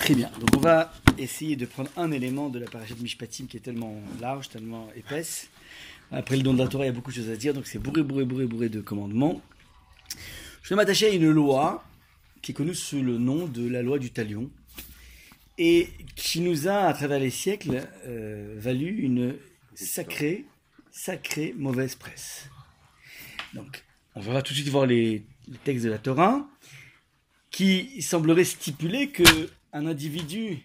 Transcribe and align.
Très 0.00 0.14
bien. 0.14 0.30
Donc 0.40 0.48
on 0.56 0.60
va 0.60 0.92
essayer 1.18 1.56
de 1.56 1.66
prendre 1.66 1.90
un 1.98 2.10
élément 2.10 2.48
de 2.48 2.58
la 2.58 2.66
parachute 2.66 2.96
de 2.96 3.02
Mishpatim 3.02 3.46
qui 3.46 3.58
est 3.58 3.60
tellement 3.60 4.00
large, 4.18 4.48
tellement 4.48 4.88
épaisse. 4.96 5.50
Après 6.10 6.36
le 6.36 6.42
don 6.42 6.54
de 6.54 6.58
la 6.58 6.68
Torah, 6.68 6.84
il 6.84 6.88
y 6.88 6.90
a 6.90 6.94
beaucoup 6.94 7.10
de 7.10 7.16
choses 7.16 7.28
à 7.28 7.36
dire, 7.36 7.52
donc 7.52 7.66
c'est 7.66 7.78
bourré, 7.78 8.02
bourré, 8.02 8.24
bourré, 8.24 8.46
bourré 8.46 8.68
de 8.70 8.80
commandements. 8.80 9.42
Je 10.62 10.70
vais 10.70 10.76
m'attacher 10.76 11.06
à 11.06 11.10
une 11.10 11.30
loi 11.30 11.84
qui 12.40 12.52
est 12.52 12.54
connue 12.54 12.74
sous 12.74 13.02
le 13.02 13.18
nom 13.18 13.46
de 13.46 13.68
la 13.68 13.82
loi 13.82 13.98
du 13.98 14.10
talion 14.10 14.50
et 15.58 15.90
qui 16.16 16.40
nous 16.40 16.66
a, 16.66 16.86
à 16.86 16.94
travers 16.94 17.20
les 17.20 17.30
siècles, 17.30 17.86
euh, 18.06 18.54
valu 18.56 19.02
une 19.02 19.36
sacrée, 19.74 20.46
sacrée 20.90 21.54
mauvaise 21.58 21.94
presse. 21.94 22.48
Donc, 23.52 23.84
on 24.14 24.20
va 24.20 24.40
tout 24.40 24.54
de 24.54 24.58
suite 24.58 24.70
voir 24.70 24.86
les, 24.86 25.22
les 25.46 25.58
textes 25.62 25.84
de 25.84 25.90
la 25.90 25.98
Torah 25.98 26.48
qui 27.50 28.00
semblerait 28.00 28.44
stipuler 28.44 29.10
que 29.10 29.50
un 29.72 29.86
individu 29.86 30.64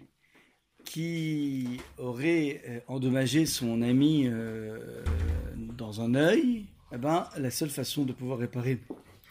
qui 0.84 1.80
aurait 1.98 2.62
euh, 2.68 2.80
endommagé 2.88 3.46
son 3.46 3.82
ami 3.82 4.28
euh, 4.28 5.04
dans 5.56 6.02
un 6.02 6.16
œil, 6.16 6.66
eh 6.94 6.98
ben, 6.98 7.28
la 7.38 7.52
seule 7.52 7.70
façon 7.70 8.04
de 8.04 8.14
pouvoir 8.14 8.40
réparer 8.40 8.80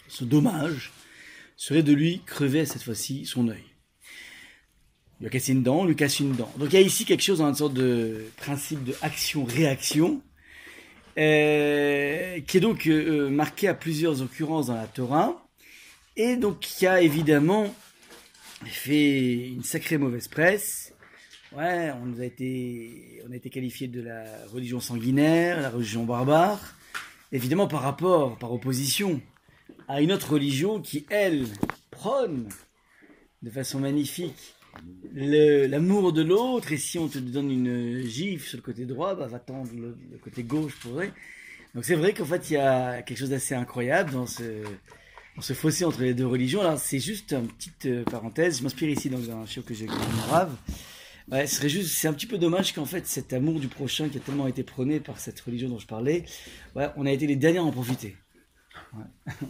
ce 0.09 0.25
dommage 0.25 0.93
serait 1.57 1.83
de 1.83 1.93
lui 1.93 2.21
crever 2.27 2.67
cette 2.67 2.83
fois-ci 2.83 3.25
son 3.25 3.49
œil. 3.49 3.65
Il 5.21 5.25
lui 5.25 5.27
a 5.29 5.31
cassé 5.31 5.53
une 5.53 5.63
dent, 5.63 5.85
lui 5.85 5.95
casse 5.95 6.19
une 6.19 6.35
dent. 6.35 6.53
Donc 6.59 6.73
il 6.73 6.75
y 6.75 6.79
a 6.79 6.81
ici 6.81 7.05
quelque 7.05 7.23
chose 7.23 7.39
dans 7.39 7.49
une 7.49 7.55
sorte 7.55 7.75
de 7.75 8.27
principe 8.37 8.83
de 8.83 8.95
action-réaction, 9.01 10.21
euh, 11.17 12.41
qui 12.41 12.57
est 12.57 12.61
donc 12.61 12.87
marqué 12.87 13.69
à 13.69 13.75
plusieurs 13.75 14.21
occurrences 14.23 14.67
dans 14.67 14.75
la 14.75 14.89
Torah, 14.89 15.47
et 16.17 16.37
donc 16.37 16.59
qui 16.59 16.87
a 16.87 17.01
évidemment 17.01 17.73
fait 18.71 19.49
une 19.49 19.63
sacrée 19.63 19.99
mauvaise 19.99 20.29
presse. 20.29 20.93
Ouais, 21.57 21.93
on 22.03 22.07
nous 22.07 22.21
a 22.21 22.25
été, 22.25 23.23
on 23.29 23.33
a 23.33 23.37
été 23.37 23.49
qualifié 23.49 23.87
de 23.87 24.01
la 24.01 24.25
religion 24.53 24.81
sanguinaire, 24.81 25.61
la 25.61 25.71
religion 25.71 26.05
barbare. 26.05 26.75
Évidemment, 27.31 27.69
par 27.69 27.83
rapport, 27.83 28.39
par 28.39 28.53
opposition 28.53 29.21
à 29.87 30.01
une 30.01 30.13
autre 30.13 30.33
religion 30.33 30.81
qui, 30.81 31.07
elle, 31.11 31.47
prône 31.91 32.49
de 33.43 33.51
façon 33.51 33.79
magnifique 33.79 34.55
l'amour 35.15 36.13
de 36.13 36.23
l'autre. 36.23 36.73
Et 36.73 36.77
si 36.77 36.99
on 36.99 37.09
te 37.09 37.19
donne 37.19 37.51
une 37.51 38.03
gifle 38.03 38.47
sur 38.47 38.59
le 38.59 38.63
côté 38.63 38.85
droit, 38.85 39.15
bah, 39.15 39.29
va 39.29 39.39
tendre 39.39 39.71
le, 39.73 39.97
le 40.11 40.19
côté 40.19 40.43
gauche 40.43 40.75
pour 40.81 40.93
vrai. 40.93 41.13
Donc 41.75 41.85
c'est 41.85 41.95
vrai 41.95 42.13
qu'en 42.13 42.25
fait, 42.25 42.51
il 42.51 42.55
y 42.55 42.57
a 42.57 43.03
quelque 43.03 43.19
chose 43.19 43.31
d'assez 43.31 43.55
incroyable 43.55 44.13
dans 44.13 44.27
ce, 44.27 44.63
dans 45.37 45.43
ce 45.43 45.53
fossé 45.53 45.85
entre 45.85 46.03
les 46.03 46.15
deux 46.15 46.27
religions. 46.27 46.61
Alors 46.61 46.79
c'est 46.79 46.99
juste 46.99 47.33
une 47.33 47.49
petite 47.49 47.87
euh, 47.87 48.05
parenthèse. 48.05 48.59
Je 48.59 48.63
m'inspire 48.63 48.89
ici 48.89 49.11
dans 49.11 49.31
un 49.31 49.47
chiot 49.47 49.63
que 49.63 49.75
j'ai 49.75 49.85
écrit 49.85 49.97
en 49.97 50.33
arabe. 50.33 50.57
Serait 51.47 51.69
juste, 51.69 51.89
c'est 51.89 52.07
un 52.07 52.13
petit 52.13 52.27
peu 52.27 52.39
dommage 52.39 52.75
qu'en 52.75 52.85
fait 52.85 53.07
cet 53.07 53.33
amour 53.33 53.59
du 53.59 53.69
prochain 53.69 54.09
qui 54.09 54.19
a 54.19 54.21
tellement 54.21 54.47
été 54.47 54.63
prôné 54.63 55.01
par 55.01 55.19
cette 55.19 55.41
religion 55.41 55.69
dont 55.69 55.79
je 55.79 55.87
parlais, 55.87 56.25
on 56.75 57.07
a 57.07 57.13
été 57.13 57.27
les 57.27 57.37
derniers 57.37 57.59
à 57.59 57.65
en 57.65 57.73
profiter. 57.73 58.17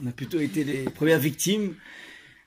On 0.03 0.07
a 0.07 0.13
plutôt 0.13 0.39
été 0.39 0.65
les 0.65 0.85
premières 0.85 1.19
victimes 1.19 1.75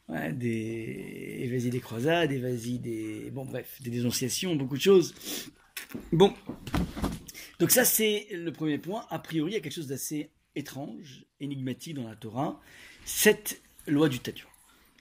ouais, 0.09 0.31
des, 0.31 1.47
vas-y 1.51 1.69
des 1.69 1.79
croisades, 1.79 2.29
des, 2.29 3.31
bon 3.31 3.45
bref, 3.45 3.81
des 3.81 3.89
dénonciations, 3.89 4.55
beaucoup 4.55 4.77
de 4.77 4.81
choses. 4.81 5.13
Bon, 6.11 6.33
donc 7.59 7.71
ça 7.71 7.85
c'est 7.85 8.27
le 8.31 8.51
premier 8.51 8.77
point. 8.77 9.05
A 9.09 9.19
priori, 9.19 9.51
il 9.51 9.53
y 9.55 9.57
a 9.57 9.61
quelque 9.61 9.73
chose 9.73 9.87
d'assez 9.87 10.31
étrange, 10.55 11.25
énigmatique 11.39 11.95
dans 11.95 12.07
la 12.07 12.15
Torah, 12.15 12.59
cette 13.07 13.61
loi 13.87 14.09
du 14.09 14.19
talion. 14.19 14.45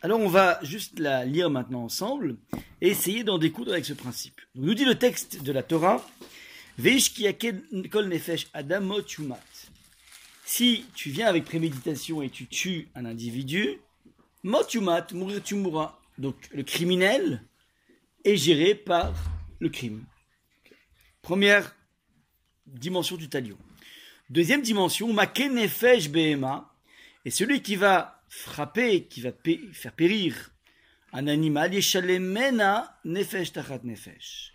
Alors 0.01 0.21
on 0.21 0.29
va 0.29 0.61
juste 0.63 1.01
la 1.01 1.25
lire 1.25 1.51
maintenant 1.51 1.83
ensemble 1.83 2.37
et 2.81 2.89
essayer 2.89 3.25
d'en 3.25 3.37
découdre 3.37 3.73
avec 3.73 3.85
ce 3.85 3.95
principe. 3.95 4.41
Nous 4.55 4.75
dit 4.75 4.85
le 4.85 4.95
texte 4.95 5.43
de 5.43 5.51
la 5.51 5.65
Torah, 5.65 6.07
kol 7.91 8.09
nefesh 8.09 8.47
adamot. 8.55 9.03
Si 10.45 10.85
tu 10.95 11.11
viens 11.11 11.27
avec 11.27 11.45
préméditation 11.45 12.23
et 12.23 12.31
tu 12.31 12.47
tues 12.47 12.89
un 12.95 13.07
individu, 13.07 13.81
mot 14.45 14.63
yumat, 14.73 15.09
mourir 15.13 15.43
tu 15.43 15.57
mourras. 15.57 15.99
Donc 16.17 16.37
le 16.53 16.63
criminel 16.63 17.43
est 18.25 18.37
géré 18.37 18.77
par 18.77 19.15
le 19.59 19.69
crime. 19.69 20.05
Première 21.23 21.75
dimension 22.67 23.17
du 23.17 23.29
talion. 23.29 23.59
Deuxième 24.31 24.63
dimension, 24.63 25.13
maken 25.13 25.51
nefesh 25.51 26.09
behema. 26.09 26.73
Et 27.27 27.31
celui 27.31 27.61
qui 27.61 27.75
va 27.75 28.23
frapper, 28.29 29.09
qui 29.09 29.21
va 29.21 29.33
faire 29.73 29.93
périr 29.93 30.53
un 31.13 31.27
animal, 31.27 31.75
yeshalemena 31.75 33.01
nefesh 33.05 33.53
tachat 33.53 33.81
nefesh. 33.83 34.53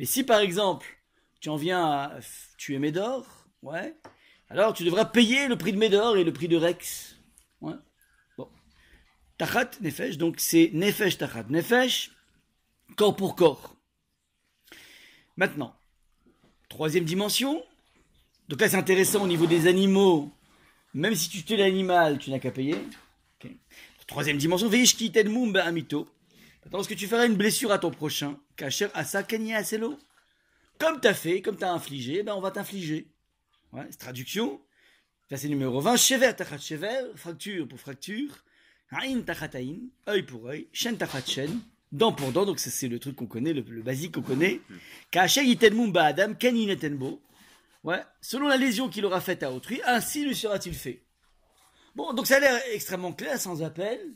Mais 0.00 0.04
si 0.04 0.24
par 0.24 0.40
exemple, 0.40 0.98
tu 1.38 1.48
en 1.48 1.54
viens 1.54 1.84
à 1.84 2.18
tuer 2.56 2.80
Médor, 2.80 3.24
ouais, 3.62 3.94
alors 4.48 4.74
tu 4.74 4.82
devras 4.82 5.04
payer 5.04 5.46
le 5.46 5.56
prix 5.56 5.72
de 5.72 5.78
Médor 5.78 6.16
et 6.16 6.24
le 6.24 6.32
prix 6.32 6.48
de 6.48 6.56
Rex. 6.56 7.20
Ouais. 7.60 7.76
Tachat 9.36 9.70
nefesh, 9.80 10.18
donc 10.18 10.40
c'est 10.40 10.70
nefesh 10.72 11.18
tachat 11.18 11.44
nefesh, 11.48 12.10
corps 12.96 13.14
pour 13.14 13.36
corps. 13.36 13.76
Maintenant, 15.36 15.78
troisième 16.68 17.04
dimension. 17.04 17.64
Donc 18.48 18.60
là, 18.60 18.68
c'est 18.68 18.76
intéressant 18.76 19.22
au 19.22 19.28
niveau 19.28 19.46
des 19.46 19.68
animaux. 19.68 20.32
Même 20.94 21.14
si 21.14 21.28
tu 21.28 21.42
tues 21.42 21.56
l'animal, 21.56 22.18
tu 22.18 22.30
n'as 22.30 22.38
qu'à 22.38 22.50
payer. 22.50 22.76
Troisième 24.06 24.38
dimension, 24.38 24.68
Veishki 24.68 25.12
Tedmum 25.12 25.54
Amito. 25.56 26.08
Maintenant, 26.64 26.78
lorsque 26.78 26.96
tu 26.96 27.06
feras 27.06 27.26
une 27.26 27.36
blessure 27.36 27.70
à 27.72 27.78
ton 27.78 27.90
prochain, 27.90 28.38
Kacher 28.56 28.88
Asa 28.94 29.22
Kenya 29.22 29.58
Aselo. 29.58 29.98
Comme 30.78 31.00
t'as 31.00 31.14
fait, 31.14 31.42
comme 31.42 31.56
t'as 31.56 31.72
infligé, 31.72 32.22
ben 32.22 32.34
on 32.34 32.40
va 32.40 32.50
t'infliger. 32.50 33.06
Ouais, 33.72 33.86
c'est 33.90 33.98
traduction. 33.98 34.60
Verset 35.28 35.48
numéro 35.48 35.80
20. 35.80 35.96
Shever 35.96 36.32
tachat 36.34 36.58
shever, 36.58 37.10
fracture 37.16 37.68
pour 37.68 37.78
fracture. 37.78 38.44
Aïn 38.90 39.20
tachat 39.22 39.50
aïn, 39.54 39.76
œil 40.08 40.22
pour 40.22 40.48
œil. 40.48 40.68
Shen 40.72 40.96
tachat 40.96 41.26
shen, 41.26 41.60
dent 41.92 42.12
pour 42.12 42.32
dent. 42.32 42.46
Donc 42.46 42.58
ça, 42.60 42.70
c'est 42.70 42.88
le 42.88 42.98
truc 42.98 43.16
qu'on 43.16 43.26
connaît, 43.26 43.52
le, 43.52 43.62
le 43.68 43.82
basique 43.82 44.14
qu'on 44.14 44.22
connaît. 44.22 44.60
Kacher 45.10 45.44
Yitenmum 45.44 45.94
Adam, 45.96 46.32
Kenin 46.34 46.68
Etenbo. 46.68 47.20
Ouais, 47.84 48.02
selon 48.20 48.48
la 48.48 48.56
lésion 48.56 48.88
qu'il 48.88 49.06
aura 49.06 49.20
faite 49.20 49.42
à 49.42 49.52
autrui, 49.52 49.80
ainsi 49.86 50.24
lui 50.24 50.34
sera-t-il 50.34 50.74
fait. 50.74 51.04
Bon, 51.94 52.12
donc 52.12 52.26
ça 52.26 52.36
a 52.36 52.40
l'air 52.40 52.60
extrêmement 52.72 53.12
clair, 53.12 53.40
sans 53.40 53.62
appel. 53.62 54.14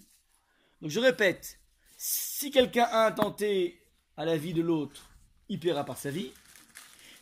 Donc 0.80 0.90
je 0.90 1.00
répète, 1.00 1.58
si 1.96 2.50
quelqu'un 2.50 2.88
a 2.90 3.06
intenté 3.06 3.80
à 4.16 4.24
la 4.24 4.36
vie 4.36 4.52
de 4.52 4.62
l'autre, 4.62 5.10
il 5.48 5.60
paiera 5.60 5.84
par 5.84 5.96
sa 5.96 6.10
vie. 6.10 6.32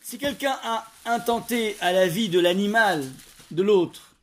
Si 0.01 0.17
quelqu'un 0.17 0.57
a 0.63 0.87
intenté 1.05 1.77
à 1.79 1.91
la 1.91 2.07
vie 2.07 2.29
de 2.29 2.39
l'animal 2.39 3.05
de 3.51 3.61
l'autre, 3.61 4.15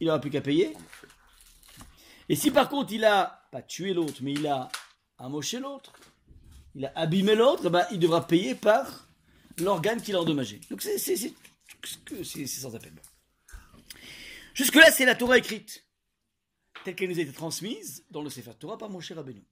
il 0.00 0.06
n'aura 0.06 0.20
plus 0.20 0.30
qu'à 0.30 0.40
payer. 0.40 0.76
Et 2.28 2.36
si 2.36 2.50
par 2.50 2.68
contre 2.68 2.92
il 2.92 3.04
a 3.04 3.46
pas 3.50 3.62
tué 3.62 3.94
l'autre, 3.94 4.20
mais 4.20 4.32
il 4.32 4.46
a 4.46 4.68
amoché 5.18 5.58
l'autre, 5.58 5.92
il 6.74 6.86
a 6.86 6.92
abîmé 6.94 7.34
l'autre, 7.34 7.68
ben, 7.68 7.86
il 7.90 7.98
devra 7.98 8.26
payer 8.26 8.54
par 8.54 9.08
l'organe 9.58 10.00
qu'il 10.00 10.14
a 10.14 10.20
endommagé. 10.20 10.60
Donc 10.70 10.82
c'est 10.82 10.98
sans 12.46 12.74
appel. 12.74 12.92
Jusque-là, 14.54 14.90
c'est 14.90 15.04
la 15.04 15.14
Torah 15.14 15.38
écrite, 15.38 15.84
telle 16.84 16.94
qu'elle 16.94 17.08
nous 17.08 17.18
a 17.18 17.22
été 17.22 17.32
transmise 17.32 18.04
dans 18.10 18.22
le 18.22 18.30
Sefer 18.30 18.52
Torah 18.58 18.76
par 18.76 18.90
Moshe 18.90 19.12
Rabbeinu. 19.12 19.42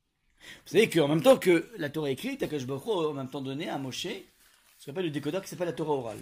Vous 0.40 0.72
savez 0.72 0.88
qu'en 0.88 1.08
même 1.08 1.22
temps 1.22 1.38
que 1.38 1.70
la 1.76 1.90
Torah 1.90 2.10
écrite, 2.10 2.42
Akash 2.42 2.66
Baruch 2.66 2.86
en 2.86 3.12
même 3.12 3.28
temps 3.28 3.40
donné 3.40 3.68
à 3.68 3.78
Moshe 3.78 4.06
ce 4.78 4.86
qu'on 4.86 4.92
appelle 4.92 5.06
le 5.06 5.10
décodeur 5.10 5.42
qui 5.42 5.48
s'appelle 5.48 5.68
la 5.68 5.74
Torah 5.74 5.92
orale. 5.92 6.18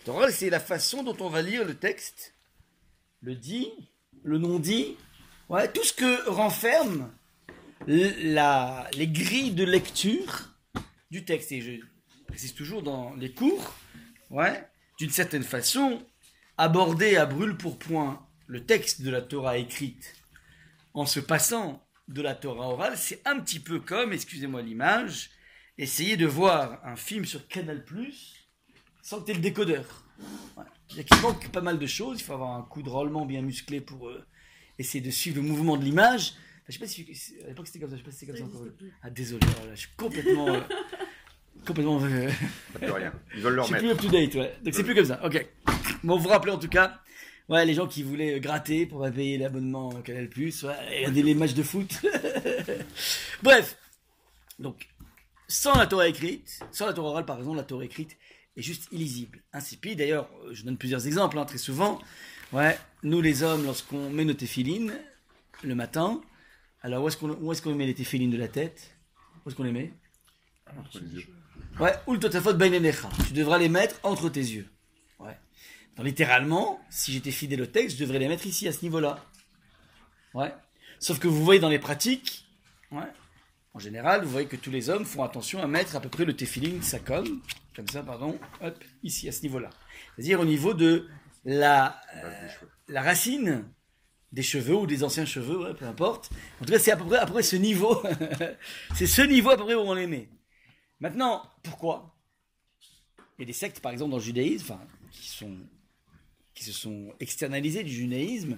La 0.00 0.04
Torah 0.04 0.18
orale, 0.18 0.32
c'est 0.32 0.50
la 0.50 0.60
façon 0.60 1.02
dont 1.02 1.16
on 1.20 1.28
va 1.28 1.42
lire 1.42 1.64
le 1.64 1.76
texte, 1.76 2.34
le 3.20 3.34
dit, 3.34 3.70
le 4.22 4.38
non-dit, 4.38 4.96
tout 5.72 5.84
ce 5.84 5.92
que 5.92 6.28
renferme 6.28 7.10
la, 7.86 8.88
les 8.94 9.06
grilles 9.06 9.52
de 9.52 9.64
lecture 9.64 10.50
du 11.10 11.24
texte. 11.24 11.52
Et 11.52 11.80
précise 12.36 12.52
toujours 12.52 12.82
dans 12.82 13.14
les 13.14 13.32
cours, 13.32 13.74
ouais, 14.28 14.62
d'une 14.98 15.08
certaine 15.08 15.42
façon, 15.42 16.04
aborder 16.58 17.16
à 17.16 17.24
brûle 17.24 17.56
pour 17.56 17.78
point 17.78 18.28
le 18.46 18.66
texte 18.66 19.00
de 19.00 19.08
la 19.08 19.22
Torah 19.22 19.56
écrite 19.56 20.14
en 20.92 21.06
se 21.06 21.18
passant 21.18 21.82
de 22.08 22.20
la 22.20 22.34
Torah 22.34 22.68
orale, 22.68 22.98
c'est 22.98 23.26
un 23.26 23.40
petit 23.40 23.58
peu 23.58 23.80
comme, 23.80 24.12
excusez-moi 24.12 24.60
l'image, 24.60 25.30
essayer 25.78 26.18
de 26.18 26.26
voir 26.26 26.78
un 26.84 26.96
film 26.96 27.24
sur 27.24 27.48
Canal 27.48 27.82
sans 29.00 29.22
que 29.22 29.30
tu 29.30 29.32
le 29.32 29.40
décodeur. 29.40 30.04
Ouais. 30.58 30.64
Il 30.90 30.98
y 30.98 31.00
a 31.00 31.04
qu'il 31.04 31.22
manque 31.22 31.50
pas 31.50 31.62
mal 31.62 31.78
de 31.78 31.86
choses, 31.86 32.20
il 32.20 32.22
faut 32.22 32.34
avoir 32.34 32.54
un 32.54 32.64
coup 32.64 32.82
de 32.82 32.90
roulement 32.90 33.24
bien 33.24 33.40
musclé 33.40 33.80
pour 33.80 34.10
euh, 34.10 34.26
essayer 34.78 35.02
de 35.02 35.10
suivre 35.10 35.36
le 35.36 35.42
mouvement 35.42 35.78
de 35.78 35.84
l'image. 35.84 36.34
Enfin, 36.34 36.64
je 36.68 36.72
sais 36.74 36.78
pas 36.80 36.86
si 36.86 37.34
à 37.44 37.48
l'époque 37.48 37.66
c'était 37.66 37.78
comme 37.80 37.88
ça, 37.88 37.96
je 37.96 38.02
sais 38.02 38.04
pas 38.04 38.12
si 38.12 38.18
c'était 38.18 38.32
comme 38.32 38.50
ça 38.50 38.58
encore. 38.58 38.68
Ah 39.00 39.08
désolé, 39.08 39.46
oh 39.62 39.66
là, 39.68 39.74
je 39.74 39.80
suis 39.80 39.96
complètement 39.96 40.48
euh, 40.48 40.60
complètement 41.66 42.00
euh, 42.02 42.30
rien. 42.80 43.12
Ils 43.34 43.42
veulent 43.42 43.54
le 43.54 43.62
je 43.62 43.66
suis 43.66 43.76
plus 43.76 43.90
up 43.90 44.00
to 44.00 44.08
date, 44.08 44.34
ouais. 44.34 44.54
Donc 44.64 44.74
c'est 44.74 44.84
plus 44.84 44.94
comme 44.94 45.04
ça. 45.04 45.20
Ok. 45.24 45.46
Bon, 46.04 46.16
vous 46.16 46.24
vous 46.24 46.28
rappelez 46.28 46.52
en 46.52 46.58
tout 46.58 46.68
cas, 46.68 47.00
ouais, 47.48 47.64
les 47.64 47.74
gens 47.74 47.86
qui 47.86 48.02
voulaient 48.02 48.36
euh, 48.36 48.40
gratter 48.40 48.86
pour 48.86 49.00
pas 49.00 49.10
payer 49.10 49.38
l'abonnement 49.38 49.90
Canal 50.02 50.28
Plus, 50.28 50.62
ouais, 50.64 50.98
regarder 50.98 51.22
les 51.22 51.34
matchs 51.34 51.54
de 51.54 51.62
foot. 51.62 52.02
Bref. 53.42 53.76
Donc, 54.58 54.88
sans 55.48 55.76
la 55.76 55.86
Torah 55.86 56.08
écrite, 56.08 56.60
sans 56.72 56.86
la 56.86 56.92
Torah 56.92 57.10
orale, 57.10 57.26
par 57.26 57.38
exemple, 57.38 57.56
la 57.56 57.64
Torah 57.64 57.84
écrite 57.84 58.16
est 58.56 58.62
juste 58.62 58.88
illisible, 58.90 59.42
insipide. 59.52 59.98
D'ailleurs, 59.98 60.30
je 60.52 60.62
donne 60.64 60.78
plusieurs 60.78 61.06
exemples, 61.06 61.38
hein, 61.38 61.44
très 61.44 61.58
souvent. 61.58 62.00
Ouais, 62.52 62.78
nous 63.02 63.20
les 63.20 63.42
hommes, 63.42 63.64
lorsqu'on 63.64 64.08
met 64.08 64.24
nos 64.24 64.34
téphilines 64.34 64.94
le 65.62 65.74
matin, 65.74 66.22
alors 66.82 67.04
où 67.04 67.08
est-ce 67.08 67.16
qu'on 67.16 67.52
est 67.52 67.60
qu'on 67.60 67.74
met 67.74 67.86
les 67.86 67.94
téphilines 67.94 68.30
de 68.30 68.36
la 68.36 68.48
tête? 68.48 68.96
Où 69.44 69.48
est-ce 69.48 69.56
qu'on 69.56 69.64
les 69.64 69.72
met? 69.72 69.92
Entre 70.78 71.00
les 71.00 71.20
yeux. 71.20 71.26
Ouais, 71.78 71.92
ou 72.06 72.14
le 72.14 72.18
totafot 72.18 72.54
bainenecha. 72.54 73.08
Tu 73.26 73.34
devras 73.34 73.58
les 73.58 73.68
mettre 73.68 73.96
entre 74.02 74.30
tes 74.30 74.40
yeux. 74.40 74.68
Ouais. 75.18 75.36
Donc, 75.96 76.06
littéralement, 76.06 76.80
si 76.88 77.12
j'étais 77.12 77.30
fidèle 77.30 77.62
au 77.62 77.66
texte, 77.66 77.96
je 77.98 78.02
devrais 78.02 78.18
les 78.18 78.28
mettre 78.28 78.46
ici, 78.46 78.66
à 78.66 78.72
ce 78.72 78.82
niveau-là. 78.82 79.22
Ouais. 80.32 80.54
Sauf 80.98 81.18
que 81.18 81.28
vous 81.28 81.44
voyez 81.44 81.60
dans 81.60 81.68
les 81.68 81.78
pratiques, 81.78 82.46
ouais, 82.92 83.12
en 83.74 83.78
général, 83.78 84.24
vous 84.24 84.30
voyez 84.30 84.46
que 84.46 84.56
tous 84.56 84.70
les 84.70 84.88
hommes 84.88 85.04
font 85.04 85.22
attention 85.22 85.62
à 85.62 85.66
mettre 85.66 85.96
à 85.96 86.00
peu 86.00 86.08
près 86.08 86.24
le 86.24 86.34
téfiline, 86.34 86.80
comme, 87.04 87.42
comme 87.74 87.88
ça, 87.88 88.02
pardon, 88.02 88.38
hop, 88.62 88.84
ici, 89.02 89.28
à 89.28 89.32
ce 89.32 89.42
niveau-là. 89.42 89.68
C'est-à-dire 90.14 90.40
au 90.40 90.46
niveau 90.46 90.72
de 90.72 91.06
la, 91.44 92.00
cheveux. 92.14 92.70
la 92.88 93.02
racine 93.02 93.64
des 94.32 94.42
cheveux 94.42 94.74
ou 94.74 94.86
des 94.86 95.04
anciens 95.04 95.26
cheveux, 95.26 95.58
ouais, 95.58 95.74
peu 95.74 95.84
importe. 95.84 96.30
En 96.60 96.64
tout 96.64 96.72
cas, 96.72 96.78
c'est 96.78 96.92
à 96.92 96.96
peu 96.96 97.04
près, 97.04 97.18
à 97.18 97.26
peu 97.26 97.34
près 97.34 97.42
ce 97.42 97.56
niveau. 97.56 98.02
c'est 98.94 99.06
ce 99.06 99.20
niveau 99.22 99.50
à 99.50 99.58
peu 99.58 99.64
près 99.64 99.74
où 99.74 99.80
on 99.80 99.92
les 99.92 100.06
met. 100.06 100.30
Maintenant, 101.00 101.42
pourquoi 101.62 102.14
Il 103.38 103.40
y 103.40 103.42
a 103.42 103.46
des 103.46 103.52
sectes, 103.52 103.80
par 103.80 103.92
exemple, 103.92 104.10
dans 104.12 104.16
le 104.16 104.22
judaïsme, 104.22 104.78
qui, 105.12 105.28
se 106.64 106.72
sont 106.72 107.12
externalisées 107.20 107.84
du 107.84 107.92
judaïsme, 107.92 108.56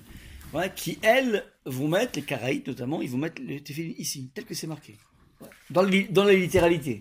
qui, 0.77 0.99
elles, 1.03 1.45
vont 1.65 1.89
mettre, 1.89 2.13
les 2.17 2.23
Caraïtes 2.23 2.67
notamment, 2.67 3.03
ils 3.03 3.11
vont 3.11 3.19
mettre 3.19 3.43
le 3.43 3.61
téfilin 3.61 3.93
ici, 3.99 4.31
tel 4.35 4.45
que 4.45 4.55
c'est 4.55 4.67
marqué. 4.67 4.97
Dans, 5.71 5.83
la 5.83 6.33
littéralité. 6.33 7.01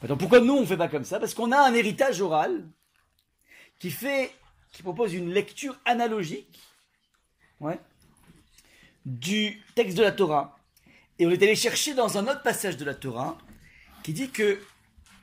Maintenant, 0.00 0.16
pourquoi 0.16 0.40
nous, 0.40 0.54
on 0.54 0.60
ne 0.62 0.66
fait 0.66 0.76
pas 0.76 0.88
comme 0.88 1.04
ça? 1.04 1.20
Parce 1.20 1.34
qu'on 1.34 1.52
a 1.52 1.58
un 1.58 1.74
héritage 1.74 2.20
oral 2.20 2.68
qui 3.78 3.92
propose 4.82 5.14
une 5.14 5.32
lecture 5.32 5.78
analogique 5.84 6.58
du 9.04 9.62
texte 9.74 9.96
de 9.96 10.02
la 10.02 10.12
Torah. 10.12 10.56
Et 11.18 11.26
on 11.26 11.30
est 11.30 11.42
allé 11.42 11.54
chercher 11.54 11.94
dans 11.94 12.16
un 12.18 12.24
autre 12.24 12.42
passage 12.42 12.76
de 12.76 12.84
la 12.84 12.94
Torah 12.94 13.36
qui 14.02 14.12
dit 14.12 14.30
que 14.30 14.60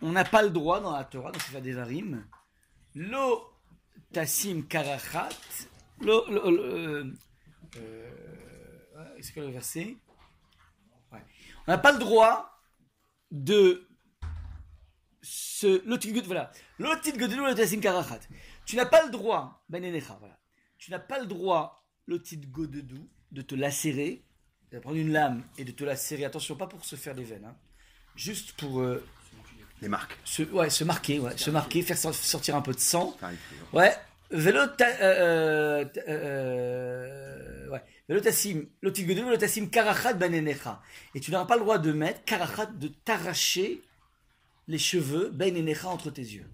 on 0.02 0.12
n'a 0.12 0.24
pas 0.26 0.44
le 0.44 0.50
droit 0.50 0.80
dans 0.80 0.92
la 0.96 1.04
Torah, 1.04 1.32
dans 1.32 1.40
Sefer 1.40 1.62
Devarim, 1.62 2.26
lo 2.96 3.44
tassim 4.14 4.62
karachat, 4.64 5.30
lo, 6.02 6.30
lo- 6.30 6.52
lo- 6.52 6.64
euh, 6.64 7.14
euh, 7.78 9.20
le 9.36 9.52
verset? 9.52 9.98
On 11.12 11.72
n'a 11.72 11.78
pas 11.78 11.92
le 11.92 12.00
droit 12.00 12.62
de 13.32 13.88
ce 15.22 15.86
lotit 15.86 16.14
god- 16.14 16.26
voilà 16.26 16.52
godelu 16.80 17.38
lo 17.38 17.54
tassim 17.54 17.82
karachat. 17.82 18.20
Tu 18.66 18.76
n'as 18.76 18.86
pas 18.86 19.04
le 19.06 19.12
droit 19.12 19.64
ben 19.68 19.84
enecha, 19.84 20.16
voilà. 20.20 20.40
Tu 20.78 20.92
n'as 20.92 21.00
pas 21.00 21.20
le 21.20 21.26
droit 21.26 21.84
godedou 22.08 23.10
de 23.32 23.42
te 23.42 23.56
lacérer, 23.56 24.24
de 24.72 24.80
prendre 24.80 24.98
une 24.98 25.12
lame 25.12 25.44
et 25.58 25.66
de 25.66 25.72
te 25.72 25.84
lacérer. 25.84 26.24
Attention, 26.24 26.56
pas 26.56 26.68
pour 26.68 26.86
se 26.86 26.96
faire 26.96 27.16
des 27.16 27.24
veines, 27.24 27.46
hein. 27.46 27.58
Juste 28.18 28.52
pour 28.54 28.82
euh, 28.82 29.04
Les 29.82 29.88
marques. 29.88 30.18
se, 30.26 30.44
ouais, 30.44 30.70
se 30.70 30.84
marquer, 30.84 31.20
ouais, 31.20 31.38
se 31.38 31.50
marquer, 31.50 31.82
faire 31.84 31.98
sor- 31.98 32.14
sortir 32.14 32.56
un 32.56 32.62
peu 32.62 32.74
de 32.74 32.80
sang. 32.80 33.16
Ouais. 33.72 33.96
Vélo 34.30 34.60
euh, 34.60 34.68
euh, 34.82 35.86
euh, 36.10 37.70
ouais. 37.70 37.84
Vélo 38.10 38.20
tassim, 38.22 38.66
vélo 38.84 39.38
tassim 39.38 39.68
karachat 39.70 40.14
banenecha. 40.14 40.82
Et 41.16 41.20
tu 41.22 41.32
n'auras 41.32 41.46
pas 41.46 41.56
le 41.56 41.62
droit 41.62 41.78
de 41.78 41.92
mettre 41.94 42.24
karachat, 42.26 42.66
de 42.66 42.90
t'arracher 42.90 43.82
les 44.68 44.78
cheveux 44.78 45.30
banenecha 45.30 45.88
entre 45.88 46.10
tes 46.12 46.22
yeux. 46.22 46.46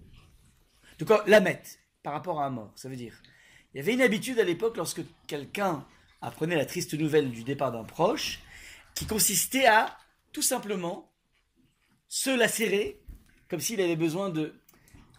Donc, 1.00 1.08
quoi, 1.08 1.24
la 1.26 1.40
mettre 1.40 1.70
par 2.04 2.14
rapport 2.14 2.42
à 2.42 2.46
un 2.46 2.50
mort, 2.52 2.72
ça 2.76 2.90
veut 2.90 2.96
dire. 2.96 3.16
Il 3.74 3.78
y 3.78 3.80
avait 3.80 3.94
une 3.94 4.02
habitude 4.02 4.40
à 4.40 4.44
l'époque 4.44 4.78
lorsque 4.78 5.02
quelqu'un 5.26 5.84
apprenait 6.22 6.56
la 6.56 6.66
triste 6.66 6.94
nouvelle 6.94 7.32
du 7.32 7.44
départ 7.44 7.72
d'un 7.72 7.84
proche, 7.84 8.40
qui 8.94 9.08
consistait 9.08 9.66
à 9.66 9.98
tout 10.32 10.44
simplement 10.44 11.12
se 12.14 12.30
lacérer, 12.30 13.00
comme 13.50 13.60
s'il 13.60 13.82
avait 13.82 13.96
besoin 13.96 14.30
de 14.30 14.54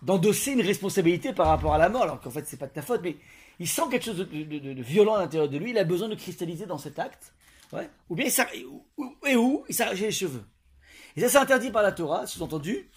d'endosser 0.03 0.53
une 0.53 0.61
responsabilité 0.61 1.33
par 1.33 1.49
rapport 1.49 1.75
à 1.75 1.79
la 1.79 1.89
mort, 1.89 2.03
alors 2.05 2.21
qu'en 2.21 2.31
fait 2.31 2.47
c'est 2.47 2.57
pas 2.59 2.69
de 2.69 2.73
ta 2.73 2.83
faute, 2.83 3.01
mais 3.03 3.17
il 3.59 3.67
sent 3.67 3.83
quelque 3.91 4.05
chose 4.05 4.19
de, 4.19 4.83
violent 4.83 5.15
à 5.15 5.19
l'intérieur 5.19 5.49
de 5.49 5.57
lui, 5.59 5.71
il 5.71 5.79
a 5.79 5.83
besoin 5.83 6.09
de 6.09 6.15
cristalliser 6.15 6.67
dans 6.67 6.79
cet 6.79 7.01
acte, 7.01 7.33
ouais. 7.73 7.89
ou 8.09 8.15
bien 8.15 8.27
il 8.27 8.31
s'arr- 8.31 8.53
ou- 8.71 8.85
ou- 8.99 9.17
et 9.27 9.35
où 9.35 9.65
il 9.69 9.75
s'arrachait 9.75 10.05
les 10.07 10.13
cheveux. 10.13 10.45
Et 11.17 11.21
ça 11.21 11.29
c'est 11.29 11.39
interdit 11.39 11.71
par 11.73 11.83
la 11.83 11.91
Torah, 11.91 12.29
sous-entendu, 12.29 12.89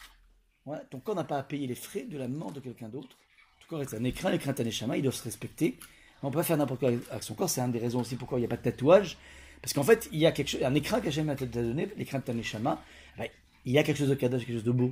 ton 0.91 1.00
corps 1.00 1.15
n'a 1.15 1.23
pas 1.23 1.38
à 1.39 1.43
payer 1.43 1.65
les 1.65 1.75
frais 1.75 2.03
de 2.03 2.17
la 2.19 2.27
mort 2.27 2.51
de 2.51 2.59
quelqu'un 2.59 2.89
d'autre. 2.89 3.17
Ton 3.61 3.67
corps 3.67 3.81
est 3.81 3.95
un 3.95 4.03
écrin, 4.03 4.29
l'écrin 4.29 4.53
est 4.53 4.61
un 4.61 4.65
échama, 4.65 4.97
il 4.97 5.01
doit 5.01 5.11
se 5.11 5.23
respecter. 5.23 5.79
On 6.21 6.29
peut 6.29 6.38
pas 6.38 6.43
faire 6.43 6.57
n'importe 6.57 6.81
quoi 6.81 6.89
avec 6.89 7.23
son 7.23 7.33
corps, 7.33 7.50
c'est 7.50 7.61
une 7.61 7.71
des 7.71 7.79
raisons 7.79 8.01
aussi 8.01 8.15
pourquoi 8.15 8.38
il 8.38 8.41
n'y 8.41 8.45
a 8.47 8.50
pas 8.50 8.57
de 8.57 8.63
tatouage. 8.63 9.17
Parce 9.61 9.73
qu'en 9.73 9.83
fait, 9.83 10.07
il 10.11 10.19
y 10.19 10.27
a 10.27 10.31
quelque 10.31 10.50
chose, 10.50 10.63
un 10.63 10.75
écrin 10.75 11.01
qu'Hachem 11.01 11.29
a 11.29 11.35
donné, 11.35 11.88
l'écrin 11.97 12.19
de 12.19 12.31
ouais, 12.31 13.31
il 13.67 13.73
y 13.73 13.77
a 13.77 13.83
quelque 13.83 13.97
chose 13.97 14.09
de 14.09 14.15
kadosh, 14.15 14.45
quelque 14.45 14.55
chose 14.55 14.63
de 14.63 14.71
beau. 14.71 14.91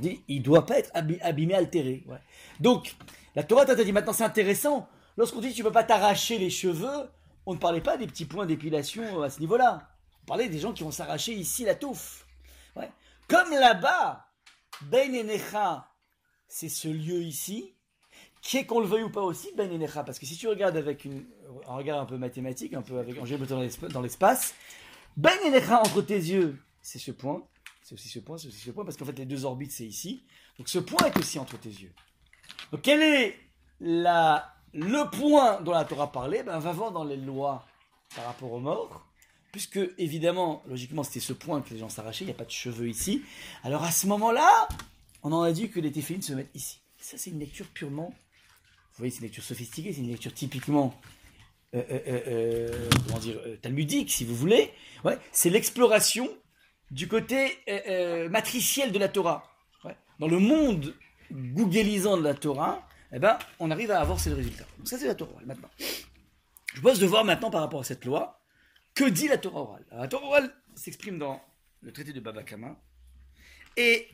Dit, 0.00 0.22
il 0.28 0.42
doit 0.42 0.64
pas 0.66 0.78
être 0.78 0.90
abîmé, 0.94 1.54
altéré. 1.54 2.04
Donc, 2.60 2.96
la 3.34 3.42
Torah 3.42 3.64
t'a 3.66 3.74
dit, 3.74 3.92
maintenant 3.92 4.12
c'est 4.12 4.24
intéressant, 4.24 4.88
lorsqu'on 5.16 5.40
dit 5.40 5.52
tu 5.52 5.62
peux 5.62 5.70
pas 5.72 5.84
t'arracher 5.84 6.38
les 6.38 6.50
cheveux, 6.50 7.10
on 7.44 7.54
ne 7.54 7.58
parlait 7.58 7.80
pas 7.82 7.96
des 7.96 8.06
petits 8.06 8.24
points 8.24 8.46
d'épilation 8.46 9.22
à 9.22 9.30
ce 9.30 9.38
niveau-là. 9.40 9.88
On 10.22 10.26
parlait 10.26 10.48
des 10.48 10.58
gens 10.58 10.72
qui 10.72 10.82
vont 10.82 10.90
s'arracher 10.90 11.32
ici 11.32 11.64
la 11.64 11.74
touffe. 11.74 12.26
Comme 13.28 13.50
là-bas, 13.50 14.26
Ben 14.82 15.14
Enecha, 15.14 15.88
c'est 16.48 16.68
ce 16.68 16.88
lieu 16.88 17.22
ici, 17.22 17.74
qui 18.40 18.56
est 18.58 18.66
qu'on 18.66 18.80
le 18.80 18.86
veuille 18.86 19.02
ou 19.02 19.10
pas 19.10 19.22
aussi, 19.22 19.48
Ben 19.56 19.70
Enecha. 19.70 20.04
Parce 20.04 20.18
que 20.18 20.26
si 20.26 20.36
tu 20.36 20.48
regardes 20.48 20.76
avec 20.76 21.06
un 21.06 21.74
regard 21.74 22.00
un 22.00 22.06
peu 22.06 22.16
mathématique, 22.16 22.72
un 22.74 22.82
peu 22.82 22.98
avec 22.98 23.16
l'espa- 23.20 23.88
dans 23.88 24.00
l'espace, 24.00 24.54
Ben 25.16 25.36
Enecha 25.46 25.80
entre 25.80 26.02
tes 26.02 26.14
yeux, 26.16 26.56
c'est 26.80 26.98
ce 26.98 27.10
point, 27.10 27.42
c'est 27.86 27.94
aussi 27.94 28.08
ce 28.08 28.18
point, 28.18 28.36
c'est 28.36 28.48
aussi 28.48 28.58
ce 28.58 28.72
point, 28.72 28.84
parce 28.84 28.96
qu'en 28.96 29.04
fait 29.04 29.16
les 29.16 29.26
deux 29.26 29.44
orbites 29.44 29.70
c'est 29.70 29.86
ici. 29.86 30.24
Donc 30.58 30.68
ce 30.68 30.80
point 30.80 31.06
est 31.06 31.16
aussi 31.18 31.38
entre 31.38 31.56
tes 31.56 31.68
yeux. 31.68 31.92
Donc 32.72 32.82
quel 32.82 33.00
est 33.00 33.38
le 33.80 35.10
point 35.10 35.60
dont 35.60 35.70
la 35.70 35.84
Torah 35.84 36.10
parlait? 36.10 36.42
Ben, 36.42 36.58
Va 36.58 36.72
voir 36.72 36.90
dans 36.90 37.04
les 37.04 37.16
lois 37.16 37.64
par 38.16 38.24
rapport 38.24 38.50
aux 38.50 38.58
morts, 38.58 39.06
puisque 39.52 39.78
évidemment, 39.98 40.64
logiquement 40.66 41.04
c'était 41.04 41.20
ce 41.20 41.32
point 41.32 41.62
que 41.62 41.72
les 41.72 41.78
gens 41.78 41.88
s'arrachaient, 41.88 42.24
il 42.24 42.26
n'y 42.26 42.32
a 42.32 42.36
pas 42.36 42.44
de 42.44 42.50
cheveux 42.50 42.88
ici. 42.88 43.22
Alors 43.62 43.84
à 43.84 43.92
ce 43.92 44.08
moment-là, 44.08 44.66
on 45.22 45.30
en 45.30 45.42
a 45.42 45.52
dit 45.52 45.70
que 45.70 45.78
les 45.78 45.92
téphilines 45.92 46.22
se 46.22 46.32
mettent 46.32 46.54
ici. 46.54 46.80
Ça 46.98 47.16
c'est 47.18 47.30
une 47.30 47.38
lecture 47.38 47.66
purement, 47.68 48.08
vous 48.08 48.98
voyez, 48.98 49.12
c'est 49.12 49.18
une 49.18 49.26
lecture 49.26 49.44
sophistiquée, 49.44 49.92
c'est 49.92 50.00
une 50.00 50.10
lecture 50.10 50.34
typiquement 50.34 50.92
euh, 51.76 51.84
euh, 51.88 52.00
euh, 52.26 52.88
comment 53.06 53.20
dire, 53.20 53.38
talmudique, 53.62 54.10
si 54.10 54.24
vous 54.24 54.34
voulez. 54.34 54.72
Ouais, 55.04 55.18
c'est 55.30 55.50
l'exploration 55.50 56.28
du 56.90 57.08
côté 57.08 57.58
euh, 57.68 57.80
euh, 57.88 58.28
matriciel 58.28 58.92
de 58.92 58.98
la 58.98 59.08
Torah. 59.08 59.52
Dans 60.18 60.28
le 60.28 60.38
monde 60.38 60.94
googlisant 61.30 62.16
de 62.16 62.22
la 62.22 62.32
Torah, 62.32 62.88
eh 63.12 63.18
ben, 63.18 63.38
on 63.58 63.70
arrive 63.70 63.90
à 63.90 64.00
avoir 64.00 64.18
ces 64.18 64.32
résultats. 64.32 64.64
Donc 64.78 64.88
ça, 64.88 64.98
c'est 64.98 65.06
la 65.06 65.14
Torah 65.14 65.32
orale, 65.32 65.46
maintenant. 65.46 65.70
Je 66.74 66.80
pose 66.80 66.98
de 66.98 67.06
voir 67.06 67.24
maintenant 67.24 67.50
par 67.50 67.60
rapport 67.60 67.80
à 67.80 67.84
cette 67.84 68.04
loi, 68.04 68.40
que 68.94 69.04
dit 69.04 69.28
la 69.28 69.36
Torah 69.36 69.60
orale 69.60 69.84
La 69.90 70.08
Torah 70.08 70.26
orale 70.26 70.54
s'exprime 70.74 71.18
dans 71.18 71.42
le 71.82 71.92
traité 71.92 72.12
de 72.12 72.20
Baba 72.20 72.42
Kama. 72.42 72.76
Et 73.76 74.08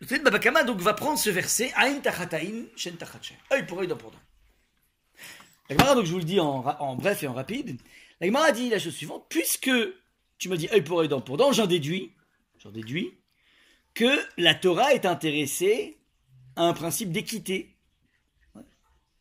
le 0.00 0.06
traité 0.06 0.20
de 0.20 0.24
Baba 0.24 0.38
Kama 0.38 0.64
donc, 0.64 0.80
va 0.80 0.94
prendre 0.94 1.18
ce 1.18 1.30
verset 1.30 1.72
Aïn 1.76 2.00
tachataïn, 2.00 2.66
shen 2.76 2.96
tachatchen. 2.96 3.36
œil 3.52 3.66
pour 3.66 3.80
œil, 3.80 3.88
dent 3.88 3.96
pour 3.96 4.10
dent. 4.10 4.18
La 5.68 5.76
Gemara, 5.76 5.94
donc 5.94 6.06
je 6.06 6.12
vous 6.12 6.18
le 6.18 6.24
dis 6.24 6.40
en, 6.40 6.64
en 6.64 6.96
bref 6.96 7.22
et 7.22 7.28
en 7.28 7.34
rapide, 7.34 7.78
la 8.20 8.26
Gemara 8.26 8.52
dit 8.52 8.70
la 8.70 8.78
chose 8.78 8.94
suivante, 8.94 9.26
puisque 9.28 9.70
tu 10.38 10.48
me 10.48 10.56
dis 10.56 10.68
œil 10.72 10.82
pour 10.82 11.00
œil, 11.00 11.08
dent 11.08 11.20
pour 11.20 11.36
dent, 11.36 11.52
j'en 11.52 11.66
déduis, 11.66 12.12
j'en 12.58 12.70
déduis 12.70 13.12
que 13.94 14.18
la 14.36 14.54
Torah 14.54 14.94
est 14.94 15.06
intéressée 15.06 15.98
à 16.56 16.62
un 16.62 16.72
principe 16.72 17.10
d'équité. 17.10 17.76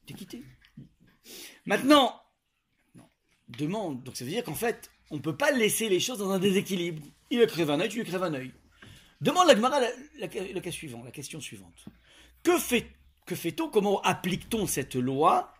D'équité. 0.05 0.43
Maintenant, 1.65 2.21
demande, 3.49 4.03
donc 4.03 4.15
ça 4.15 4.23
veut 4.23 4.31
dire 4.31 4.43
qu'en 4.43 4.55
fait, 4.55 4.91
on 5.09 5.15
ne 5.15 5.21
peut 5.21 5.35
pas 5.35 5.51
laisser 5.51 5.89
les 5.89 5.99
choses 5.99 6.19
dans 6.19 6.31
un 6.31 6.39
déséquilibre. 6.39 7.01
Il 7.29 7.39
lui 7.39 7.47
crève 7.47 7.71
un 7.71 7.79
œil, 7.79 7.89
tu 7.89 7.97
lui 7.97 8.05
crèves 8.05 8.23
un 8.23 8.33
œil. 8.33 8.53
Demande 9.19 9.47
la 9.47 9.55
Gemara 9.55 9.79
la, 10.19 10.27
cas 10.27 10.71
suivant, 10.71 11.03
la 11.03 11.11
question 11.11 11.41
suivante. 11.41 11.85
Que 12.43 13.35
fait-on 13.35 13.69
Comment 13.69 14.01
applique-t-on 14.01 14.67
cette 14.67 14.95
loi 14.95 15.53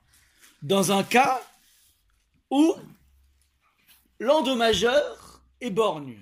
dans 0.61 0.91
un 0.91 1.03
cas 1.03 1.41
où 2.49 2.75
l'endommageur 4.19 5.26
est 5.61 5.69
borgne 5.69 6.17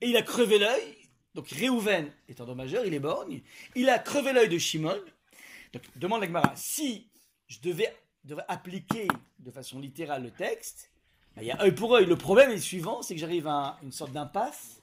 et 0.00 0.08
il 0.08 0.16
a 0.16 0.22
crevé 0.22 0.58
l'œil. 0.58 0.96
Donc 1.34 1.48
Réhouven 1.48 2.10
est 2.28 2.40
endommageur, 2.40 2.84
il 2.86 2.94
est 2.94 3.00
borgne. 3.00 3.42
Il 3.74 3.88
a 3.88 3.98
crevé 3.98 4.32
l'œil 4.32 4.48
de 4.48 4.58
Shimon. 4.58 4.98
Donc 5.72 5.82
demande 5.96 6.20
la 6.20 6.26
Gemara, 6.26 6.52
si 6.56 7.10
je 7.48 7.60
devais, 7.60 7.94
appliquer 8.48 9.06
de 9.38 9.50
façon 9.50 9.78
littérale 9.78 10.24
le 10.24 10.30
texte, 10.30 10.90
ben, 11.34 11.42
il 11.42 11.48
y 11.48 11.50
a 11.50 11.62
œil 11.62 11.74
pour 11.74 11.94
œil. 11.94 12.06
Le 12.06 12.16
problème 12.16 12.50
est 12.50 12.56
le 12.56 12.60
suivant, 12.60 13.02
c'est 13.02 13.14
que 13.14 13.20
j'arrive 13.20 13.46
à 13.46 13.78
une 13.82 13.92
sorte 13.92 14.12
d'impasse 14.12 14.80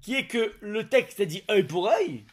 qui 0.00 0.14
est 0.14 0.26
que 0.26 0.54
le 0.60 0.88
texte 0.88 1.20
a 1.20 1.24
dit 1.24 1.42
œil 1.50 1.64
pour 1.64 1.88
œil, 1.88 2.24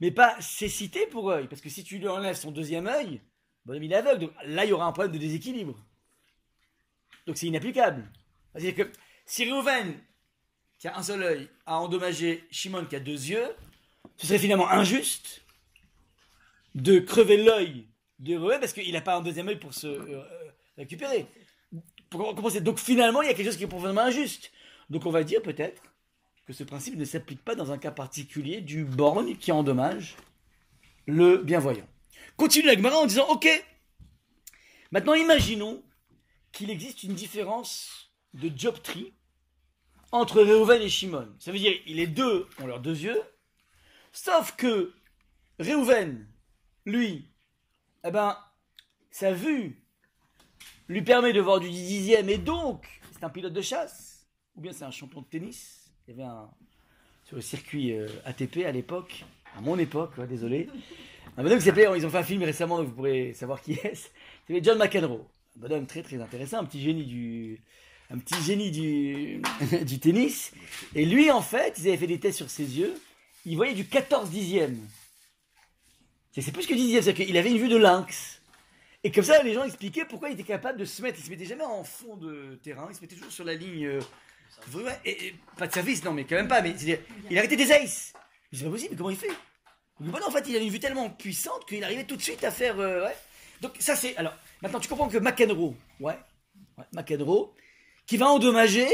mais 0.00 0.10
pas 0.10 0.36
cécité 0.40 1.06
pour 1.06 1.30
œil. 1.30 1.46
Parce 1.48 1.60
que 1.60 1.68
si 1.68 1.84
tu 1.84 1.98
lui 1.98 2.08
enlèves 2.08 2.36
son 2.36 2.50
deuxième 2.50 2.86
œil, 2.86 3.20
bonhomme 3.64 3.84
il 3.84 3.92
est 3.92 3.96
aveugle. 3.96 4.30
Là, 4.44 4.64
il 4.64 4.70
y 4.70 4.72
aura 4.72 4.86
un 4.86 4.92
problème 4.92 5.12
de 5.12 5.18
déséquilibre. 5.18 5.78
Donc 7.26 7.36
c'est 7.36 7.46
inapplicable. 7.46 8.10
C'est-à-dire 8.52 8.74
que 8.74 8.92
si 9.26 9.50
Reuven, 9.50 9.98
qui 10.78 10.88
a 10.88 10.96
un 10.96 11.02
seul 11.02 11.22
œil, 11.22 11.50
a 11.66 11.78
endommagé 11.78 12.46
Shimon 12.50 12.86
qui 12.86 12.96
a 12.96 13.00
deux 13.00 13.12
yeux, 13.12 13.48
ce 14.16 14.26
serait 14.26 14.38
finalement 14.38 14.70
injuste 14.70 15.42
de 16.74 17.00
crever 17.00 17.36
l'œil 17.36 17.86
de 18.20 18.36
Reuven 18.36 18.60
parce 18.60 18.72
qu'il 18.72 18.92
n'a 18.92 19.00
pas 19.00 19.16
un 19.16 19.22
deuxième 19.22 19.48
œil 19.48 19.58
pour 19.58 19.74
se 19.74 19.88
euh, 19.88 20.22
récupérer. 20.78 21.26
Pour 22.08 22.34
compenser. 22.34 22.60
Donc 22.60 22.78
finalement, 22.78 23.20
il 23.20 23.26
y 23.26 23.30
a 23.30 23.34
quelque 23.34 23.46
chose 23.46 23.56
qui 23.56 23.64
est 23.64 23.68
profondément 23.68 24.02
injuste. 24.02 24.52
Donc 24.90 25.04
on 25.06 25.10
va 25.10 25.24
dire 25.24 25.42
peut-être 25.42 25.82
que 26.46 26.52
ce 26.52 26.62
principe 26.62 26.96
ne 26.96 27.04
s'applique 27.04 27.44
pas 27.44 27.56
dans 27.56 27.72
un 27.72 27.78
cas 27.78 27.90
particulier 27.90 28.60
du 28.60 28.84
borgne 28.84 29.36
qui 29.36 29.50
endommage 29.50 30.16
le 31.06 31.38
bienvoyant. 31.38 31.86
Continue 32.36 32.66
la 32.66 32.74
Gemara 32.74 32.98
en 32.98 33.06
disant 33.06 33.26
Ok, 33.28 33.48
maintenant 34.92 35.14
imaginons 35.14 35.82
qu'il 36.52 36.70
existe 36.70 37.02
une 37.02 37.14
différence 37.14 38.05
de 38.36 38.48
dioptrie 38.48 39.12
entre 40.12 40.42
Réhouven 40.42 40.80
et 40.82 40.88
Shimon. 40.88 41.28
Ça 41.38 41.52
veut 41.52 41.58
dire 41.58 41.72
les 41.86 42.06
deux 42.06 42.46
ont 42.60 42.66
leurs 42.66 42.80
deux 42.80 42.98
yeux, 42.98 43.20
sauf 44.12 44.54
que 44.56 44.92
Réhouven, 45.58 46.26
lui, 46.84 47.28
eh 48.04 48.10
ben, 48.10 48.36
sa 49.10 49.32
vue 49.32 49.82
lui 50.88 51.02
permet 51.02 51.32
de 51.32 51.40
voir 51.40 51.60
du 51.60 51.70
dixième 51.70 52.28
et 52.28 52.38
donc 52.38 52.86
c'est 53.12 53.24
un 53.24 53.30
pilote 53.30 53.52
de 53.52 53.62
chasse, 53.62 54.26
ou 54.54 54.60
bien 54.60 54.72
c'est 54.72 54.84
un 54.84 54.90
champion 54.90 55.22
de 55.22 55.26
tennis. 55.26 55.90
Il 56.06 56.14
y 56.16 56.20
avait 56.20 56.30
un 56.30 56.50
sur 57.24 57.36
le 57.36 57.42
circuit 57.42 57.92
euh, 57.92 58.06
ATP 58.24 58.58
à 58.64 58.70
l'époque, 58.70 59.24
à 59.56 59.60
mon 59.60 59.76
époque, 59.78 60.20
désolé. 60.28 60.68
Un 61.36 61.42
bonhomme 61.42 61.58
qui 61.58 61.64
s'appelait, 61.64 61.88
ils 61.96 62.06
ont 62.06 62.10
fait 62.10 62.18
un 62.18 62.22
film 62.22 62.42
récemment, 62.44 62.78
donc 62.78 62.86
vous 62.86 62.94
pourrez 62.94 63.32
savoir 63.34 63.60
qui 63.60 63.72
est. 63.72 64.10
C'était 64.46 64.62
John 64.62 64.78
McEnroe. 64.78 65.26
Un 65.56 65.60
bonhomme 65.60 65.86
très 65.86 66.02
très 66.02 66.20
intéressant, 66.20 66.58
un 66.58 66.64
petit 66.64 66.80
génie 66.80 67.04
du, 67.04 67.60
un 68.10 68.18
petit 68.18 68.40
génie 68.42 68.70
du, 68.70 69.42
du 69.84 69.98
tennis. 69.98 70.52
Et 70.94 71.04
lui, 71.04 71.30
en 71.30 71.42
fait, 71.42 71.74
ils 71.78 71.88
avaient 71.88 71.96
fait 71.96 72.06
des 72.06 72.20
tests 72.20 72.38
sur 72.38 72.50
ses 72.50 72.78
yeux. 72.78 72.94
Il 73.44 73.56
voyait 73.56 73.74
du 73.74 73.86
14 73.86 74.30
dixième. 74.30 74.78
C'est 76.32 76.52
plus 76.52 76.66
que 76.66 76.74
10 76.74 76.80
dixième, 76.82 77.02
c'est-à-dire 77.02 77.26
qu'il 77.26 77.36
avait 77.38 77.50
une 77.50 77.58
vue 77.58 77.68
de 77.68 77.76
lynx. 77.78 78.40
Et 79.04 79.10
comme 79.10 79.24
ça, 79.24 79.42
les 79.42 79.54
gens 79.54 79.64
expliquaient 79.64 80.04
pourquoi 80.04 80.28
il 80.28 80.32
était 80.34 80.42
capable 80.42 80.78
de 80.78 80.84
se 80.84 81.00
mettre. 81.00 81.18
Il 81.18 81.24
se 81.24 81.30
mettait 81.30 81.46
jamais 81.46 81.64
en 81.64 81.82
fond 81.84 82.16
de 82.16 82.58
terrain, 82.62 82.88
il 82.90 82.94
se 82.96 83.00
mettait 83.00 83.14
toujours 83.14 83.32
sur 83.32 83.44
la 83.44 83.54
ligne. 83.54 83.86
euh, 83.86 84.00
ouais, 84.74 84.98
et- 85.04 85.28
et- 85.28 85.34
pas 85.56 85.66
de 85.66 85.72
service, 85.72 86.04
non, 86.04 86.12
mais 86.12 86.24
quand 86.24 86.34
même 86.34 86.48
pas. 86.48 86.60
Mais 86.60 86.74
il 87.30 87.38
arrêtait 87.38 87.56
des 87.56 87.70
aces. 87.72 88.12
C'est 88.52 88.64
pas 88.64 88.70
possible, 88.70 88.90
mais 88.92 88.96
comment 88.98 89.10
il 89.10 89.16
fait? 89.16 89.28
Donc, 90.00 90.10
bon, 90.10 90.18
En 90.26 90.30
fait, 90.30 90.44
il 90.48 90.56
avait 90.56 90.64
une 90.66 90.72
vue 90.72 90.80
tellement 90.80 91.08
puissante 91.08 91.66
qu'il 91.66 91.82
arrivait 91.84 92.04
tout 92.04 92.16
de 92.16 92.22
suite 92.22 92.44
à 92.44 92.50
faire. 92.50 92.78
euh, 92.80 93.04
ouais. 93.06 93.16
Donc, 93.62 93.72
ça, 93.78 93.96
c'est. 93.96 94.14
Alors, 94.16 94.34
maintenant, 94.60 94.80
tu 94.80 94.88
comprends 94.88 95.08
que 95.08 95.16
McEnroe, 95.18 95.74
ouais, 96.00 96.18
ouais 96.76 96.84
McEnroe, 96.92 97.54
qui 98.06 98.16
va 98.16 98.28
endommager 98.28 98.88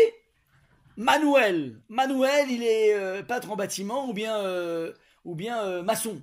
Manuel. 0.96 1.80
Manuel, 1.88 2.50
il 2.50 2.62
est 2.62 2.94
euh, 2.94 3.22
peintre 3.22 3.50
en 3.50 3.56
bâtiment 3.56 4.08
ou 4.08 4.12
bien, 4.12 4.36
euh, 4.38 4.92
ou 5.24 5.34
bien 5.34 5.62
euh, 5.64 5.82
maçon. 5.82 6.22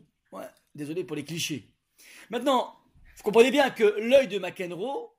Désolé 0.75 1.03
pour 1.03 1.15
les 1.15 1.25
clichés. 1.25 1.67
Maintenant, 2.29 2.75
vous 3.17 3.23
comprenez 3.23 3.49
bien 3.49 3.71
que 3.71 3.83
l'œil 3.83 4.27
de 4.27 4.37
McEnroe, 4.37 5.11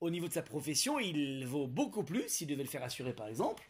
au 0.00 0.10
niveau 0.10 0.26
de 0.26 0.32
sa 0.32 0.42
profession, 0.42 0.98
il 0.98 1.46
vaut 1.46 1.66
beaucoup 1.66 2.02
plus, 2.02 2.24
s'il 2.28 2.48
devait 2.48 2.62
le 2.62 2.68
faire 2.68 2.82
assurer 2.82 3.12
par 3.12 3.28
exemple, 3.28 3.62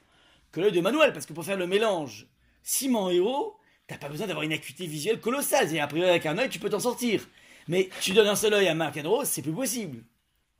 que 0.52 0.60
l'œil 0.60 0.72
de 0.72 0.80
Manuel. 0.80 1.12
Parce 1.12 1.26
que 1.26 1.32
pour 1.32 1.44
faire 1.44 1.56
le 1.56 1.66
mélange 1.66 2.28
ciment 2.62 3.10
et 3.10 3.18
eau, 3.18 3.56
t'as 3.88 3.98
pas 3.98 4.08
besoin 4.08 4.28
d'avoir 4.28 4.44
une 4.44 4.52
acuité 4.52 4.86
visuelle 4.86 5.20
colossale. 5.20 5.74
Et 5.74 5.80
a 5.80 5.86
priori, 5.88 6.08
avec 6.08 6.26
un 6.26 6.38
œil, 6.38 6.48
tu 6.48 6.60
peux 6.60 6.70
t'en 6.70 6.80
sortir. 6.80 7.28
Mais 7.66 7.90
tu 8.00 8.12
donnes 8.12 8.28
un 8.28 8.36
seul 8.36 8.54
œil 8.54 8.68
à 8.68 8.74
McEnroe, 8.74 9.24
c'est 9.24 9.42
plus 9.42 9.52
possible. 9.52 10.04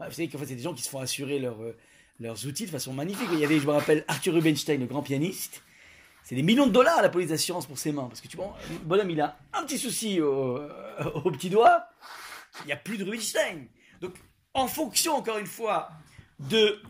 Vous 0.00 0.10
savez 0.10 0.28
qu'en 0.28 0.38
fait, 0.38 0.46
c'est 0.46 0.56
des 0.56 0.62
gens 0.62 0.74
qui 0.74 0.82
se 0.82 0.90
font 0.90 0.98
assurer 0.98 1.38
leur, 1.38 1.56
leurs 2.20 2.46
outils 2.46 2.66
de 2.66 2.70
façon 2.70 2.92
magnifique. 2.92 3.28
Il 3.32 3.38
y 3.38 3.44
avait, 3.44 3.58
je 3.58 3.66
me 3.66 3.72
rappelle, 3.72 4.04
Arthur 4.08 4.34
Rubinstein, 4.34 4.80
le 4.80 4.86
grand 4.86 5.02
pianiste. 5.02 5.62
C'est 6.24 6.34
des 6.34 6.42
millions 6.42 6.66
de 6.66 6.72
dollars 6.72 7.02
la 7.02 7.08
police 7.08 7.28
d'assurance 7.28 7.66
pour 7.66 7.78
ses 7.78 7.92
mains. 7.92 8.08
Parce 8.08 8.20
que 8.20 8.28
tu 8.28 8.36
vois, 8.36 8.56
bonhomme, 8.84 9.10
il 9.10 9.20
a 9.20 9.38
un 9.52 9.64
petit 9.64 9.78
souci 9.78 10.20
au, 10.20 10.60
au 11.24 11.30
petit 11.30 11.50
doigt. 11.50 11.88
Il 12.64 12.66
n'y 12.66 12.72
a 12.72 12.76
plus 12.76 12.98
de 12.98 13.04
Rubinstein. 13.04 13.66
Donc, 14.00 14.14
en 14.54 14.66
fonction, 14.66 15.14
encore 15.14 15.38
une 15.38 15.46
fois, 15.46 15.90
de 16.40 16.80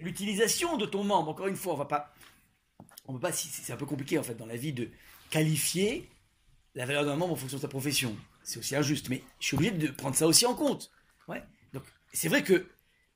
l'utilisation 0.00 0.76
de 0.76 0.86
ton 0.86 1.04
membre, 1.04 1.30
encore 1.30 1.46
une 1.48 1.56
fois, 1.56 1.74
on 1.74 1.76
va 1.76 1.84
pas. 1.84 2.14
On 3.06 3.14
peut 3.14 3.20
pas, 3.20 3.32
c'est 3.32 3.72
un 3.72 3.76
peu 3.76 3.86
compliqué 3.86 4.18
en 4.18 4.22
fait 4.22 4.34
dans 4.34 4.44
la 4.46 4.56
vie 4.56 4.74
de 4.74 4.90
qualifier 5.30 6.10
la 6.74 6.84
valeur 6.84 7.04
d'un 7.06 7.16
membre 7.16 7.32
en 7.32 7.36
fonction 7.36 7.56
de 7.56 7.62
sa 7.62 7.68
profession. 7.68 8.14
C'est 8.42 8.58
aussi 8.58 8.76
injuste, 8.76 9.08
mais 9.08 9.22
je 9.40 9.46
suis 9.46 9.56
obligé 9.56 9.72
de 9.72 9.88
prendre 9.88 10.14
ça 10.14 10.26
aussi 10.26 10.46
en 10.46 10.54
compte. 10.54 10.90
Ouais. 11.26 11.42
Donc, 11.72 11.84
c'est 12.12 12.28
vrai 12.28 12.44
que 12.44 12.68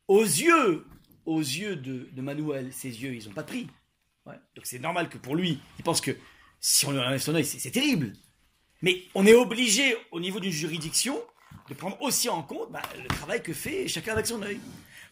aux 0.08 0.22
yeux, 0.22 0.86
aux 1.26 1.40
yeux 1.40 1.76
de, 1.76 2.08
Manuel, 2.20 2.72
ses 2.72 3.02
yeux, 3.02 3.14
ils 3.14 3.26
n'ont 3.26 3.34
pas. 3.34 3.44
Ouais. 4.26 4.34
Donc 4.54 4.64
c'est 4.64 4.78
normal 4.78 5.08
que 5.08 5.18
pour 5.18 5.34
lui, 5.36 5.58
il 5.78 5.84
pense 5.84 6.00
que 6.00 6.12
si 6.60 6.86
on 6.86 6.92
lui 6.92 6.98
enlève 7.00 7.20
son 7.20 7.34
œil, 7.34 7.44
c'est 7.44 7.70
terrible. 7.70 8.12
Mais 8.82 9.02
on 9.14 9.26
est 9.26 9.34
obligé, 9.34 9.96
au 10.10 10.20
niveau 10.20 10.40
d'une 10.40 10.52
juridiction, 10.52 11.20
de 11.68 11.74
prendre 11.74 12.00
aussi 12.02 12.28
en 12.28 12.42
compte 12.42 12.70
bah, 12.72 12.82
le 13.00 13.08
travail 13.08 13.42
que 13.42 13.52
fait 13.52 13.86
chacun 13.88 14.12
avec 14.12 14.26
son 14.26 14.42
œil. 14.42 14.60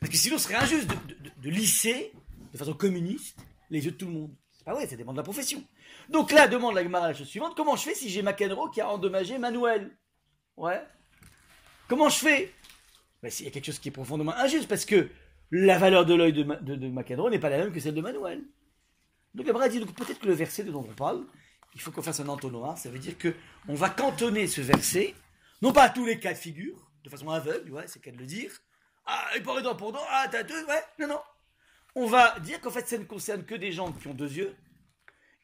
Parce 0.01 0.11
que 0.11 0.17
sinon, 0.19 0.39
ce 0.39 0.45
serait 0.45 0.55
injuste 0.57 0.89
de, 0.89 1.31
de- 1.43 1.51
lisser, 1.51 2.13
de 2.53 2.59
façon 2.59 2.75
communiste, 2.75 3.37
les 3.71 3.85
yeux 3.85 3.93
de 3.93 3.97
tout 3.97 4.07
le 4.07 4.13
monde. 4.13 4.35
C'est 4.51 4.65
pas 4.65 4.75
vrai, 4.75 4.87
ça 4.87 4.97
dépend 4.97 5.13
de 5.13 5.17
la 5.19 5.23
profession. 5.23 5.63
Donc 6.09 6.33
là, 6.33 6.49
demande 6.49 6.75
la 6.75 6.83
Gemara 6.83 7.09
la 7.09 7.15
chose 7.15 7.29
suivante 7.29 7.55
comment 7.57 7.77
je 7.77 7.83
fais 7.85 7.95
si 7.95 8.09
j'ai 8.11 8.23
McEnroe 8.23 8.71
qui 8.71 8.81
a 8.81 8.89
endommagé 8.89 9.39
Manuel? 9.39 9.97
Ouais. 10.57 10.83
Comment 11.89 12.09
je 12.09 12.19
fais? 12.19 12.53
Ben, 13.23 13.31
Il 13.39 13.45
y 13.45 13.49
a 13.49 13.51
quelque 13.51 13.67
chose 13.67 13.79
qui 13.79 13.89
est 13.89 13.93
profondément 13.93 14.35
injuste 14.35 14.69
parce 14.69 14.85
que 14.85 15.09
la 15.51 15.79
valeur 15.79 16.07
de 16.07 16.15
l'œil 16.15 16.33
de, 16.33 16.43
de, 16.43 16.75
de 16.75 16.87
n'est 16.87 17.39
pas 17.39 17.51
la 17.51 17.59
même 17.59 17.73
que 17.73 17.81
celle 17.81 17.95
de 17.95 18.01
Manuel. 18.01 18.43
Donc 19.35 19.47
Gemara 19.47 19.69
dit 19.69 19.81
peut-être 19.81 20.19
que 20.19 20.27
le 20.27 20.33
verset 20.33 20.65
dont 20.65 20.87
on 20.89 20.95
parle, 20.95 21.25
il 21.75 21.81
faut 21.81 21.91
qu'on 21.91 22.03
fasse 22.03 22.21
un 22.21 22.29
entonnoir. 22.29 22.79
Ça 22.79 22.91
veut 22.91 22.99
dire 22.99 23.17
que 23.17 23.35
on 23.69 23.75
va 23.75 23.91
cantonner 23.91 24.47
ce 24.47 24.61
verset, 24.61 25.15
non 25.63 25.73
pas 25.73 25.85
à 25.85 25.89
tous 25.91 26.05
les 26.05 26.19
cas 26.19 26.33
de 26.33 26.39
figure, 26.39 26.77
de 27.05 27.11
façon 27.11 27.29
aveugle, 27.31 27.71
ouais, 27.73 27.85
c'est 27.87 28.05
de 28.05 28.19
le 28.19 28.27
dire. 28.27 28.51
Ah, 29.07 29.25
il 29.37 29.43
paraît 29.43 29.63
dent 29.63 29.75
pour 29.75 29.93
dent, 29.93 30.03
ah, 30.11 30.27
t'as 30.31 30.43
deux, 30.43 30.65
ouais, 30.67 30.85
non, 30.99 31.09
non. 31.09 31.21
On 31.95 32.07
va 32.07 32.39
dire 32.41 32.61
qu'en 32.61 32.71
fait, 32.71 32.87
ça 32.87 32.99
ne 32.99 33.05
concerne 33.05 33.45
que 33.45 33.55
des 33.55 33.73
gens 33.73 33.91
qui 33.93 34.07
ont 34.07 34.15
deux 34.15 34.33
yeux, 34.33 34.55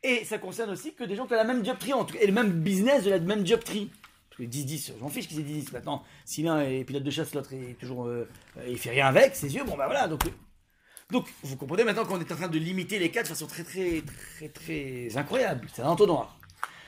et 0.03 0.25
ça 0.25 0.39
concerne 0.39 0.71
aussi 0.71 0.95
que 0.95 1.05
des 1.05 1.17
gens 1.17 1.27
qui 1.27 1.33
ont 1.33 1.37
la 1.37 1.45
même 1.45 1.63
dioptrie, 1.63 1.93
et 2.21 2.27
le 2.27 2.33
même 2.33 2.51
business 2.51 3.05
de 3.05 3.11
la 3.11 3.19
même 3.19 3.43
dioptrie. 3.43 3.91
Que 4.37 4.43
10-10, 4.43 4.93
j'en 5.01 5.09
fiche 5.09 5.29
qu'ils 5.29 5.41
aient 5.41 5.61
10-10 5.63 5.73
maintenant. 5.73 6.05
Si 6.27 6.43
l'un 6.43 6.61
est 6.61 6.85
pilote 6.85 7.03
de 7.03 7.11
chasse, 7.11 7.35
l'autre 7.35 7.55
est 7.55 7.79
toujours. 7.81 8.07
euh, 8.07 8.29
euh, 8.59 8.67
il 8.69 8.77
fait 8.79 8.91
rien 8.91 9.07
avec 9.07 9.35
ses 9.35 9.55
yeux, 9.55 9.65
bon 9.65 9.77
bah 9.77 9.87
voilà. 9.87 10.09
Donc, 10.09 10.27
euh, 10.27 10.31
donc 11.11 11.27
vous 11.43 11.57
comprenez 11.57 11.85
maintenant 11.85 12.05
qu'on 12.05 12.21
est 12.21 12.31
en 12.31 12.37
train 12.37 12.49
de 12.49 12.59
limiter 12.59 12.99
les 12.99 13.11
cas 13.11 13.23
de 13.23 13.29
façon 13.29 13.47
très 13.47 13.65
très 13.65 14.03
très 14.03 14.49
très 14.49 15.17
incroyable. 15.17 15.67
C'est 15.73 15.83
un 15.83 15.89
entonnoir. 15.89 16.39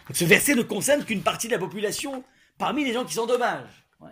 Donc 0.08 0.16
ce 0.16 0.24
verset 0.26 0.54
ne 0.56 0.62
concerne 0.62 1.04
qu'une 1.04 1.22
partie 1.22 1.46
de 1.46 1.52
la 1.52 1.58
population 1.58 2.22
parmi 2.58 2.84
les 2.84 2.92
gens 2.92 3.04
qui 3.06 3.14
s'endommagent. 3.14 3.86
Ouais. 4.00 4.10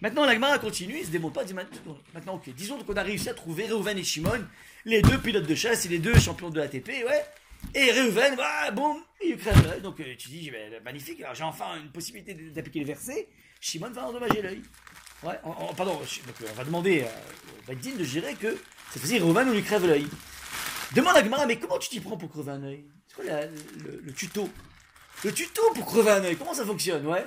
Maintenant, 0.00 0.24
la 0.24 0.34
Gemara 0.34 0.58
continue, 0.60 0.98
il 1.00 1.06
se 1.06 1.10
démonte 1.10 1.34
pas, 1.34 1.44
dit 1.44 1.54
maintenant, 1.54 2.34
ok, 2.34 2.50
disons 2.54 2.78
qu'on 2.78 2.94
a 2.96 3.02
réussi 3.02 3.28
à 3.28 3.34
trouver 3.34 3.66
Reuven 3.66 3.98
et 3.98 4.04
Shimon, 4.04 4.44
les 4.84 5.02
deux 5.02 5.18
pilotes 5.18 5.46
de 5.46 5.54
chasse 5.56 5.84
et 5.86 5.88
les 5.88 5.98
deux 5.98 6.16
champions 6.18 6.50
de 6.50 6.60
ATP, 6.60 6.88
ouais. 6.88 7.24
Et 7.74 7.92
Reuven, 7.92 8.34
voilà, 8.34 8.70
boum, 8.70 9.02
il 9.24 9.36
crève 9.36 9.62
l'œil. 9.66 9.80
Donc 9.80 10.00
euh, 10.00 10.14
tu 10.18 10.28
dis, 10.28 10.50
ben, 10.50 10.82
magnifique, 10.82 11.20
alors 11.20 11.34
j'ai 11.34 11.44
enfin 11.44 11.76
une 11.76 11.90
possibilité 11.92 12.34
d'appliquer 12.34 12.80
le 12.80 12.86
verset. 12.86 13.28
Shimon 13.60 13.90
va 13.90 14.06
endommager 14.08 14.40
l'œil. 14.42 14.62
Ouais, 15.22 15.38
en- 15.44 15.50
en- 15.50 15.74
pardon, 15.74 15.94
donc, 15.94 16.02
euh, 16.42 16.46
on 16.50 16.54
va 16.54 16.64
demander 16.64 17.02
à- 17.02 17.10
Badin 17.66 17.96
de 17.96 18.04
gérer 18.04 18.34
que 18.34 18.56
cette 18.90 19.02
fois-ci, 19.02 19.18
Reuven, 19.18 19.48
on 19.48 19.52
lui 19.52 19.62
crève 19.62 19.84
l'œil. 19.86 20.06
Demande 20.94 21.16
à 21.16 21.22
Gemara, 21.24 21.44
mais 21.46 21.58
comment 21.58 21.78
tu 21.78 21.88
t'y 21.90 22.00
prends 22.00 22.16
pour 22.16 22.30
crever 22.30 22.52
un 22.52 22.62
œil? 22.62 22.84
C'est 23.08 23.14
quoi 23.16 23.24
la- 23.24 23.46
le, 23.46 24.00
le 24.02 24.12
tuto? 24.14 24.48
Le 25.24 25.32
tuto 25.32 25.60
pour 25.74 25.84
crever 25.84 26.10
un 26.12 26.24
œil, 26.24 26.36
comment 26.36 26.54
ça 26.54 26.64
fonctionne, 26.64 27.04
ouais? 27.06 27.26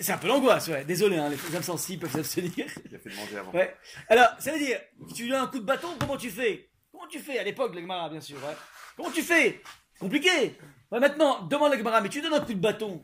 C'est 0.00 0.12
un 0.12 0.18
peu 0.18 0.26
l'angoisse, 0.28 0.66
ouais. 0.68 0.84
Désolé, 0.84 1.18
hein, 1.18 1.28
les 1.28 1.56
âmes 1.56 1.62
sensibles 1.62 2.02
peuvent 2.02 2.12
s'abstenir. 2.12 2.66
Il 2.88 2.96
a 2.96 2.98
fait 2.98 3.10
demander 3.10 3.36
avant. 3.36 3.52
Ouais. 3.52 3.76
Alors, 4.08 4.28
ça 4.38 4.50
veut 4.52 4.58
dire, 4.58 4.80
tu 5.14 5.24
lui 5.24 5.30
donnes 5.30 5.42
un 5.42 5.46
coup 5.46 5.58
de 5.58 5.64
bâton, 5.64 5.88
comment 6.00 6.16
tu 6.16 6.30
fais? 6.30 6.70
Comment 6.90 7.06
tu 7.06 7.18
fais? 7.20 7.38
À 7.38 7.44
l'époque, 7.44 7.74
la 7.74 7.82
Gemara, 7.82 8.08
bien 8.08 8.20
sûr, 8.20 8.36
ouais. 8.38 8.56
Comment 9.00 9.12
tu 9.12 9.22
fais? 9.22 9.62
Compliqué. 9.98 10.58
Ouais, 10.92 11.00
maintenant, 11.00 11.42
demande 11.46 11.70
la 11.72 11.78
Gemara, 11.78 12.02
mais 12.02 12.10
tu 12.10 12.20
donnes 12.20 12.34
un 12.34 12.40
coup 12.40 12.52
de 12.52 12.60
bâton, 12.60 13.02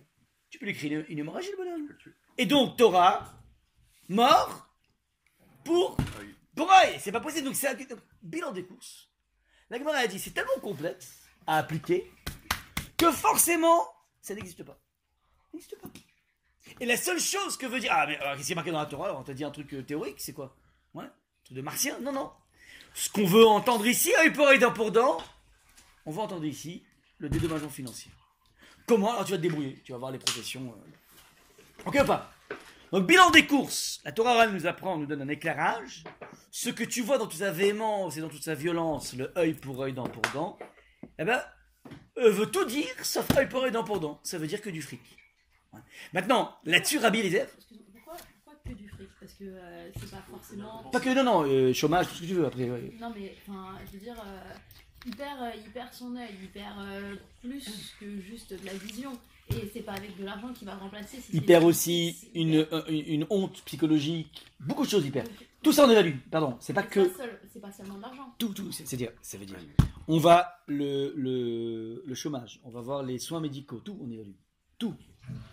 tu 0.50 0.59
peux 0.59 0.67
lui 0.67 0.75
créer 0.75 0.91
une, 0.91 1.07
une 1.09 1.19
hémorragie, 1.21 1.50
le 1.53 1.57
bonhomme. 1.57 1.88
Et 2.37 2.45
donc, 2.45 2.76
t'auras 2.76 3.33
mort 4.11 4.69
pour 5.65 5.97
pour. 6.55 6.71
C'est 6.99 7.12
pas 7.12 7.21
possible. 7.21 7.47
Donc, 7.47 7.57
c'est 7.57 7.69
un 7.69 7.76
bilan 8.23 8.53
des 8.53 8.67
courses. 8.67 9.09
La 9.71 9.79
Gemara 9.79 9.97
a 9.97 10.07
dit, 10.07 10.19
c'est 10.19 10.33
tellement 10.33 10.61
complexe 10.61 11.17
à 11.47 11.57
appliquer 11.57 12.12
que 12.99 13.11
forcément, 13.11 13.88
ça 14.21 14.35
n'existe 14.35 14.65
pas. 14.65 14.79
Ça 15.38 15.49
n'existe 15.55 15.81
pas. 15.81 15.88
Et 16.79 16.85
la 16.85 16.99
seule 16.99 17.21
chose 17.21 17.57
que 17.57 17.65
veut 17.65 17.81
dire. 17.81 17.93
Ah, 17.95 18.07
mais 18.07 18.19
qu'est-ce 18.19 18.49
qui 18.49 18.53
est 18.53 18.55
marqué 18.55 18.71
dans 18.71 18.81
la 18.81 18.87
Torah 18.87 19.07
Alors, 19.07 19.21
on 19.21 19.25
t'a 19.25 19.33
dit 19.33 19.45
un 19.45 19.50
truc 19.50 19.73
euh, 19.73 19.83
théorique, 19.83 20.21
c'est 20.21 20.35
quoi? 20.35 20.55
Ouais 20.93 21.05
Un 21.05 21.45
truc 21.45 21.57
de 21.57 21.62
martien 21.62 21.99
Non, 22.00 22.12
non. 22.12 22.31
Ce 22.93 23.09
qu'on 23.09 23.25
veut 23.25 23.47
entendre 23.47 23.87
ici, 23.87 24.12
œil 24.21 24.33
pour 24.35 24.47
œil, 24.47 24.59
dent 24.59 24.73
pour 24.73 24.93
dent, 24.93 25.19
on 26.07 26.11
veut 26.11 26.21
entendre 26.21 26.45
ici 26.45 26.83
le 27.19 27.29
dédommagement 27.29 27.69
financier. 27.69 28.11
Comment 28.87 29.13
Alors 29.13 29.25
tu 29.25 29.33
vas 29.33 29.39
te 29.39 29.43
débrouiller, 29.43 29.81
tu 29.85 29.93
vas 29.93 29.99
voir 29.99 30.11
les 30.13 30.19
professions. 30.19 30.73
euh. 30.75 31.87
Ok 31.87 31.99
ou 32.01 32.07
pas? 32.07 32.33
Donc 32.93 33.07
bilan 33.07 33.31
des 33.31 33.47
courses. 33.47 34.01
La 34.05 34.13
Torah 34.13 34.47
nous 34.47 34.67
apprend, 34.67 34.97
nous 34.97 35.07
donne 35.07 35.23
un 35.23 35.29
éclairage. 35.29 36.05
Ce 36.53 36.71
que 36.71 36.85
tu 36.85 37.03
vois 37.03 37.19
dans 37.19 37.27
toute 37.27 37.41
sa 37.41 37.51
véhémence 37.51 38.17
et 38.17 38.21
dans 38.21 38.29
toute 38.29 38.45
sa 38.45 38.55
violence, 38.55 39.15
le 39.15 39.33
œil 39.37 39.55
pour 39.55 39.83
œil, 39.83 39.93
dent 39.93 40.09
pour 40.09 40.23
dent, 40.33 40.59
eh 41.19 41.25
ben, 41.25 41.43
euh, 42.19 42.31
veut 42.31 42.47
tout 42.47 42.65
dire 42.65 42.87
sauf 43.03 43.27
œil 43.37 43.49
pour 43.49 43.63
œil, 43.65 43.73
dent 43.73 43.85
pour 43.85 43.99
dent. 44.01 44.21
Ça 44.23 44.39
veut 44.39 44.47
dire 44.47 44.63
que 44.63 44.71
du 44.71 44.81
fric. 44.83 45.01
Ouais. 45.73 45.81
Maintenant, 46.13 46.57
là-dessus, 46.65 46.99
Rabbi 46.99 47.19
Eliezer, 47.19 47.47
Pourquoi, 47.93 48.17
pourquoi 48.45 48.61
que 48.65 48.73
du 48.73 48.89
fric? 48.89 49.09
Parce 49.21 49.33
que 49.33 49.45
euh, 49.45 49.91
c'est 49.99 50.11
pas 50.11 50.23
forcément. 50.31 50.85
pas 50.91 51.01
que 51.01 51.09
non, 51.11 51.25
non, 51.25 51.45
euh, 51.47 51.73
chômage, 51.75 52.07
tout 52.09 52.15
ce 52.15 52.21
que 52.23 52.27
tu 52.27 52.35
veux 52.35 52.47
après. 52.47 52.71
ouais. 52.71 52.93
Non, 53.01 53.13
mais 53.15 53.35
je 53.49 53.93
veux 53.93 53.99
dire, 53.99 54.15
il, 55.07 55.17
perd, 55.17 55.41
euh, 55.41 55.51
il 55.65 55.71
perd 55.73 55.93
son 55.93 56.15
œil, 56.17 56.29
il 56.43 56.49
perd 56.49 56.79
euh, 56.81 57.15
plus 57.43 57.95
que 58.01 58.21
juste 58.21 58.53
de 58.61 58.67
la 58.67 58.75
vision. 58.75 59.13
Et 59.51 59.71
c'est 59.73 59.83
pas 59.83 59.93
avec 59.93 60.19
de 60.19 60.25
l'argent 60.25 60.53
qu'il 60.53 60.67
va 60.67 60.75
remplacer. 60.75 61.19
si 61.21 61.31
Il 61.33 61.45
perd 61.45 61.63
aussi 61.63 62.17
une, 62.35 62.67
euh, 62.73 62.83
une, 62.89 63.27
honte 63.31 63.63
psychologique, 63.65 64.45
beaucoup 64.59 64.85
de 64.85 64.91
choses 64.91 65.05
il 65.07 65.13
perd. 65.13 65.29
Donc, 65.29 65.37
Tout 65.63 65.73
ça 65.73 65.87
on 65.87 65.91
évalue, 65.91 66.17
pardon, 66.33 66.57
c'est 66.59 66.73
pas 66.73 66.83
que 66.83 67.09
C'est 67.53 67.61
pas 67.61 67.71
seulement 67.71 67.95
de 67.97 68.03
l'argent. 68.03 68.35
tout, 68.39 68.49
tout, 68.53 68.73
c'est- 68.73 68.85
c'est-à-dire, 68.87 69.13
ça 69.23 69.39
veut 69.39 69.47
dire, 69.47 69.57
on 70.09 70.19
va 70.19 70.63
le, 70.67 71.13
le, 71.17 72.03
le 72.05 72.15
chômage, 72.17 72.61
on 72.65 72.71
va 72.71 72.81
voir 72.81 73.05
les 73.05 73.21
soins 73.21 73.39
médicaux, 73.41 73.81
tout 73.85 73.97
on 74.03 74.11
évalue, 74.11 74.33
tout, 74.79 74.95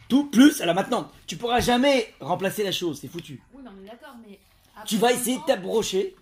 tout 0.09 0.25
plus. 0.31 0.59
Alors 0.61 0.73
maintenant, 0.73 1.11
tu 1.27 1.37
pourras 1.37 1.59
jamais 1.59 2.13
remplacer 2.19 2.63
la 2.63 2.71
chose, 2.71 2.99
c'est 2.99 3.07
foutu. 3.07 3.43
Oui, 3.53 3.61
non, 3.63 3.71
on 3.79 3.83
est 3.83 3.87
d'accord, 3.87 4.15
mais. 4.27 4.39
après, 4.75 4.87
Tu 4.87 4.97
vas 4.97 5.13
essayer 5.13 5.35
de 5.35 5.41
temps, 5.41 5.47
t'approcher, 5.47 6.15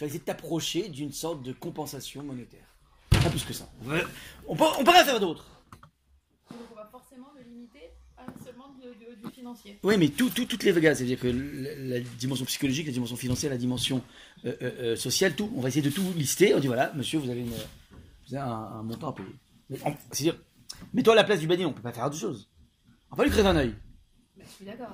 tu 0.00 0.04
vas 0.04 0.08
essayer 0.08 0.20
de 0.20 0.24
t'approcher 0.24 0.88
d'une 0.88 1.12
sorte 1.12 1.42
de 1.42 1.52
compensation 1.52 2.22
monétaire. 2.22 2.64
Pas 3.10 3.28
plus 3.28 3.44
que 3.44 3.52
ça. 3.52 3.68
On, 4.48 4.56
peut, 4.56 4.64
on 4.78 4.82
peut 4.82 4.92
rien 4.92 5.04
faire 5.04 5.20
d'autre. 5.20 5.44
Donc 6.50 6.58
on 6.72 6.74
va 6.74 6.88
forcément 6.90 7.26
le 7.36 7.42
limiter 7.46 7.90
à 8.16 8.24
seulement 8.42 8.68
du 8.80 9.30
financier. 9.30 9.78
Oui, 9.82 9.98
mais 9.98 10.08
tout, 10.08 10.30
tout- 10.30 10.46
toutes 10.46 10.62
les 10.62 10.72
gars, 10.80 10.94
c'est-à-dire 10.94 11.20
que 11.20 11.26
la, 11.26 11.98
la 11.98 12.00
dimension 12.00 12.46
psychologique, 12.46 12.86
la 12.86 12.94
dimension 12.94 13.16
financière, 13.16 13.50
la 13.50 13.58
dimension 13.58 14.02
euh, 14.46 14.56
euh, 14.62 14.70
euh, 14.80 14.96
sociale, 14.96 15.34
tout, 15.36 15.52
on 15.54 15.60
va 15.60 15.68
essayer 15.68 15.82
de 15.82 15.90
tout 15.94 16.14
lister. 16.16 16.54
On 16.54 16.60
dit 16.60 16.66
voilà, 16.68 16.94
monsieur, 16.94 17.18
vous 17.18 17.28
avez, 17.28 17.40
une, 17.40 17.50
vous 17.50 18.34
avez 18.34 18.38
un, 18.38 18.48
un 18.48 18.82
montant 18.82 19.10
à 19.10 19.12
payer. 19.12 19.28
C'est-à-dire, 20.12 20.40
mets-toi 20.94 21.12
à 21.12 21.16
la 21.16 21.24
place 21.24 21.40
du 21.40 21.46
banni, 21.46 21.66
on 21.66 21.74
peut 21.74 21.82
pas 21.82 21.92
faire 21.92 22.06
autre 22.06 22.16
chose. 22.16 22.48
On 23.10 23.16
va 23.16 23.24
lui 23.24 23.30
crever 23.30 23.48
un 23.48 23.56
œil. 23.56 23.74
Bah, 24.38 24.44
je 24.46 24.50
suis 24.50 24.64
d'accord, 24.64 24.88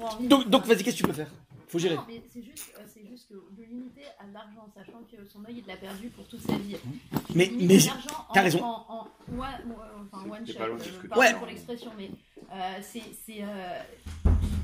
envie. 0.00 0.28
Donc, 0.28 0.48
donc 0.48 0.64
vas-y, 0.64 0.84
qu'est-ce 0.84 0.94
que 0.94 1.00
tu 1.02 1.08
peux 1.08 1.12
faire? 1.12 1.32
Faut 1.68 1.78
gérer. 1.78 1.96
Non, 1.96 2.04
mais 2.08 2.22
c'est 2.32 2.42
juste, 2.42 2.72
euh, 2.78 2.82
c'est 2.86 3.06
juste 3.06 3.28
que 3.28 3.34
de 3.34 3.62
limiter 3.62 4.04
à 4.18 4.26
l'argent, 4.32 4.66
sachant 4.74 5.02
que 5.10 5.26
son 5.28 5.44
œil 5.44 5.58
il 5.58 5.66
l'a 5.66 5.76
perdu 5.76 6.08
pour 6.08 6.26
toute 6.26 6.40
sa 6.40 6.56
vie. 6.56 6.76
Mais, 7.34 7.50
mais 7.54 7.78
l'argent 7.78 8.26
en- 8.28 8.32
t'as 8.32 8.42
raison. 8.42 8.64
En, 8.64 8.86
en 8.88 9.08
one, 9.30 9.42
euh, 9.42 10.04
enfin, 10.12 10.30
one 10.30 10.46
C'est 10.46 10.52
shot, 10.54 10.60
euh, 10.62 11.16
Ouais. 11.18 11.34
pour 11.34 11.46
l'expression, 11.46 11.90
mais 11.98 12.10
euh, 12.52 12.78
c'est, 12.80 13.02
c'est, 13.26 13.42
euh, 13.42 13.80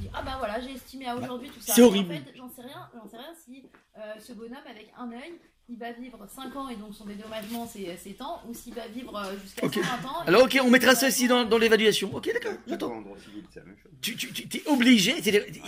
dis, 0.01 0.09
ah 0.15 0.23
bah 0.23 0.37
voilà, 0.39 0.61
j'ai 0.61 0.73
estimé 0.73 1.07
à 1.07 1.17
aujourd'hui 1.17 1.51
tout 1.51 1.61
ça. 1.61 1.75
c'est 1.75 1.83
horrible. 1.83 2.13
En 2.15 2.17
fait, 2.17 2.33
j'en 2.37 2.49
sais 2.49 2.63
rien, 2.63 2.89
j'en 2.95 3.07
sais 3.09 3.19
rien 3.19 3.35
si 3.45 3.65
euh, 3.99 4.01
ce 4.19 4.33
bonhomme 4.33 4.57
avec 4.69 4.91
un 4.97 5.13
œil, 5.13 5.35
il 5.69 5.79
va 5.79 5.93
vivre 5.93 6.27
5 6.29 6.55
ans 6.57 6.69
et 6.69 6.77
donc 6.77 6.95
son 6.95 7.07
dédommagement 7.07 7.67
c'est, 7.67 7.97
c'est 8.03 8.13
temps, 8.15 8.43
ou 8.49 8.55
s'il 8.55 8.75
va 8.75 8.87
vivre 8.89 9.17
euh, 9.17 9.37
jusqu'à 9.43 9.67
Ok. 9.67 9.75
120 9.75 10.09
ans. 10.09 10.21
Alors 10.27 10.43
ok, 10.45 10.59
on 10.63 10.71
mettra 10.71 10.95
ça 10.95 11.09
dans, 11.29 11.45
dans 11.45 11.59
l'évaluation. 11.59 12.15
Ok, 12.15 12.31
d'accord, 12.33 12.59
J'attends. 12.67 13.03
c'est. 13.53 13.63
Tu, 14.01 14.17
tu, 14.17 14.33
tu- 14.33 14.49
t'es 14.49 14.63
obligé, 14.69 15.15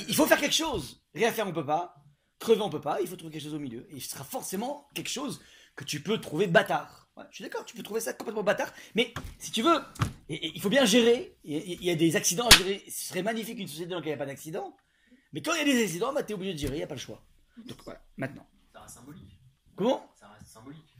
il 0.08 0.14
faut 0.14 0.26
faire 0.26 0.40
quelque 0.40 0.54
chose. 0.54 1.02
Rien 1.14 1.32
faire, 1.32 1.46
on 1.48 1.52
peut 1.52 1.64
pas. 1.66 1.94
Crever, 2.38 2.60
on 2.60 2.68
peut 2.70 2.80
pas. 2.80 3.00
Il 3.00 3.08
faut 3.08 3.16
trouver 3.16 3.32
quelque 3.32 3.44
chose 3.44 3.54
au 3.54 3.58
milieu. 3.58 3.86
Et 3.90 3.98
ce 4.00 4.10
sera 4.10 4.24
forcément 4.24 4.86
quelque 4.94 5.08
chose 5.08 5.40
que 5.74 5.84
tu 5.84 6.00
peux 6.02 6.18
trouver 6.20 6.46
bâtard. 6.46 7.08
Ouais, 7.16 7.24
je 7.30 7.36
suis 7.36 7.44
d'accord, 7.44 7.64
tu 7.64 7.74
peux 7.74 7.82
trouver 7.82 8.00
ça 8.00 8.12
complètement 8.12 8.42
bâtard. 8.42 8.70
Mais 8.94 9.14
si 9.38 9.50
tu 9.50 9.62
veux, 9.62 9.78
et- 10.28 10.34
et 10.48 10.52
il 10.54 10.60
faut 10.60 10.68
bien 10.68 10.84
gérer. 10.84 11.38
Il 11.44 11.54
y, 11.54 11.56
a- 11.56 11.64
il 11.64 11.84
y 11.84 11.90
a 11.90 11.94
des 11.94 12.14
accidents 12.16 12.46
à 12.46 12.54
gérer. 12.58 12.84
Ce 12.90 13.08
serait 13.08 13.22
magnifique 13.22 13.58
une 13.58 13.66
société 13.68 13.88
dans 13.88 13.96
laquelle 13.96 14.10
il 14.12 14.16
n'y 14.16 14.20
a 14.22 14.24
pas 14.24 14.30
d'accident. 14.30 14.76
Mais 15.32 15.40
quand 15.40 15.54
il 15.54 15.58
y 15.58 15.60
a 15.62 15.64
des 15.64 15.82
accidents, 15.82 16.12
bah, 16.12 16.22
tu 16.22 16.32
es 16.32 16.34
obligé 16.34 16.52
de 16.52 16.58
gérer, 16.58 16.74
il 16.74 16.78
n'y 16.78 16.84
a 16.84 16.86
pas 16.86 16.94
le 16.94 17.00
choix. 17.00 17.24
Donc 17.64 17.78
voilà, 17.84 18.02
maintenant. 18.18 18.46
Reste 18.74 18.94
symbolique. 18.96 19.25
Comment 19.76 20.10
Ça 20.18 20.28
reste 20.28 20.48
symbolique. 20.48 20.96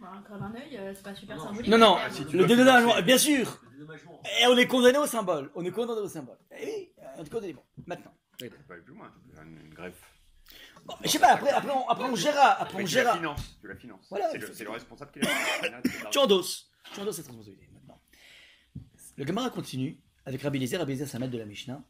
Bah, 0.00 0.12
un 0.30 0.38
d'un 0.38 0.54
œil, 0.54 0.76
euh, 0.76 0.92
c'est 0.94 1.02
pas 1.02 1.14
super 1.14 1.36
Non, 1.36 1.44
symbolique. 1.44 1.70
Non, 1.70 1.78
non, 1.78 1.96
mais 1.96 2.10
si 2.14 2.26
tu 2.26 2.36
le 2.36 2.46
dédommagement, 2.46 3.00
bien 3.02 3.18
sûr. 3.18 3.60
Le 3.64 3.70
dédommagement. 3.78 4.22
Et 4.42 4.46
on 4.46 4.56
est 4.56 4.66
condamné 4.66 4.98
au 4.98 5.06
symbole. 5.06 5.50
On 5.54 5.64
est 5.64 5.70
condamné 5.70 6.00
au 6.00 6.08
symbole. 6.08 6.38
Eh 6.58 6.64
oui, 6.64 6.92
on 7.18 7.24
est 7.24 7.30
condamné. 7.30 7.52
Bon, 7.54 7.62
maintenant. 7.86 8.12
Tu 8.38 8.50
peux 8.50 8.72
aller 8.74 8.82
plus 8.82 8.94
loin, 8.94 9.10
tu 9.12 9.18
peux 9.28 9.34
faire 9.34 9.44
une, 9.44 9.58
une 9.58 9.72
greffe. 9.74 9.94
Bon, 10.84 10.94
je 11.02 11.08
sais 11.08 11.18
pas, 11.18 11.28
après, 11.32 11.50
après, 11.50 11.70
on, 11.72 11.88
après 11.88 12.04
on 12.04 12.14
gérera. 12.14 12.50
Après 12.60 12.74
on 12.74 12.78
tu 12.78 12.82
la 12.84 12.88
gérera. 12.90 13.16
finances. 13.16 13.58
Tu 13.60 13.66
la 13.68 13.76
finances. 13.76 14.06
Voilà, 14.10 14.30
c'est 14.30 14.38
le, 14.38 14.46
faut- 14.46 14.52
c'est 14.52 14.64
le 14.64 14.70
responsable 14.70 15.10
qui 15.12 15.20
la 15.20 15.30
Tu 16.10 16.18
endosses. 16.18 16.70
Tu 16.92 17.00
endosses 17.00 17.16
cette 17.16 17.26
responsabilité 17.26 17.68
maintenant. 17.72 18.00
Le 19.16 19.26
Gemara 19.26 19.48
continue 19.50 19.98
avec 20.26 20.42
Rabbi 20.42 20.58
Eliezer. 20.58 20.76
Rabbi 20.78 20.92
Eliezer, 20.92 21.08
c'est 21.08 21.16
un 21.16 21.20
maître 21.20 21.32
de 21.32 21.38
la 21.38 21.46
Mishnah. 21.46 21.82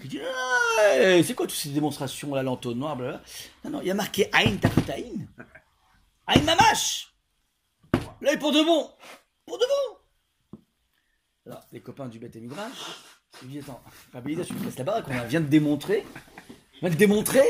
Qui 0.00 0.08
dit 0.08 0.20
Ah, 0.22 1.22
C'est 1.22 1.34
quoi 1.34 1.46
toutes 1.46 1.54
ces 1.54 1.68
démonstrations 1.68 2.34
là, 2.34 2.42
l'entonnoir, 2.42 2.96
blablabla? 2.96 3.22
Non, 3.64 3.70
non, 3.70 3.80
il 3.82 3.88
y 3.88 3.90
a 3.90 3.94
marqué 3.94 4.28
Aïn 4.32 4.56
Tafutaïn. 4.56 5.28
Aïn 5.38 5.44
Mamash 6.40 7.14
L'œil 8.20 8.38
pour 8.38 8.52
de 8.52 8.62
bon 8.64 8.90
Pour 9.46 9.58
de 9.58 9.64
bon 9.64 9.98
Alors, 11.46 11.62
les 11.72 11.80
copains 11.80 12.08
du 12.08 12.18
Beth 12.18 12.34
Midrash, 12.36 12.72
ils 13.42 13.48
disent 13.48 13.64
Attends, 13.64 13.82
Rabbi 14.12 14.36
me 14.36 14.76
la 14.78 14.84
baraque, 14.84 15.06
on 15.08 15.26
vient 15.26 15.40
de 15.40 15.46
démontrer. 15.46 16.06
On 16.76 16.86
vient 16.86 16.90
de 16.90 16.96
démontrer 16.96 17.44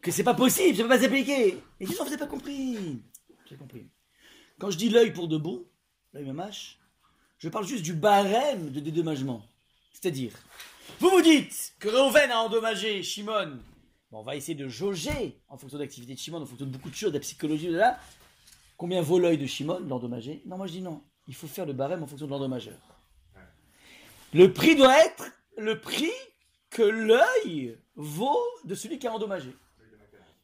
que 0.00 0.10
c'est 0.10 0.24
pas 0.24 0.34
possible, 0.34 0.76
ça 0.76 0.82
peut 0.84 0.88
pas 0.88 1.00
s'appliquer. 1.00 1.58
Et 1.80 1.86
disent 1.86 1.98
Non, 1.98 2.06
vous 2.06 2.16
pas 2.16 2.26
compris. 2.26 3.02
J'ai 3.46 3.56
compris. 3.56 3.88
Quand 4.58 4.70
je 4.70 4.78
dis 4.78 4.88
l'œil 4.88 5.12
pour 5.12 5.28
de 5.28 5.36
bon, 5.36 5.64
l'œil 6.12 6.24
mamache, 6.24 6.78
je 7.38 7.48
parle 7.48 7.66
juste 7.66 7.82
du 7.82 7.92
barème 7.92 8.70
de 8.70 8.80
dédommagement. 8.80 9.44
C'est-à-dire, 9.92 10.32
vous 11.00 11.10
vous 11.10 11.22
dites 11.22 11.74
que 11.78 11.88
Reuven 11.88 12.30
a 12.30 12.38
endommagé 12.38 13.02
Shimon. 13.02 13.58
Bon, 14.12 14.18
on 14.18 14.22
va 14.22 14.36
essayer 14.36 14.54
de 14.54 14.68
jauger 14.68 15.40
en 15.48 15.56
fonction 15.56 15.78
de 15.78 15.82
l'activité 15.82 16.12
de 16.12 16.18
Shimon, 16.18 16.42
en 16.42 16.46
fonction 16.46 16.66
de 16.66 16.70
beaucoup 16.70 16.90
de 16.90 16.94
choses, 16.94 17.12
de 17.12 17.16
la 17.16 17.20
psychologie, 17.22 17.68
de 17.68 17.76
là. 17.78 17.98
Combien 18.76 19.00
vaut 19.00 19.18
l'œil 19.18 19.38
de 19.38 19.46
Shimon, 19.46 19.80
l'endommagé 19.88 20.42
Non, 20.44 20.58
moi 20.58 20.66
je 20.66 20.72
dis 20.72 20.82
non. 20.82 21.02
Il 21.28 21.34
faut 21.34 21.46
faire 21.46 21.64
le 21.64 21.72
barème 21.72 22.02
en 22.02 22.06
fonction 22.06 22.26
de 22.26 22.30
l'endommageur. 22.30 22.76
Le 24.34 24.52
prix 24.52 24.76
doit 24.76 25.02
être 25.02 25.32
le 25.56 25.80
prix 25.80 26.10
que 26.68 26.82
l'œil 26.82 27.78
vaut 27.94 28.42
de 28.64 28.74
celui 28.74 28.98
qui 28.98 29.06
a 29.06 29.12
endommagé. 29.14 29.54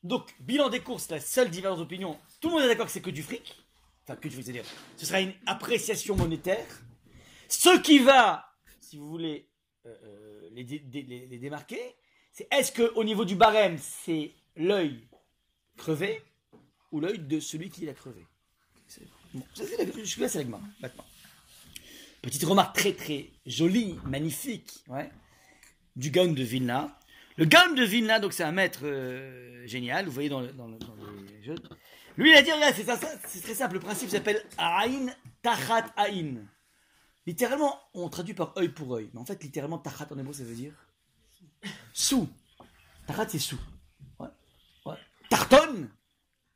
Donc, 0.02 0.34
bilan 0.40 0.70
des 0.70 0.80
courses, 0.80 1.10
la 1.10 1.20
seule 1.20 1.50
divergence 1.50 1.80
d'opinion, 1.80 2.18
tout 2.40 2.48
le 2.48 2.54
monde 2.54 2.62
est 2.64 2.68
d'accord 2.68 2.86
que 2.86 2.92
c'est 2.92 3.02
que 3.02 3.10
du 3.10 3.22
fric. 3.22 3.54
Enfin, 4.04 4.16
que 4.16 4.28
du 4.28 4.34
fric, 4.34 4.44
c'est-à-dire, 4.46 4.64
ce 4.96 5.04
sera 5.04 5.20
une 5.20 5.34
appréciation 5.44 6.16
monétaire. 6.16 6.66
Ce 7.48 7.76
qui 7.80 7.98
va, 7.98 8.46
si 8.80 8.96
vous 8.96 9.08
voulez, 9.10 9.50
euh, 9.84 9.94
euh, 10.04 10.48
les, 10.52 10.64
dé- 10.64 10.78
dé- 10.78 11.02
les- 11.02 11.26
les 11.26 11.38
démarquer, 11.38 11.96
c'est 12.38 12.46
est-ce 12.52 12.70
qu'au 12.70 13.02
niveau 13.02 13.24
du 13.24 13.34
barème, 13.34 13.78
c'est 13.78 14.30
l'œil 14.54 15.08
crevé 15.76 16.22
ou 16.92 17.00
l'œil 17.00 17.18
de 17.18 17.40
celui 17.40 17.68
qui 17.68 17.84
l'a 17.84 17.94
crevé? 17.94 18.24
Bon, 19.34 19.42
c'est 19.54 19.76
la- 19.76 19.92
Jusque-là, 19.92 20.28
c'est 20.28 20.38
la 20.38 20.44
Gemara, 20.44 20.62
maintenant. 20.80 21.04
Petite 22.22 22.44
remarque 22.44 22.76
très 22.76 22.92
très 22.92 23.30
jolie, 23.44 23.98
magnifique, 24.04 24.84
ouais, 24.86 25.10
du 25.96 26.10
Gaon 26.10 26.30
de 26.30 26.42
Vilna. 26.44 26.96
Le 27.36 27.44
Gaon 27.44 27.74
de 27.74 27.82
Vilna, 27.82 28.20
donc 28.20 28.32
c'est 28.32 28.44
un 28.44 28.52
maître 28.52 28.82
euh, 28.84 29.66
génial, 29.66 30.06
vous 30.06 30.12
voyez 30.12 30.28
dans, 30.28 30.42
dans 30.42 30.68
dans 30.68 30.78
les 31.28 31.42
jeux. 31.42 31.56
Lui, 32.16 32.30
il 32.30 32.36
a 32.36 32.42
dit, 32.42 32.52
regarde, 32.52 32.74
c'est 33.26 33.40
très 33.42 33.54
simple, 33.54 33.74
le 33.74 33.80
principe 33.80 34.10
s'appelle 34.10 34.44
Aïn 34.58 35.12
Tachat 35.42 35.86
Aïn. 35.96 36.46
Littéralement, 37.26 37.80
on 37.94 38.08
traduit 38.08 38.34
par 38.34 38.56
œil 38.56 38.68
pour 38.68 38.94
œil. 38.94 39.10
Mais 39.12 39.20
en 39.20 39.24
fait, 39.24 39.42
littéralement, 39.42 39.78
Tachat 39.78 40.06
en 40.12 40.18
hébreu, 40.18 40.32
ça 40.32 40.44
veut 40.44 40.54
dire 40.54 40.72
sous. 41.92 42.28
Tachat, 43.06 43.28
c'est 43.28 43.38
sous. 43.38 43.58
Ouais. 44.18 44.28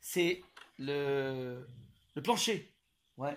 C'est 0.00 0.42
le, 0.78 1.66
plancher. 2.22 2.72
Ouais. 3.16 3.36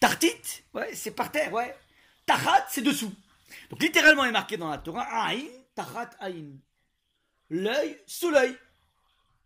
Tartite, 0.00 0.64
ouais, 0.74 0.94
c'est 0.94 1.12
par 1.12 1.32
terre, 1.32 1.52
ouais. 1.52 1.74
C'est 2.68 2.82
dessous. 2.82 3.12
Donc 3.70 3.82
littéralement, 3.82 4.24
il 4.24 4.28
est 4.28 4.32
marqué 4.32 4.56
dans 4.56 4.68
la 4.68 4.78
Torah, 4.78 5.04
Aïn, 5.26 5.46
Tachat, 5.74 6.10
Aïn. 6.18 6.58
L'œil 7.50 7.98
sous 8.06 8.30
l'œil. 8.30 8.56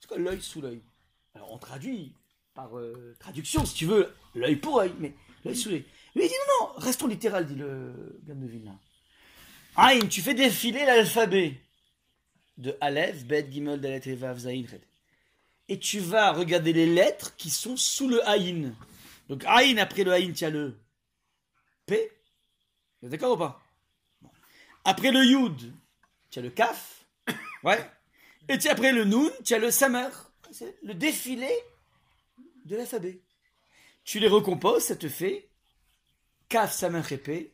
C'est 0.00 0.08
quoi 0.08 0.18
l'œil 0.18 0.40
sous 0.40 0.60
l'œil? 0.60 0.82
Alors 1.34 1.52
on 1.52 1.58
traduit 1.58 2.14
par 2.54 2.76
euh, 2.78 3.14
traduction, 3.20 3.64
si 3.64 3.74
tu 3.74 3.86
veux, 3.86 4.12
l'œil 4.34 4.56
pour 4.56 4.80
œil, 4.80 4.92
mais 4.98 5.14
l'œil 5.44 5.56
sous 5.56 5.68
l'œil. 5.68 5.84
Lui 6.14 6.24
il 6.24 6.28
dit 6.28 6.34
non, 6.60 6.66
non, 6.68 6.72
restons 6.78 7.06
littéral, 7.06 7.46
dit 7.46 7.54
le 7.54 8.20
gamme 8.24 8.40
de 8.40 8.46
Vilna. 8.46 8.78
Aïn, 9.80 10.08
tu 10.08 10.22
fais 10.22 10.34
défiler 10.34 10.84
l'alphabet 10.84 11.54
de 12.56 12.76
Aleph, 12.80 13.24
Bet, 13.24 13.46
Gimel, 13.48 13.80
Dalet, 13.80 14.02
et 14.06 14.16
Vav, 14.16 14.36
Zayin. 14.36 14.66
Et 15.68 15.78
tu 15.78 16.00
vas 16.00 16.32
regarder 16.32 16.72
les 16.72 16.86
lettres 16.86 17.36
qui 17.36 17.48
sont 17.48 17.76
sous 17.76 18.08
le 18.08 18.26
Aïn. 18.28 18.74
Donc 19.28 19.44
Aïn, 19.46 19.78
après 19.78 20.02
le 20.02 20.12
Aïn, 20.12 20.32
tu 20.32 20.44
as 20.44 20.50
le 20.50 20.76
P. 21.86 22.10
D'accord 23.02 23.34
ou 23.34 23.36
pas? 23.36 23.62
Après 24.84 25.12
le 25.12 25.24
Yud, 25.24 25.72
tu 26.28 26.40
as 26.40 26.42
le 26.42 26.50
Kaf. 26.50 27.04
Ouais. 27.62 27.78
Et 28.48 28.58
après 28.68 28.90
le 28.90 29.04
Noun, 29.04 29.30
tu 29.44 29.54
as 29.54 29.58
le 29.60 29.70
Samer. 29.70 30.08
C'est 30.50 30.76
le 30.82 30.94
défilé 30.94 31.50
de 32.64 32.74
l'alphabet. 32.74 33.20
Tu 34.02 34.18
les 34.18 34.26
recomposes, 34.26 34.84
ça 34.86 34.96
te 34.96 35.08
fait 35.08 35.48
Kaf 36.48 36.72
Samen 36.72 37.02
Répé, 37.02 37.52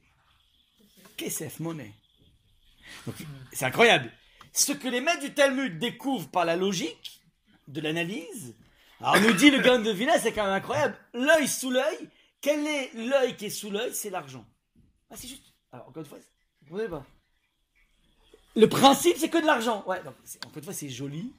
Kesef 1.18 1.60
Monnaie. 1.60 1.92
C'est 3.52 3.64
incroyable. 3.64 4.10
Ce 4.52 4.72
que 4.72 4.88
les 4.88 5.00
maîtres 5.00 5.20
du 5.20 5.34
Talmud 5.34 5.78
découvrent 5.78 6.28
par 6.28 6.44
la 6.44 6.56
logique 6.56 7.20
de 7.68 7.80
l'analyse, 7.80 8.54
alors 9.00 9.20
nous 9.20 9.32
dit 9.32 9.50
le 9.50 9.60
Gaon 9.60 9.82
de 9.82 9.90
Vilna, 9.90 10.18
c'est 10.18 10.32
quand 10.32 10.44
même 10.44 10.52
incroyable. 10.52 10.96
L'œil 11.12 11.48
sous 11.48 11.70
l'œil, 11.70 12.08
quel 12.40 12.66
est 12.66 12.92
l'œil 12.94 13.36
qui 13.36 13.46
est 13.46 13.50
sous 13.50 13.70
l'œil? 13.70 13.92
C'est 13.92 14.10
l'argent. 14.10 14.46
Ah, 15.10 15.16
c'est 15.16 15.28
juste. 15.28 15.52
Alors, 15.72 15.88
encore 15.88 16.02
une 16.02 16.08
fois, 16.08 16.18
vous 16.62 16.68
comprenez 16.68 16.88
pas 16.88 17.04
Le 18.54 18.68
principe, 18.68 19.16
c'est 19.18 19.28
que 19.28 19.38
de 19.38 19.46
l'argent. 19.46 19.82
Ouais, 19.86 20.02
donc, 20.02 20.14
encore 20.44 20.58
une 20.58 20.64
fois, 20.64 20.72
c'est 20.72 20.88
joli. 20.88 21.32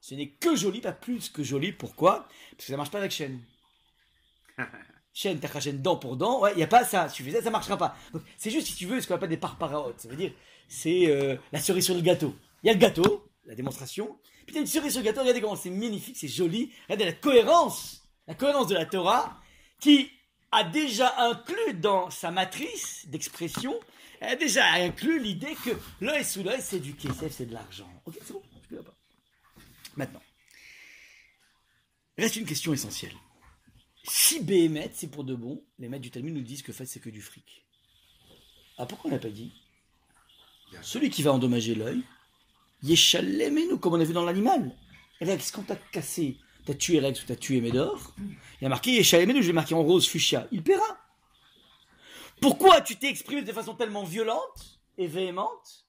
Ce 0.00 0.14
n'est 0.14 0.28
que 0.28 0.56
joli, 0.56 0.80
pas 0.80 0.92
plus 0.92 1.28
que 1.28 1.42
joli. 1.42 1.72
Pourquoi? 1.72 2.28
Parce 2.52 2.64
que 2.66 2.72
ça 2.72 2.76
marche 2.76 2.90
pas 2.90 2.98
avec 2.98 3.12
chaîne. 3.12 3.40
Chaîne, 5.14 5.38
t'as 5.38 5.60
chaîne 5.60 5.82
dent 5.82 5.96
pour 5.96 6.16
dent, 6.16 6.40
ouais, 6.40 6.52
il 6.52 6.56
n'y 6.56 6.62
a 6.62 6.66
pas 6.66 6.84
ça. 6.84 7.08
Tu 7.12 7.22
fais 7.22 7.32
ça, 7.32 7.42
ça 7.42 7.50
marchera 7.50 7.76
pas. 7.76 7.96
Donc, 8.12 8.22
c'est 8.38 8.50
juste, 8.50 8.68
si 8.68 8.74
tu 8.74 8.86
veux, 8.86 9.00
ce 9.00 9.06
qu'on 9.06 9.14
appelle 9.14 9.28
des 9.28 9.36
parparaotes. 9.36 10.00
Ça 10.00 10.08
veut 10.08 10.16
dire, 10.16 10.32
c'est 10.68 11.06
euh, 11.08 11.36
la 11.52 11.60
cerise 11.60 11.84
sur 11.84 11.94
le 11.94 12.00
gâteau. 12.00 12.34
Il 12.62 12.68
y 12.68 12.70
a 12.70 12.72
le 12.72 12.78
gâteau, 12.78 13.28
la 13.44 13.54
démonstration. 13.54 14.18
Puis 14.46 14.56
a 14.56 14.60
une 14.60 14.66
cerise 14.66 14.92
sur 14.92 15.00
le 15.00 15.06
gâteau, 15.06 15.20
regardez 15.20 15.40
comment 15.40 15.56
c'est 15.56 15.70
magnifique, 15.70 16.16
c'est 16.16 16.28
joli. 16.28 16.72
Regardez 16.84 17.04
la 17.04 17.12
cohérence, 17.12 18.04
la 18.26 18.34
cohérence 18.34 18.68
de 18.68 18.74
la 18.74 18.86
Torah, 18.86 19.40
qui 19.80 20.10
a 20.50 20.64
déjà 20.64 21.14
inclus 21.18 21.74
dans 21.74 22.10
sa 22.10 22.30
matrice 22.30 23.06
d'expression, 23.08 23.78
elle 24.20 24.30
a 24.30 24.36
déjà 24.36 24.64
inclus 24.74 25.18
l'idée 25.20 25.56
que 25.64 25.70
l'œil 26.00 26.24
sous 26.24 26.42
l'œil, 26.42 26.60
c'est 26.60 26.78
du 26.78 26.94
KSF, 26.94 27.32
c'est 27.32 27.46
de 27.46 27.54
l'argent. 27.54 27.90
Ok, 28.04 28.14
c'est 28.24 28.32
bon, 28.32 28.42
je 28.70 28.76
peux 28.76 28.82
pas. 28.82 28.94
Maintenant, 29.96 30.22
reste 32.16 32.36
une 32.36 32.46
question 32.46 32.72
essentielle. 32.72 33.14
Si 34.04 34.42
Béhémet, 34.42 34.90
c'est 34.94 35.10
pour 35.10 35.24
de 35.24 35.34
bon, 35.34 35.62
les 35.78 35.88
maîtres 35.88 36.02
du 36.02 36.10
Talmud 36.10 36.34
nous 36.34 36.42
disent 36.42 36.62
que 36.62 36.72
fait 36.72 36.86
c'est 36.86 37.00
que 37.00 37.10
du 37.10 37.22
fric. 37.22 37.64
Ah, 38.78 38.86
pourquoi 38.86 39.10
on 39.10 39.14
l'a 39.14 39.20
pas 39.20 39.30
dit? 39.30 39.52
Celui 40.80 41.10
qui 41.10 41.22
va 41.22 41.32
endommager 41.32 41.74
l'œil, 41.74 42.02
Yeshalemenu, 42.82 43.78
comme 43.78 43.94
on 43.94 44.00
a 44.00 44.04
vu 44.04 44.12
dans 44.12 44.24
l'animal. 44.24 44.74
Rex, 45.20 45.52
quand 45.52 45.62
t'as 45.62 45.76
cassé, 45.76 46.38
t'as 46.64 46.74
tué 46.74 46.98
Rex 46.98 47.22
ou 47.22 47.26
t'as 47.26 47.36
tué 47.36 47.60
Médor, 47.60 48.14
il 48.18 48.62
y 48.62 48.66
a 48.66 48.68
marqué 48.68 48.92
Yeshalemenu, 48.92 49.42
je 49.42 49.48
l'ai 49.48 49.52
marqué 49.52 49.74
en 49.74 49.82
rose 49.82 50.08
fuchsia, 50.08 50.48
il 50.50 50.62
paiera. 50.62 50.98
Pourquoi 52.40 52.80
tu 52.80 52.96
t'es 52.96 53.08
exprimé 53.08 53.42
de 53.42 53.52
façon 53.52 53.74
tellement 53.74 54.02
violente 54.02 54.80
et 54.98 55.06
véhémente 55.06 55.86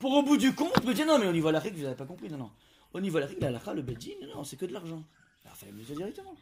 Pour 0.00 0.12
au 0.14 0.22
bout 0.22 0.36
du 0.36 0.52
compte 0.52 0.82
me 0.84 0.94
dire 0.94 1.06
non, 1.06 1.18
mais 1.18 1.28
au 1.28 1.32
niveau 1.32 1.48
de 1.48 1.52
la 1.52 1.60
règle, 1.60 1.76
vous 1.76 1.84
n'avez 1.84 1.94
pas 1.94 2.06
compris, 2.06 2.28
non, 2.28 2.38
non. 2.38 2.50
Au 2.92 3.00
niveau 3.00 3.18
de 3.18 3.20
la 3.20 3.26
règle, 3.28 3.40
la 3.42 3.48
halakha, 3.48 3.72
le 3.74 3.82
bedin, 3.82 4.14
non, 4.22 4.36
non, 4.36 4.44
c'est 4.44 4.56
que 4.56 4.66
de 4.66 4.72
l'argent. 4.72 5.04
Alors, 5.44 5.56
fallait 5.56 5.72
me 5.72 5.78
le 5.78 5.84
dire 5.84 5.96
directement. 5.96 6.34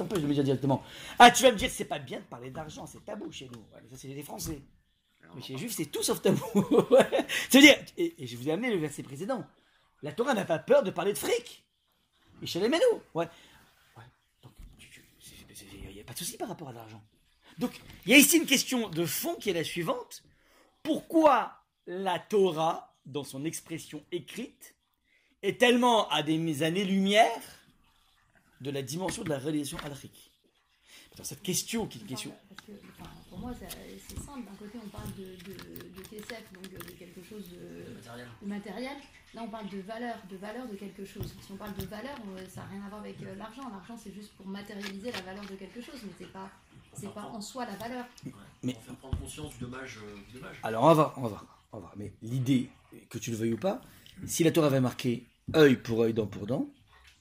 T'empêche 0.00 0.22
de 0.22 0.26
me 0.26 0.32
dire 0.32 0.44
directement 0.44 0.82
Ah, 1.18 1.30
tu 1.30 1.42
vas 1.42 1.52
me 1.52 1.58
dire, 1.58 1.70
c'est 1.70 1.84
pas 1.84 1.98
bien 1.98 2.20
de 2.20 2.24
parler 2.24 2.50
d'argent, 2.50 2.86
c'est 2.86 3.04
tabou 3.04 3.30
chez 3.30 3.50
nous. 3.52 3.58
Ouais, 3.58 3.82
mais 3.82 3.90
ça, 3.90 3.96
c'est 3.98 4.08
les 4.08 4.22
Français. 4.22 4.62
Mais 5.34 5.42
chez 5.42 5.52
les 5.52 5.58
Juifs, 5.58 5.74
c'est 5.76 5.84
tout 5.84 6.02
sauf 6.02 6.22
tabou. 6.22 6.40
C'est-à-dire, 7.50 7.76
et, 7.98 8.22
et 8.22 8.26
je 8.26 8.34
vous 8.38 8.48
ai 8.48 8.52
amené 8.52 8.70
le 8.72 8.78
verset 8.78 9.02
précédent. 9.02 9.44
La 10.02 10.12
Torah 10.12 10.32
n'a 10.32 10.46
pas 10.46 10.58
peur 10.58 10.82
de 10.82 10.90
parler 10.90 11.12
de 11.12 11.18
fric. 11.18 11.66
Et 12.40 12.46
chez 12.46 12.60
les 12.60 12.70
Ménou. 12.70 12.82
Ouais. 13.12 13.28
ouais. 13.98 14.04
Donc, 14.42 14.52
il 15.84 15.92
n'y 15.92 16.00
a 16.00 16.04
pas 16.04 16.14
de 16.14 16.18
souci 16.18 16.38
par 16.38 16.48
rapport 16.48 16.70
à 16.70 16.72
l'argent. 16.72 17.04
Donc, 17.58 17.78
il 18.06 18.12
y 18.12 18.14
a 18.14 18.16
ici 18.16 18.38
une 18.38 18.46
question 18.46 18.88
de 18.88 19.04
fond 19.04 19.34
qui 19.34 19.50
est 19.50 19.52
la 19.52 19.64
suivante. 19.64 20.22
Pourquoi 20.82 21.62
la 21.86 22.18
Torah, 22.18 22.96
dans 23.04 23.24
son 23.24 23.44
expression 23.44 24.02
écrite, 24.12 24.76
est 25.42 25.60
tellement 25.60 26.08
à 26.08 26.22
des 26.22 26.62
années-lumière 26.62 27.59
de 28.60 28.70
la 28.70 28.82
dimension 28.82 29.22
de 29.24 29.28
la 29.30 29.38
réalisation 29.38 29.78
alrique 29.78 30.30
Dans 31.16 31.24
cette 31.24 31.42
question, 31.42 31.86
qui 31.86 31.98
est 31.98 32.00
une 32.02 32.06
question 32.08 32.32
Parce 32.48 32.60
que, 32.66 32.72
enfin, 32.98 33.10
pour 33.28 33.38
moi, 33.38 33.52
c'est 33.58 34.18
simple. 34.18 34.44
D'un 34.48 34.56
côté, 34.56 34.78
on 34.84 34.88
parle 34.88 35.08
de, 35.16 35.24
de, 35.44 35.98
de 35.98 36.02
TSF, 36.04 36.52
donc 36.52 36.64
euh, 36.74 36.78
de 36.78 36.90
quelque 36.92 37.22
chose 37.22 37.44
de, 37.50 38.44
de 38.44 38.46
matériel. 38.48 38.96
Là, 39.34 39.42
on 39.44 39.48
parle 39.48 39.68
de 39.68 39.78
valeur, 39.80 40.16
de 40.30 40.36
valeur 40.36 40.66
de 40.68 40.76
quelque 40.76 41.04
chose. 41.04 41.34
Si 41.44 41.52
on 41.52 41.56
parle 41.56 41.74
de 41.76 41.86
valeur, 41.86 42.16
euh, 42.36 42.46
ça 42.48 42.62
n'a 42.62 42.66
rien 42.68 42.82
à 42.84 42.88
voir 42.88 43.00
avec 43.00 43.20
euh, 43.22 43.34
l'argent. 43.36 43.68
L'argent, 43.70 43.96
c'est 44.02 44.12
juste 44.12 44.32
pour 44.34 44.46
matérialiser 44.46 45.10
la 45.12 45.20
valeur 45.22 45.44
de 45.46 45.54
quelque 45.56 45.80
chose, 45.80 46.00
mais 46.04 46.12
c'est 46.18 46.32
pas, 46.32 46.50
c'est 46.94 47.12
pas 47.14 47.24
en 47.26 47.40
soi 47.40 47.64
la 47.66 47.76
valeur. 47.76 48.04
Mais- 48.62 48.74
Pour 48.74 48.82
faire 48.82 48.96
prendre 48.96 49.18
conscience 49.18 49.52
du 49.54 49.60
dommage. 49.60 49.98
euh, 50.04 50.16
du 50.28 50.34
dommage. 50.38 50.56
Alors 50.62 50.84
on 50.84 50.94
va 50.94 51.14
on 51.16 51.22
va 51.28 51.46
on 51.72 51.76
va 51.76 51.80
voir. 51.80 51.92
Mais 51.96 52.12
l'idée, 52.22 52.68
que 53.08 53.18
tu 53.18 53.30
le 53.30 53.36
veuilles 53.36 53.52
ou 53.54 53.58
pas, 53.58 53.80
si 54.26 54.42
la 54.44 54.50
Torah 54.50 54.66
avait 54.66 54.80
marqué 54.80 55.24
œil 55.54 55.76
pour 55.76 56.02
œil, 56.02 56.12
dent 56.12 56.26
pour 56.26 56.46
dent, 56.46 56.68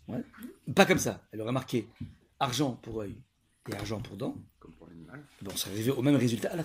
ouais, 0.10 0.74
pas 0.74 0.86
comme 0.86 0.98
ça, 1.00 1.22
elle 1.32 1.42
aurait 1.42 1.52
marqué 1.52 1.88
argent 2.40 2.74
pour 2.82 3.02
œil 3.02 3.16
et 3.70 3.76
argent 3.76 4.00
pour 4.02 4.18
dent, 4.18 4.36
Comme 4.60 4.74
pour 4.74 4.88
l'animal. 4.88 5.24
bon, 5.42 5.52
on 5.54 5.58
serait 5.58 5.72
arrivé 5.72 5.92
au 5.92 6.02
même 6.02 6.16
résultat 6.16 6.50
à. 6.52 6.58
Ouais, 6.58 6.64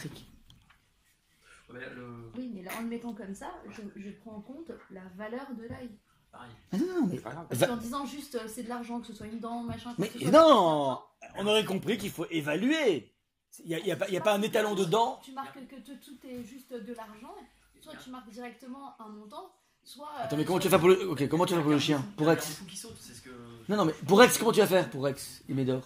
mais 1.73 1.81
le... 1.95 2.31
Oui, 2.37 2.51
mais 2.55 2.63
là, 2.63 2.73
en 2.79 2.83
le 2.83 2.89
mettant 2.89 3.13
comme 3.15 3.35
ça, 3.35 3.53
je, 3.71 3.83
je 4.01 4.11
prends 4.11 4.37
en 4.37 4.41
compte 4.41 4.71
la 4.91 5.03
valeur 5.17 5.47
de 5.55 5.63
l'œil. 5.63 5.91
Pareil. 6.31 6.51
Ah 6.73 6.77
non, 6.79 6.87
non, 7.03 7.07
mais. 7.07 7.19
Parce 7.19 7.47
Va- 7.53 7.67
qu'en 7.69 7.77
disant 7.77 8.07
juste 8.07 8.35
euh, 8.35 8.49
c'est 8.49 8.65
de 8.65 8.69
l'argent, 8.69 9.01
que 9.01 9.07
ce 9.07 9.13
soit 9.13 9.27
une 9.27 9.39
dent, 9.41 9.63
machin. 9.63 9.95
que 9.95 10.01
mais 10.01 10.09
ce 10.11 10.19
soit- 10.19 10.31
non, 10.31 11.01
on 11.37 11.47
aurait 11.47 11.65
compris 11.65 11.97
qu'il 11.99 12.11
faut 12.11 12.27
évaluer. 12.31 13.13
Il 13.61 13.67
n'y 13.69 13.75
a, 13.77 13.79
y 13.79 13.93
a 13.93 13.97
pas- 13.97 14.09
il 14.09 14.15
y 14.15 14.17
a 14.17 14.21
pas 14.21 14.35
un 14.35 14.43
étalon 14.43 14.75
de 14.75 14.85
dents. 14.85 15.21
Tu 15.25 15.33
marques 15.33 15.65
que 15.69 15.77
tout 15.77 16.27
est 16.27 16.43
juste 16.45 16.73
de 16.73 16.93
l'argent, 16.93 17.35
soit 17.81 17.95
tu 18.03 18.11
marques 18.11 18.31
directement 18.31 19.01
un 19.01 19.09
montant, 19.11 19.53
soit. 19.85 20.09
euh, 20.21 20.25
Attends, 20.25 20.37
mais 20.37 20.45
comment 20.45 20.59
tu 20.59 20.69
vas 20.69 20.71
faire 20.71 20.81
pour 20.81 20.89
le, 20.89 21.09
ok, 21.11 21.29
comment 21.29 21.45
tu 21.47 21.53
vas 21.53 21.59
faire 21.59 21.65
pour 21.65 21.73
le 21.73 21.79
chien 21.79 22.05
Pour 22.17 22.27
Rex. 22.27 22.63
Non, 23.69 23.77
non, 23.77 23.85
mais 23.87 23.93
pour 24.07 24.19
Rex, 24.19 24.39
comment 24.39 24.53
tu 24.53 24.61
vas 24.61 24.67
faire 24.67 24.91
pour 24.91 25.05
Rex 25.05 25.43
et 25.49 25.55
Médor 25.55 25.83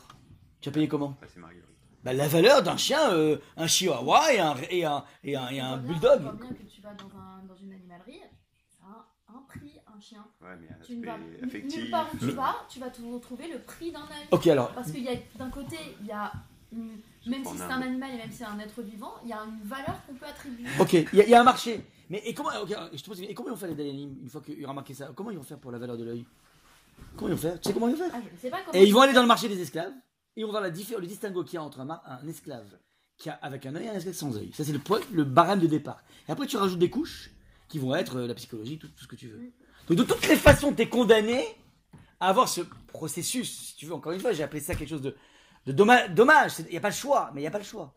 Tu 0.61 0.69
vas 0.69 0.75
payer 0.75 0.89
comment 0.89 1.17
Ça, 1.21 1.27
c'est 1.33 1.41
Marguerite. 1.41 1.65
bah, 2.05 2.13
La 2.13 2.27
valeur 2.29 2.63
d'un 2.63 2.77
chien, 2.77 3.13
euh, 3.13 3.39
un 3.57 3.67
chihuahua 3.67 4.33
et 4.33 4.41
un, 4.41 4.55
et 4.71 4.85
un, 4.85 5.05
et 5.25 5.37
un, 5.37 5.49
et 5.49 5.61
un 5.61 5.77
bien- 5.77 5.93
bulldog. 5.93 6.19
Tu 6.19 6.23
vois 6.25 6.33
bien 6.33 6.49
que 6.49 6.63
tu 6.65 6.81
vas 6.81 6.95
dans, 6.95 7.17
un, 7.19 7.45
dans 7.47 7.57
une 7.57 7.73
animalerie, 7.73 8.21
ça 8.69 8.85
a 8.85 9.33
un, 9.33 9.37
un 9.37 9.43
prix, 9.49 9.79
un 9.87 10.01
chien. 10.01 10.25
Ouais, 10.41 10.49
mais 10.61 10.69
un 10.69 10.85
Tu 10.85 10.97
ne 10.97 11.07
vas 11.07 11.19
nulle 11.19 11.91
part 11.91 12.09
où 12.13 12.17
tu 12.19 12.31
vas, 12.33 12.57
tu 12.69 12.81
vas 12.81 12.91
te 12.91 13.01
retrouver 13.03 13.49
le 13.53 13.61
prix 13.61 13.93
d'un 13.93 14.01
œil. 14.01 14.27
Ok, 14.33 14.47
alors, 14.49 14.73
Parce 14.73 14.91
qu'il 14.91 15.05
y 15.05 15.09
a 15.09 15.15
d'un 15.37 15.51
côté, 15.51 15.77
il 16.01 16.07
y 16.07 16.13
a 16.13 16.33
une- 16.73 17.01
même 17.29 17.45
si 17.45 17.57
c'est 17.57 17.63
un 17.65 17.83
animal 17.83 18.11
et 18.15 18.17
même 18.19 18.31
si 18.31 18.39
c'est 18.39 18.45
un 18.45 18.59
être 18.59 18.83
vivant, 18.83 19.15
il 19.25 19.31
y 19.31 19.33
a 19.33 19.43
une 19.45 19.61
valeur 19.69 20.01
qu'on 20.07 20.15
peut 20.15 20.27
attribuer. 20.27 20.65
Ok, 20.81 20.93
il 20.95 21.07
y, 21.15 21.21
a- 21.21 21.25
il 21.25 21.31
y 21.31 21.35
a 21.35 21.41
un 21.41 21.45
marché. 21.45 21.81
Mais 22.11 22.23
et 22.25 22.33
comment, 22.35 22.51
ok, 22.63 22.75
je 22.95 23.03
te 23.03 23.07
pose, 23.09 23.21
et 23.21 23.35
comment 23.35 23.49
ils 23.49 23.53
vont 23.53 23.57
faire 23.57 23.69
les 23.69 23.75
Dayanim 23.75 24.17
une 24.23 24.29
fois 24.31 24.41
qu'ils 24.41 24.65
auront 24.65 24.75
marqué 24.75 24.95
ça 24.95 25.11
Comment 25.15 25.31
ils 25.31 25.37
vont 25.37 25.43
faire 25.45 25.59
pour 25.59 25.71
la 25.71 25.79
valeur 25.79 25.97
de 25.99 26.05
l'œil? 26.05 26.25
Comment 27.17 27.29
ils 27.29 27.35
vont 27.35 27.41
faire? 27.41 27.61
Tu 27.61 27.69
sais 27.69 27.75
comment 27.75 27.89
ils 27.89 27.95
vont 27.97 28.05
faire? 28.05 28.11
Ah, 28.15 28.21
je 28.27 28.35
ne 28.35 28.39
sais 28.41 28.51
pas 28.51 28.59
comment. 28.65 28.73
Et 28.79 28.85
ils 28.87 28.93
vont 28.95 29.01
aller 29.03 29.13
dans 29.13 29.21
le 29.23 29.29
marché 29.29 29.49
des 29.49 29.61
esclaves 29.61 29.93
et 30.37 30.41
ils 30.41 30.45
vont 30.45 30.51
voir 30.51 30.63
la 30.63 30.69
le 30.71 31.07
distinguo 31.07 31.45
qu'il 31.45 31.55
y 31.55 31.59
a 31.59 31.63
entre 31.63 31.81
un, 31.81 32.29
esclave 32.29 32.79
qui 33.17 33.29
a 33.29 33.35
avec 33.35 33.67
un 33.67 33.75
œil 33.75 33.87
et 33.87 33.89
un 33.91 33.95
esclave 33.95 34.15
sans 34.15 34.37
œil. 34.37 34.51
Ça 34.55 34.65
c'est 34.65 34.73
le, 34.73 34.79
point- 34.79 35.01
le 35.13 35.25
barème 35.25 35.59
de 35.61 35.67
départ. 35.67 36.03
Et 36.29 36.33
après 36.33 36.47
tu 36.47 36.57
rajoutes 36.57 36.79
des 36.79 36.91
couches 36.91 37.31
qui 37.69 37.79
vont 37.79 37.95
être 37.95 38.17
euh, 38.17 38.27
la 38.27 38.35
psychologie, 38.35 38.79
tout, 38.79 38.89
tout 38.89 39.03
ce 39.05 39.09
que 39.09 39.17
tu 39.17 39.29
veux. 39.29 39.41
Donc 39.89 39.99
de 39.99 40.03
toutes 40.05 40.27
les 40.29 40.37
façons, 40.37 40.73
tu 40.73 40.83
es 40.83 40.89
condamné 40.89 41.45
à 42.21 42.29
avoir 42.29 42.49
ce 42.49 42.63
processus. 42.89 43.69
Si 43.69 43.77
tu 43.77 43.87
veux, 43.87 43.95
encore 43.95 44.13
une 44.13 44.21
fois, 44.21 44.33
j'ai 44.33 44.43
appelé 44.43 44.61
ça 44.61 44.75
quelque 44.75 44.89
chose 44.89 45.03
de, 45.03 45.15
dommage. 45.73 46.53
Il 46.61 46.71
n'y 46.71 46.77
a 46.77 46.81
pas 46.81 46.91
le 46.91 46.95
choix, 46.95 47.31
mais 47.35 47.41
il 47.41 47.45
n'y 47.45 47.49
a 47.49 47.51
pas 47.51 47.59
le 47.59 47.65
choix. 47.65 47.95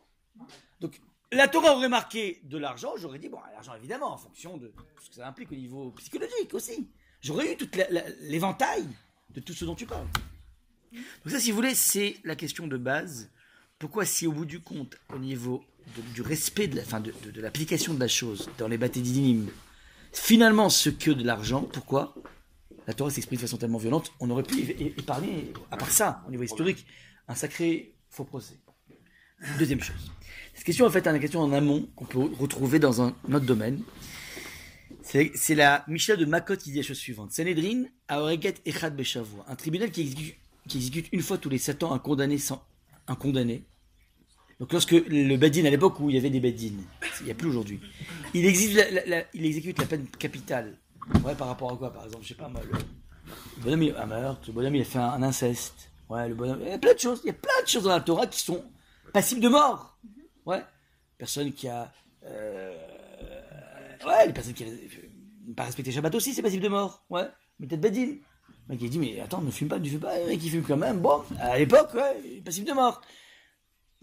Donc 0.79 0.99
la 1.31 1.47
Torah 1.47 1.75
aurait 1.75 1.89
marqué 1.89 2.41
de 2.43 2.57
l'argent, 2.57 2.93
j'aurais 2.97 3.19
dit, 3.19 3.29
bon, 3.29 3.39
l'argent 3.53 3.73
évidemment, 3.75 4.13
en 4.13 4.17
fonction 4.17 4.57
de 4.57 4.73
ce 5.01 5.09
que 5.09 5.15
ça 5.15 5.27
implique 5.27 5.51
au 5.51 5.55
niveau 5.55 5.91
psychologique 5.91 6.53
aussi. 6.53 6.89
J'aurais 7.21 7.53
eu 7.53 7.57
tout 7.57 7.69
l'éventail 8.21 8.85
de 9.29 9.39
tout 9.39 9.53
ce 9.53 9.63
dont 9.63 9.75
tu 9.75 9.85
parles. 9.85 10.07
Donc 10.91 11.31
ça, 11.31 11.39
si 11.39 11.51
vous 11.51 11.55
voulez, 11.55 11.75
c'est 11.75 12.17
la 12.23 12.35
question 12.35 12.67
de 12.67 12.77
base. 12.77 13.29
Pourquoi 13.79 14.05
si 14.05 14.27
au 14.27 14.31
bout 14.31 14.45
du 14.45 14.59
compte, 14.59 14.97
au 15.13 15.19
niveau 15.19 15.63
du 16.13 16.21
respect 16.21 16.67
de 16.67 17.41
l'application 17.41 17.93
de 17.93 17.99
la 17.99 18.07
chose 18.07 18.49
dans 18.57 18.67
les 18.67 18.77
bâtés 18.77 19.01
dinim, 19.01 19.47
finalement 20.11 20.69
ce 20.69 20.89
que 20.89 21.11
de 21.11 21.23
l'argent, 21.23 21.61
pourquoi? 21.63 22.13
La 22.87 22.93
Torah 22.93 23.09
s'exprime 23.09 23.37
de 23.37 23.41
façon 23.41 23.57
tellement 23.57 23.77
violente, 23.77 24.11
on 24.19 24.29
aurait 24.29 24.43
pu 24.43 24.59
épargner, 24.59 25.53
à 25.69 25.77
part 25.77 25.91
ça, 25.91 26.23
au 26.27 26.31
niveau 26.31 26.43
historique, 26.43 26.85
un 27.31 27.35
sacré 27.35 27.93
faux 28.09 28.25
procès. 28.25 28.55
Deuxième 29.57 29.81
chose. 29.81 30.11
Cette 30.53 30.65
question, 30.65 30.85
en 30.85 30.89
fait, 30.89 31.07
est 31.07 31.09
une 31.09 31.19
question 31.19 31.39
en 31.39 31.51
amont 31.53 31.89
qu'on 31.95 32.05
peut 32.05 32.19
retrouver 32.19 32.77
dans 32.77 33.01
un 33.01 33.15
autre 33.31 33.45
domaine. 33.45 33.81
C'est 35.03 35.55
la 35.55 35.83
Mishnah 35.87 36.15
de 36.15 36.25
Makot 36.25 36.57
qui 36.57 36.71
dit 36.71 36.77
la 36.77 36.83
chose 36.83 36.97
suivante. 36.97 37.31
Sanhedrin, 37.31 37.85
Aoreget 38.07 38.55
Echad 38.65 38.95
Beshavua. 38.95 39.45
Un 39.47 39.55
tribunal 39.55 39.91
qui 39.91 40.01
exécute, 40.75 41.07
une 41.11 41.21
fois 41.21 41.37
tous 41.37 41.49
les 41.49 41.57
sept 41.57 41.83
ans 41.83 41.91
un 41.93 41.99
condamné. 41.99 43.65
Donc 44.59 44.73
lorsque 44.73 44.91
le 44.91 45.35
Badin, 45.37 45.65
à 45.65 45.69
l'époque 45.71 45.99
où 45.99 46.09
il 46.09 46.15
y 46.15 46.19
avait 46.19 46.29
des 46.29 46.39
Badin, 46.39 46.75
il 47.21 47.25
n'y 47.25 47.31
a 47.31 47.33
plus 47.33 47.47
aujourd'hui, 47.47 47.79
il, 48.35 48.45
exécute 48.45 49.79
la- 49.79 49.85
peine 49.85 50.07
capitale. 50.19 50.77
Ouais, 51.25 51.33
par 51.33 51.47
rapport 51.47 51.73
à 51.73 51.77
quoi, 51.77 51.91
par 51.91 52.05
exemple? 52.05 52.23
Je 52.23 52.29
sais 52.29 52.35
pas 52.35 52.47
moi, 52.47 52.61
le, 52.71 52.77
bonhomme, 53.63 53.95
a 53.97 54.05
meurtre, 54.05 54.43
le 54.47 54.53
bonhomme, 54.53 54.75
a 54.75 54.83
fait 54.83 54.99
un, 54.99 55.09
un 55.09 55.23
inceste. 55.23 55.90
Ouais, 56.11 56.27
le 56.27 56.35
bonhomme, 56.35 56.59
il 56.61 56.67
y 56.67 56.71
a 56.71 56.77
plein 56.77 56.93
de 56.93 56.99
choses, 56.99 57.21
il 57.23 57.27
y 57.27 57.29
a 57.29 57.33
plein 57.33 57.61
de 57.63 57.67
choses 57.69 57.83
dans 57.83 57.91
la 57.91 58.01
Torah 58.01 58.27
qui 58.27 58.41
sont 58.41 58.61
passibles 59.13 59.39
de 59.39 59.47
mort. 59.47 59.97
Ouais. 60.45 60.61
Personne 61.17 61.53
qui 61.53 61.69
a... 61.69 61.89
euh, 62.25 62.77
ouais, 64.05 64.27
les 64.27 64.33
personnes 64.33 64.53
qui 64.53 64.65
n'ont 64.65 65.53
pas 65.53 65.63
respecté 65.63 65.89
Shabbat 65.89 66.13
aussi, 66.13 66.33
c'est 66.33 66.41
passible 66.41 66.63
de 66.63 66.67
mort. 66.67 67.05
Ouais. 67.09 67.29
Mais 67.59 67.67
peut-être 67.67 67.79
Badin. 67.79 68.07
Le 68.07 68.17
mec, 68.67 68.81
il 68.81 68.89
dit, 68.89 68.99
mais 68.99 69.21
attends, 69.21 69.39
ne 69.39 69.49
fume 69.51 69.69
pas, 69.69 69.79
ne 69.79 69.87
fume 69.87 70.01
pas. 70.01 70.19
Le 70.19 70.27
mec, 70.27 70.41
fume 70.41 70.63
quand 70.63 70.75
même. 70.75 70.99
Bon, 70.99 71.23
à 71.39 71.57
l'époque, 71.57 71.93
ouais, 71.93 72.41
passible 72.43 72.67
de 72.67 72.73
mort. 72.73 72.99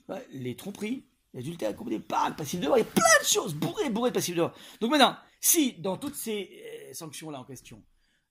Ouais, 0.09 0.27
les 0.33 0.57
tromperies. 0.57 1.05
L'adultère, 1.35 1.77
combiné 1.77 1.99
par 1.99 2.31
le 2.31 2.37
passif 2.37 2.59
de 2.59 2.69
mort, 2.69 2.79
il 2.79 2.85
y 2.85 2.85
a 2.85 2.91
plein 2.91 3.21
de 3.21 3.27
choses, 3.27 3.55
bourré, 3.55 3.91
bourré 3.91 4.09
de 4.09 4.15
passif 4.15 4.35
de 4.35 4.41
mort. 4.41 4.55
Donc 4.81 4.93
maintenant, 4.93 5.15
si 5.43 5.75
dans 5.75 5.99
toutes 5.99 6.15
ces 6.15 6.49
euh, 6.89 6.95
sanctions-là 6.95 7.41
en 7.41 7.45
question, 7.45 7.83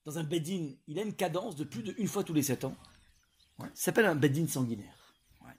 dans 0.04 0.18
un 0.18 0.24
bedin, 0.24 0.72
il 0.88 0.98
a 0.98 1.04
une 1.04 1.14
cadence 1.14 1.56
de 1.56 1.64
plus 1.64 1.84
d'une 1.84 2.08
fois 2.08 2.24
tous 2.24 2.34
les 2.34 2.42
sept 2.42 2.66
ans, 2.66 2.76
ouais, 3.60 3.68
ça 3.74 3.86
s'appelle 3.86 4.06
un 4.06 4.16
bedin 4.16 4.48
sanguinaire. 4.48 4.94
Ouais. 5.42 5.54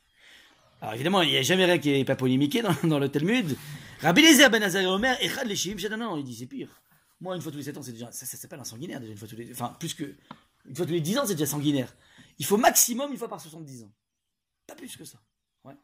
Alors 0.80 0.94
évidemment, 0.94 1.22
il 1.22 1.30
n'y 1.30 1.36
a 1.36 1.42
jamais 1.42 1.64
rien 1.64 1.78
qui 1.78 1.90
n'est 1.90 2.04
pas 2.04 2.16
polémiqué 2.16 2.62
dans, 2.62 2.74
dans 2.84 2.98
le 2.98 3.08
Talmud. 3.08 3.56
Rabbi 4.00 4.22
Lézer 4.22 4.48
ben 4.48 4.62
Azar 4.62 4.82
et 4.82 4.86
Omer, 4.86 5.16
Echad 5.20 5.46
Leshim, 5.46 5.76
non, 5.90 5.96
non, 5.96 6.16
il 6.16 6.24
dit 6.24 6.36
c'est 6.36 6.46
pire. 6.46 6.68
Moi, 7.20 7.34
une 7.34 7.42
fois 7.42 7.50
tous 7.50 7.58
les 7.58 7.64
sept 7.64 7.76
ans, 7.76 7.82
c'est 7.82 7.92
déjà, 7.92 8.12
ça, 8.12 8.26
ça 8.26 8.36
s'appelle 8.36 8.60
un 8.60 8.64
sanguinaire 8.64 9.00
déjà, 9.00 9.12
une 9.12 9.18
fois 9.18 9.26
tous 9.26 9.36
les, 9.36 9.50
enfin, 9.50 9.76
plus 9.80 9.92
que, 9.94 10.14
une 10.68 10.76
fois 10.76 10.86
tous 10.86 10.92
les 10.92 11.00
dix 11.00 11.18
ans, 11.18 11.26
c'est 11.26 11.34
déjà 11.34 11.46
sanguinaire. 11.46 11.92
Il 12.38 12.46
faut 12.46 12.56
maximum 12.56 13.10
une 13.10 13.18
fois 13.18 13.28
par 13.28 13.40
70 13.40 13.82
ans. 13.82 13.92
Pas 14.66 14.76
plus 14.76 14.96
que 14.96 15.04
ça. 15.04 15.18
Ouais. 15.64 15.74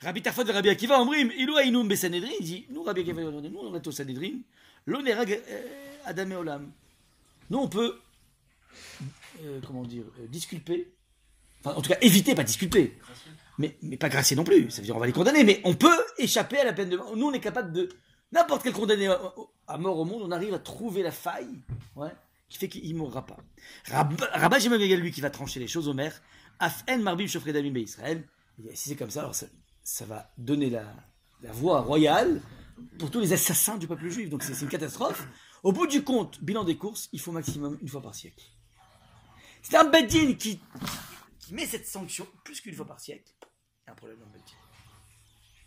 Rabbi 0.00 0.20
Tarfot 0.20 0.44
et 0.44 0.52
Rabbi 0.52 0.68
Akiva, 0.68 1.00
Omrim, 1.00 1.30
Ilou 1.36 1.56
Aïnoum 1.56 1.88
Besanedrin, 1.88 2.30
il 2.40 2.44
dit, 2.44 2.66
nous, 2.70 2.82
Rabbi 2.82 3.00
Akiva, 3.00 3.22
nous, 3.22 3.58
on 3.58 3.74
est 3.74 3.86
au 3.86 3.92
Sanedrin, 3.92 4.40
l'onerag 4.84 5.40
Adam 6.04 6.30
et 6.30 6.36
Olam. 6.36 6.72
Nous, 7.48 7.58
on 7.58 7.68
peut, 7.68 7.98
euh, 9.42 9.60
comment 9.66 9.82
dire, 9.82 10.04
euh, 10.20 10.26
disculper, 10.28 10.92
en 11.64 11.80
tout 11.80 11.90
cas, 11.90 11.98
éviter, 12.00 12.34
pas 12.34 12.44
disculper, 12.44 12.98
mais, 13.58 13.76
mais 13.82 13.96
pas 13.96 14.08
gracier 14.08 14.36
non 14.36 14.44
plus, 14.44 14.70
ça 14.70 14.80
veut 14.80 14.86
dire 14.86 14.96
on 14.96 15.00
va 15.00 15.06
les 15.06 15.12
condamner, 15.12 15.44
mais 15.44 15.60
on 15.64 15.74
peut 15.74 16.04
échapper 16.18 16.58
à 16.58 16.64
la 16.64 16.72
peine 16.72 16.88
de 16.88 16.96
mort. 16.96 17.16
Nous, 17.16 17.26
on 17.26 17.32
est 17.32 17.40
capable 17.40 17.72
de, 17.72 17.88
n'importe 18.32 18.62
quel 18.62 18.72
condamné 18.72 19.08
à, 19.66 19.78
mort 19.78 19.98
au 19.98 20.04
monde, 20.04 20.22
on 20.22 20.30
arrive 20.30 20.54
à 20.54 20.58
trouver 20.58 21.02
la 21.02 21.12
faille, 21.12 21.60
qui 22.48 22.58
fait 22.58 22.68
qu'il 22.68 22.92
ne 22.92 22.98
mourra 22.98 23.26
pas. 23.26 23.36
Rab, 23.86 24.58
Jemal 24.58 24.80
lui, 24.80 25.12
qui 25.12 25.20
va 25.20 25.30
trancher 25.30 25.60
les 25.60 25.68
choses 25.68 25.88
au 25.88 25.94
maire, 25.94 26.20
Afen 26.58 27.02
Marbim 27.02 27.26
Shofred 27.26 27.56
Abim 27.56 27.74
Israël, 27.76 28.26
si 28.74 28.90
c'est 28.90 28.96
comme 28.96 29.10
ça, 29.10 29.20
alors 29.20 29.34
ça, 29.34 30.04
va 30.06 30.30
donner 30.38 30.70
la, 30.70 30.84
voie 31.52 31.80
royale 31.80 32.40
pour 32.98 33.10
tous 33.10 33.20
les 33.20 33.32
assassins 33.32 33.76
du 33.76 33.86
peuple 33.86 34.08
juif. 34.08 34.28
Donc 34.28 34.42
c'est 34.42 34.58
une 34.60 34.68
catastrophe. 34.68 35.26
Au 35.62 35.72
bout 35.72 35.86
du 35.86 36.02
compte, 36.02 36.42
bilan 36.42 36.64
des 36.64 36.76
courses, 36.76 37.08
il 37.12 37.20
faut 37.20 37.32
maximum 37.32 37.78
une 37.82 37.88
fois 37.88 38.02
par 38.02 38.14
siècle. 38.14 38.44
C'est 39.62 39.76
un 39.76 39.84
Bedin 39.84 40.34
qui, 40.34 40.58
qui 41.50 41.54
met 41.56 41.66
cette 41.66 41.86
sanction 41.88 42.28
plus 42.44 42.60
qu'une 42.60 42.74
fois 42.76 42.86
par 42.86 43.00
siècle. 43.00 43.32
Il 43.42 43.88
y 43.88 43.90
a 43.90 43.92
un 43.92 43.96
problème 43.96 44.18
dans 44.20 44.26
le. 44.26 44.38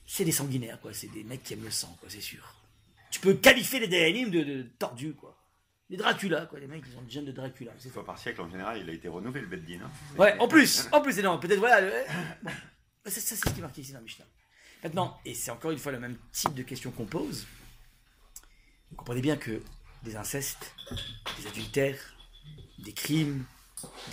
C'est 0.08 0.24
des 0.24 0.32
sanguinaires, 0.32 0.80
quoi. 0.80 0.93
C'est 0.93 1.08
des 1.10 1.26
mecs 1.26 1.43
qui 1.43 1.54
aiment 1.54 1.63
le 1.65 1.72
sang, 1.72 1.93
quoi, 2.00 2.10
c'est 2.10 2.22
sûr. 2.22 2.56
Tu 3.12 3.19
peux 3.19 3.34
qualifier 3.34 3.82
les 3.82 3.89
Dayanim 3.89 4.32
de, 4.32 4.43
de 4.43 4.63
tordus, 4.80 5.13
quoi. 5.13 5.38
Les 5.89 5.98
Dracula, 5.98 6.46
quoi. 6.46 6.60
Les 6.62 6.67
mecs, 6.67 6.86
ils 6.88 6.98
ont 6.98 7.02
le 7.02 7.10
gène 7.10 7.26
de 7.26 7.34
Dracula. 7.34 7.74
Une 7.84 7.91
fois 7.91 8.06
par 8.06 8.17
siècle, 8.17 8.39
en 8.41 8.50
général, 8.50 8.80
il 8.80 8.89
a 8.89 8.93
été 8.93 9.10
renouvelé 9.10 9.41
le 9.41 9.48
Beddin. 9.48 9.82
Hein. 9.84 9.91
Ouais, 10.17 10.39
en 10.39 10.48
plus, 10.48 10.88
en 10.93 11.02
plus, 11.02 11.17
non, 11.22 11.38
peut-être 11.38 11.60
voilà. 11.60 11.82
le- 11.82 11.91
ça, 13.06 13.12
c'est 13.19 13.36
ce 13.36 13.41
qui 13.41 13.60
est 13.60 13.62
marqué 13.62 13.82
ici 13.82 13.91
dans 13.91 14.00
le 14.00 14.06
Mishnah. 14.06 14.26
Maintenant, 14.86 15.19
et 15.26 15.34
c'est 15.34 15.52
encore 15.52 15.72
une 15.72 15.80
fois 15.80 15.91
le 15.91 16.00
même 16.00 16.17
type 16.32 16.54
de 16.54 16.63
question 16.63 16.91
qu'on 16.91 17.06
pose. 17.06 17.46
Vous 18.89 18.96
comprenez 18.96 19.22
bien 19.22 19.36
que 19.36 19.62
des 20.04 20.15
incestes, 20.15 20.74
des 21.41 21.48
adultères, 21.48 22.15
des 22.80 22.93
crimes, 22.93 23.46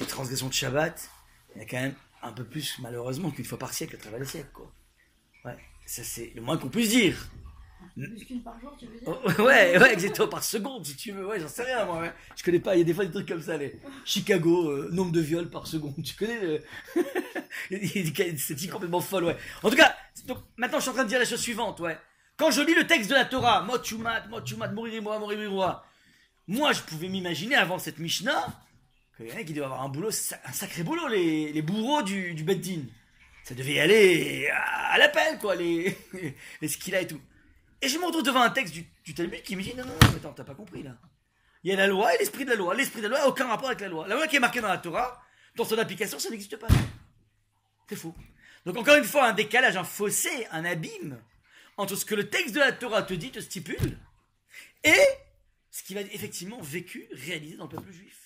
des 0.01 0.07
transgressions 0.07 0.49
de 0.49 0.53
Shabbat, 0.53 1.09
il 1.55 1.61
y 1.63 1.65
a 1.65 1.67
quand 1.69 1.81
même 1.81 1.95
un 2.23 2.33
peu 2.33 2.45
plus 2.45 2.79
malheureusement 2.81 3.31
qu'une 3.31 3.45
fois 3.45 3.59
par 3.59 3.73
siècle 3.73 3.97
à 3.97 3.99
travers 3.99 4.21
les 4.21 4.27
siècles, 4.27 4.51
quoi. 4.53 4.71
Ouais, 5.45 5.57
ça 5.87 6.03
c'est 6.05 6.33
le 6.35 6.43
moins 6.43 6.59
qu'on 6.59 6.69
puisse 6.69 6.91
dire. 6.91 7.17
Plus 7.97 8.25
qu'une 8.25 8.43
par 8.43 8.59
jour, 8.61 8.75
tu 8.79 8.87
veux 8.87 8.99
dire? 8.99 9.09
Oh, 9.09 9.43
Ouais, 9.43 9.79
ouais, 9.79 9.93
exactement, 9.93 10.29
par 10.29 10.45
seconde, 10.45 10.85
si 10.87 10.97
tu 10.97 11.13
veux. 11.13 11.27
Ouais, 11.27 11.41
j'en 11.41 11.49
sais 11.49 11.65
rien, 11.65 11.85
moi. 11.87 12.01
ouais. 12.01 12.13
Je 12.37 12.43
connais 12.43 12.61
pas, 12.61 12.77
il 12.77 12.79
y 12.79 12.83
a 12.83 12.85
des 12.85 12.95
fois 12.95 13.05
des 13.05 13.11
trucs 13.11 13.29
comme 13.29 13.41
ça, 13.43 13.57
les 13.57 13.81
Chicago, 14.05 14.71
euh, 14.71 14.89
nombre 14.93 15.13
de 15.13 15.21
viols 15.21 15.49
par 15.51 15.67
seconde. 15.67 15.95
Tu 16.05 16.15
connais 16.15 16.41
le... 16.41 16.63
Statistiques 18.39 18.71
complètement 18.71 19.01
folles, 19.01 19.25
ouais. 19.25 19.37
En 19.63 19.71
tout 19.71 19.77
cas, 19.77 19.95
donc, 20.27 20.39
maintenant, 20.57 20.79
je 20.79 20.83
suis 20.83 20.91
en 20.91 20.95
train 20.95 21.05
de 21.05 21.09
dire 21.09 21.19
la 21.19 21.25
chose 21.25 21.41
suivante, 21.41 21.81
ouais. 21.81 21.99
Quand 22.37 22.51
je 22.51 22.63
lis 22.63 22.75
le 22.75 22.87
texte 22.87 23.11
de 23.11 23.15
la 23.15 23.25
Torah, 23.25 23.63
Mot 23.63 23.83
Shumat, 23.83 24.27
mourir 24.29 25.03
moi, 25.03 25.19
mourir 25.19 25.51
moi, 25.51 25.85
moi, 26.47 26.73
je 26.73 26.83
pouvais 26.83 27.09
m'imaginer 27.09 27.55
avant 27.55 27.79
cette 27.79 27.99
Mishnah 27.99 28.47
qu'il 29.27 29.41
y 29.41 29.45
qui 29.45 29.53
devaient 29.53 29.67
avoir 29.67 29.83
un 29.83 29.89
boulot, 29.89 30.09
un 30.09 30.53
sacré 30.53 30.83
boulot, 30.83 31.09
les, 31.09 31.63
bourreaux 31.63 32.03
du, 32.03 32.35
du 32.35 32.45
Beddin. 32.45 32.83
Ça 33.45 33.55
devait 33.55 33.75
y 33.75 33.81
aller 33.81 34.49
à, 34.49 34.99
l'appel, 34.99 35.39
quoi, 35.39 35.55
les, 35.57 35.97
les 36.61 36.69
skillas 36.69 37.03
et 37.03 37.07
tout. 37.07 37.21
Et 37.83 37.89
je 37.89 37.99
me 37.99 38.05
retrouve 38.05 38.23
devant 38.23 38.43
un 38.43 38.51
texte 38.51 38.75
du, 38.75 38.87
du 39.05 39.15
Talmud 39.15 39.43
qui 39.43 39.57
me 39.57 39.63
dit 39.63 39.75
non, 39.75 39.85
non, 39.85 39.95
non, 40.03 40.17
attends, 40.17 40.33
t'as 40.33 40.45
pas 40.45 40.55
compris 40.55 40.83
là. 40.83 40.97
Il 41.63 41.71
y 41.71 41.73
a 41.73 41.77
la 41.77 41.87
loi 41.87 42.15
et 42.15 42.19
l'esprit 42.19 42.45
de 42.45 42.51
la 42.51 42.57
loi. 42.57 42.75
L'esprit 42.75 43.01
de 43.01 43.09
la 43.09 43.11
loi 43.11 43.19
n'a 43.21 43.29
aucun 43.29 43.47
rapport 43.47 43.69
avec 43.69 43.81
la 43.81 43.89
loi. 43.89 44.07
La 44.09 44.15
loi 44.15 44.27
qui 44.27 44.37
est 44.37 44.41
marquée 44.41 44.61
dans 44.61 44.69
la 44.69 44.79
Torah, 44.79 45.23
dans 45.57 45.65
son 45.65 45.79
application, 45.79 46.19
ça 46.19 46.31
n'existe 46.31 46.57
pas. 46.57 46.69
C'est 47.89 47.97
faux. 47.97 48.15
Donc 48.65 48.77
encore 48.77 48.97
une 48.97 49.05
fois, 49.05 49.29
un 49.29 49.33
décalage, 49.33 49.77
un 49.77 49.85
fossé, 49.85 50.47
un 50.51 50.65
abîme 50.65 51.21
entre 51.77 51.97
ce 51.97 52.05
que 52.05 52.15
le 52.15 52.29
texte 52.29 52.55
de 52.55 52.61
la 52.61 52.73
Torah 52.73 53.03
te 53.03 53.15
dit, 53.15 53.31
te 53.31 53.41
stipule, 53.41 53.99
et 54.85 55.03
ce 55.71 55.83
qui 55.83 55.95
va 55.95 56.01
être 56.01 56.15
effectivement 56.15 56.61
vécu, 56.61 57.09
réalisé 57.13 57.57
dans 57.57 57.65
le 57.65 57.71
peuple 57.71 57.93
juif. 57.93 58.20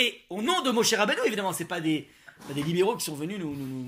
Et 0.00 0.24
au 0.30 0.40
nom 0.40 0.62
de 0.62 0.70
Moshe 0.70 0.94
Rabbeinu, 0.94 1.20
évidemment, 1.26 1.52
c'est 1.52 1.66
pas 1.66 1.80
des, 1.80 2.08
pas 2.48 2.54
des 2.54 2.62
libéraux 2.62 2.96
qui 2.96 3.04
sont 3.04 3.14
venus 3.14 3.38
nous, 3.38 3.86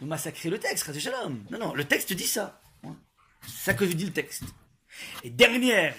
massacrer 0.00 0.50
le 0.50 0.58
texte, 0.58 0.98
Shalom. 0.98 1.44
Non, 1.48 1.58
non, 1.58 1.74
le 1.74 1.84
texte 1.84 2.12
dit 2.12 2.26
ça. 2.26 2.60
C'est 3.42 3.64
ça 3.66 3.74
que 3.74 3.84
dit 3.84 4.06
le 4.06 4.12
texte. 4.12 4.42
Et 5.22 5.30
dernière, 5.30 5.94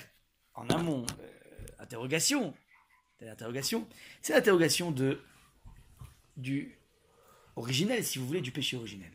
en 0.56 0.68
amont, 0.68 1.06
euh, 1.22 1.66
interrogation, 1.80 2.54
c'est 3.18 4.34
l'interrogation 4.34 4.92
de 4.92 5.22
du 6.36 6.78
originel, 7.56 8.04
si 8.04 8.20
vous 8.20 8.28
voulez, 8.28 8.42
du 8.42 8.52
péché 8.52 8.76
originel. 8.76 9.12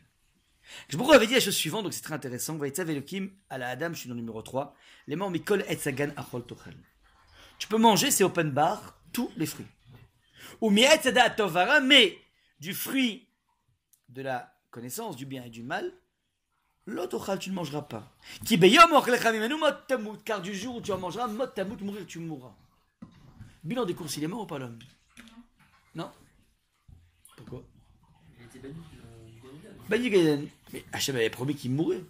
Vous 0.91 1.11
avait 1.11 1.27
dit 1.27 1.35
la 1.35 1.39
chose 1.39 1.55
suivante, 1.55 1.83
donc 1.83 1.93
c'est 1.93 2.01
très 2.01 2.15
intéressant. 2.15 2.55
Vaïtzav 2.57 2.89
Elohim, 2.89 3.29
à 3.51 3.59
la 3.59 3.69
Adam, 3.69 3.89
je 3.93 3.99
suis 3.99 4.09
dans 4.09 4.15
le 4.15 4.21
numéro 4.21 4.41
3. 4.41 4.73
Les 5.05 5.15
Mikol 5.15 5.63
et 5.67 5.75
Sagan 5.75 6.09
Achol. 6.15 6.43
Tu 7.59 7.67
peux 7.67 7.77
manger, 7.77 8.09
c'est 8.09 8.23
open 8.23 8.49
bar, 8.49 8.99
tous 9.13 9.29
les 9.37 9.45
fruits. 9.45 9.67
Ou 10.59 10.73
Tovara, 11.37 11.79
mais 11.79 12.17
du 12.59 12.73
fruit 12.73 13.27
de 14.09 14.21
la 14.21 14.53
connaissance 14.69 15.15
du 15.15 15.25
bien 15.25 15.43
et 15.43 15.49
du 15.49 15.63
mal, 15.63 15.93
l'autochal, 16.85 17.39
tu 17.39 17.49
ne 17.49 17.55
mangeras 17.55 17.83
pas. 17.83 18.11
Car 20.25 20.41
du 20.41 20.53
jour 20.53 20.75
où 20.77 20.81
tu 20.81 20.91
en 20.91 20.97
mangeras, 20.97 21.27
mot 21.27 21.47
tamut, 21.47 21.81
mourir, 21.81 22.05
tu 22.05 22.19
mourras. 22.19 22.55
Bilan 23.63 23.85
des 23.85 23.93
courses, 23.93 24.17
il 24.17 24.23
est 24.23 24.27
mort 24.27 24.41
ou 24.41 24.45
pas 24.47 24.57
l'homme? 24.57 24.79
Non 25.93 26.11
Pourquoi? 27.37 27.63
Il 28.37 28.43
a 28.43 28.45
été 28.45 28.59
banni 28.59 28.81
euh. 28.95 29.87
Banni 29.87 30.09
Gaïden. 30.09 30.47
Mais 30.73 30.83
Hachem 30.91 31.15
avait 31.15 31.29
promis 31.29 31.55
qu'il 31.55 31.71
mourrait. 31.71 32.03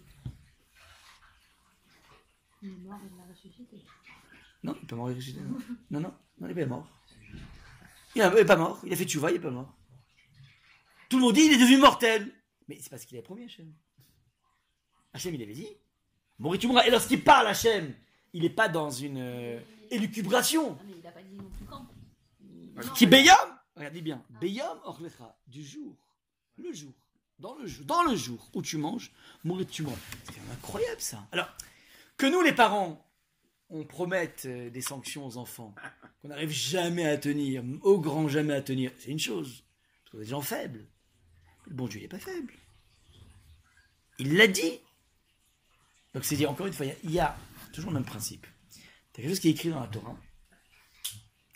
Il 2.62 2.70
est 2.70 2.76
mort, 2.76 2.98
il 3.04 3.16
l'a 3.18 3.24
ressuscité. 3.30 3.76
Non, 4.62 4.74
il 4.76 4.80
n'est 4.80 4.86
pas 4.86 4.96
mort, 4.96 5.10
il 5.10 5.12
est 5.12 5.16
ressuscité. 5.16 5.40
Non, 5.42 6.00
non, 6.00 6.00
non, 6.00 6.14
non, 6.40 6.48
il 6.48 6.54
pas 6.54 6.66
mort. 6.66 6.88
Il 8.14 8.22
n'est 8.22 8.44
pas 8.44 8.56
mort, 8.56 8.80
il 8.84 8.92
a 8.92 8.96
fait 8.96 9.04
tchouva, 9.04 9.30
il 9.30 9.34
n'est 9.34 9.40
pas 9.40 9.50
mort. 9.50 9.72
Tout 11.08 11.18
le 11.18 11.24
monde 11.24 11.34
dit 11.34 11.42
il 11.42 11.52
est 11.52 11.58
devenu 11.58 11.78
mortel. 11.78 12.32
Mais 12.68 12.78
c'est 12.80 12.90
parce 12.90 13.04
qu'il 13.04 13.16
avait 13.16 13.24
promis 13.24 13.44
Hachem. 13.44 13.72
Hachem, 15.12 15.34
il 15.34 15.42
avait 15.42 15.52
dit 15.52 15.68
mourir, 16.38 16.60
tu 16.60 16.66
mourras. 16.66 16.86
Et 16.86 16.90
lorsqu'il 16.90 17.22
parle, 17.22 17.46
Hachem, 17.46 17.94
il 18.32 18.42
n'est 18.42 18.50
pas 18.50 18.68
dans 18.68 18.90
une 18.90 19.18
euh, 19.18 19.60
élucubration. 19.90 20.76
Ah, 20.78 20.84
mais 20.86 20.94
il 20.98 21.06
a 21.06 21.12
pas 21.12 21.22
dit 21.22 21.36
non 21.36 21.50
plus 21.50 21.66
quand. 21.66 21.86
Non, 22.40 22.92
Qui 22.94 23.06
Beyam 23.06 23.36
Regardez 23.76 24.02
bien. 24.02 24.22
Beyam 24.40 24.78
Orlecha, 24.84 25.36
du 25.46 25.64
jour. 25.64 25.96
Le 26.56 26.72
jour. 26.72 26.92
Dans 27.38 27.54
le 27.56 27.66
jour. 27.66 27.84
Dans 27.86 28.02
le 28.02 28.16
jour 28.16 28.50
où 28.54 28.62
tu 28.62 28.76
manges, 28.76 29.10
mourir 29.44 29.66
tu 29.68 29.82
mourras. 29.82 29.96
C'est 30.24 30.34
quand 30.34 30.40
même 30.42 30.52
incroyable 30.52 31.00
ça. 31.00 31.26
Alors, 31.32 31.48
que 32.16 32.26
nous 32.26 32.42
les 32.42 32.52
parents, 32.52 33.04
on 33.72 33.84
promette 33.84 34.44
euh, 34.46 34.70
des 34.70 34.82
sanctions 34.82 35.26
aux 35.26 35.36
enfants, 35.38 35.74
qu'on 36.22 36.28
n'arrive 36.28 36.50
jamais 36.50 37.06
à 37.06 37.16
tenir, 37.16 37.64
au 37.82 37.98
grand 37.98 38.28
jamais 38.28 38.54
à 38.54 38.62
tenir, 38.62 38.92
c'est 38.98 39.10
une 39.10 39.18
chose. 39.18 39.64
Parce 40.04 40.12
qu'on 40.12 40.18
des 40.18 40.26
gens 40.26 40.42
faibles. 40.42 40.86
Le 41.66 41.74
bon 41.74 41.86
Dieu, 41.88 42.00
n'est 42.00 42.08
pas 42.08 42.18
faible. 42.18 42.52
Il 44.18 44.36
l'a 44.36 44.46
dit. 44.46 44.78
Donc 46.14 46.24
c'est 46.24 46.36
dire, 46.36 46.50
encore 46.50 46.66
une 46.66 46.72
fois, 46.72 46.86
il 47.02 47.10
y 47.10 47.18
a- 47.18 47.36
toujours 47.72 47.90
le 47.90 47.94
même 47.94 48.04
principe. 48.04 48.46
Tu 49.12 49.20
as 49.20 49.22
quelque 49.22 49.28
chose 49.30 49.40
qui 49.40 49.48
est 49.48 49.52
écrit 49.52 49.70
dans 49.70 49.80
la 49.80 49.86
Torah, 49.88 50.16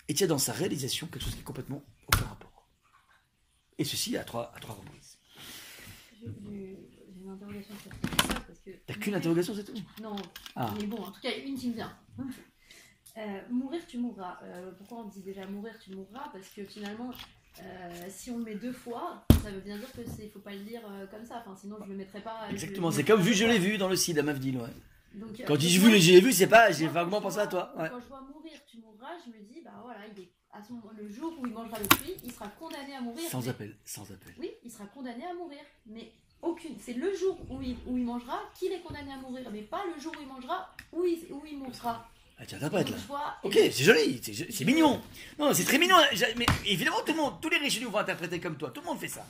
et 0.09 0.15
tu 0.15 0.25
as 0.25 0.27
dans 0.27 0.39
sa 0.39 0.53
réalisation 0.53 1.07
quelque 1.09 1.23
chose 1.25 1.35
qui 1.35 1.41
est 1.41 1.45
complètement 1.45 1.85
aucun 2.07 2.25
rapport. 2.25 2.67
Et 3.79 3.85
ceci 3.85 4.17
à 4.17 4.25
trois, 4.25 4.53
reprises. 4.55 5.19
Que. 8.67 8.77
T'as 8.87 8.95
qu'une 8.95 9.15
interrogation, 9.15 9.55
c'est 9.55 9.65
tout 9.65 9.75
Non, 10.03 10.17
Ah. 10.55 10.73
mais 10.79 10.87
bon, 10.87 10.99
en 10.99 11.11
tout 11.11 11.21
cas, 11.21 11.31
une 11.45 11.57
qui 11.57 11.69
me 11.71 11.75
vient. 11.75 11.97
Euh, 13.19 13.41
mourir, 13.51 13.81
tu 13.87 13.99
mourras. 13.99 14.39
Euh, 14.43 14.71
pourquoi 14.77 14.99
on 14.99 15.05
dit 15.09 15.23
déjà 15.23 15.47
mourir, 15.47 15.73
tu 15.83 15.91
mourras? 15.95 16.29
Parce 16.33 16.49
que 16.51 16.65
finalement, 16.65 17.11
euh, 17.63 18.05
si 18.11 18.31
on 18.31 18.39
le 18.39 18.45
met 18.45 18.55
deux 18.57 18.73
fois, 18.73 19.25
ça 19.43 19.51
veut 19.51 19.61
bien 19.61 19.79
dire 19.79 19.91
que 19.93 20.03
c'est, 20.05 20.29
faut 20.29 20.41
pas 20.41 20.53
le 20.53 20.59
dire 20.61 20.83
euh, 20.91 21.07
comme 21.07 21.25
ça. 21.25 21.43
Enfin, 21.45 21.57
sinon, 21.59 21.77
je 21.83 21.89
le 21.91 21.97
mettrais 21.97 22.21
pas. 22.21 22.47
Exactement, 22.51 22.91
c'est 22.91 23.05
comme 23.05 23.21
vu, 23.23 23.33
je 23.33 23.47
l'ai 23.47 23.59
vu 23.59 23.79
dans 23.79 23.89
le 23.89 23.97
site 23.97 24.19
à 24.19 24.23
Mavdil, 24.23 24.59
ouais. 24.59 24.69
Donc, 25.15 25.31
Quand 25.47 25.55
je 25.55 25.61
dis 25.61 25.79
vu, 25.79 25.99
je 25.99 26.13
l'ai 26.13 26.21
vu, 26.21 26.31
c'est 26.31 26.47
pas, 26.47 26.71
j'ai 26.73 26.87
vaguement 26.89 27.23
pensé 27.23 27.39
à 27.39 27.47
toi. 27.47 27.73
Ouais. 27.79 27.89
Quand 27.89 28.01
je 28.01 28.07
vois 28.09 28.21
mourir, 28.21 28.53
tu 28.67 28.77
mourras, 28.81 29.13
je 29.25 29.31
me 29.31 29.43
dis, 29.47 29.63
bah 29.65 29.71
voilà, 29.83 30.01
il 30.15 30.23
est 30.25 30.29
à 30.53 30.63
ce 30.63 30.73
moment, 30.73 30.91
le 30.95 31.09
jour 31.09 31.33
où 31.41 31.47
il 31.47 31.53
mangera 31.55 31.79
le 31.79 31.85
fruit, 31.97 32.15
il 32.23 32.33
sera 32.33 32.49
condamné 32.49 32.95
à 32.95 33.01
mourir. 33.01 33.29
Sans 33.31 33.41
mais- 33.43 33.49
appel, 33.49 33.77
sans 33.87 34.03
appel. 34.11 34.35
Oui, 34.39 34.51
il 34.63 34.71
sera 34.71 34.85
condamné 34.87 35.25
à 35.25 35.33
mourir. 35.33 35.61
Mais 35.87 36.13
aucune. 36.43 36.77
C'est 36.85 36.95
le 36.95 37.15
jour 37.15 37.39
où 37.51 37.61
il, 37.63 37.77
où 37.87 37.97
il 37.97 38.05
mangera 38.05 38.41
qu'il 38.59 38.73
est 38.73 38.81
condamné 38.81 39.13
à 39.13 39.17
mourir, 39.17 39.49
mais 39.53 39.63
pas 39.63 39.83
le 39.95 40.01
jour 40.01 40.13
où 40.17 40.21
il 40.21 40.27
mangera 40.29 40.71
où 40.93 41.05
il, 41.05 41.27
où 41.33 41.43
il 41.47 41.59
mourra. 41.59 42.09
Ah, 42.39 42.45
tu 42.45 42.55
interprètes 42.55 42.91
là. 42.91 42.97
Donc, 42.97 43.01
je 43.03 43.07
vois- 43.07 43.35
Ok, 43.45 43.55
c'est 43.55 43.83
joli, 43.83 44.21
c'est 44.23 44.65
mignon. 44.67 45.01
Non, 45.39 45.55
c'est 45.55 45.65
très 45.65 45.79
mignon. 45.79 45.97
Mais 46.37 46.45
évidemment, 46.67 47.01
tout 47.01 47.13
le 47.13 47.17
monde, 47.19 47.41
tous 47.41 47.49
les 47.49 47.57
riches 47.57 47.81
vont 47.81 47.97
interpréter 47.97 48.39
comme 48.41 48.59
toi. 48.59 48.71
Tout 48.71 48.83
le 48.83 48.87
monde 48.89 48.99
fait 49.01 49.09
ça. 49.09 49.25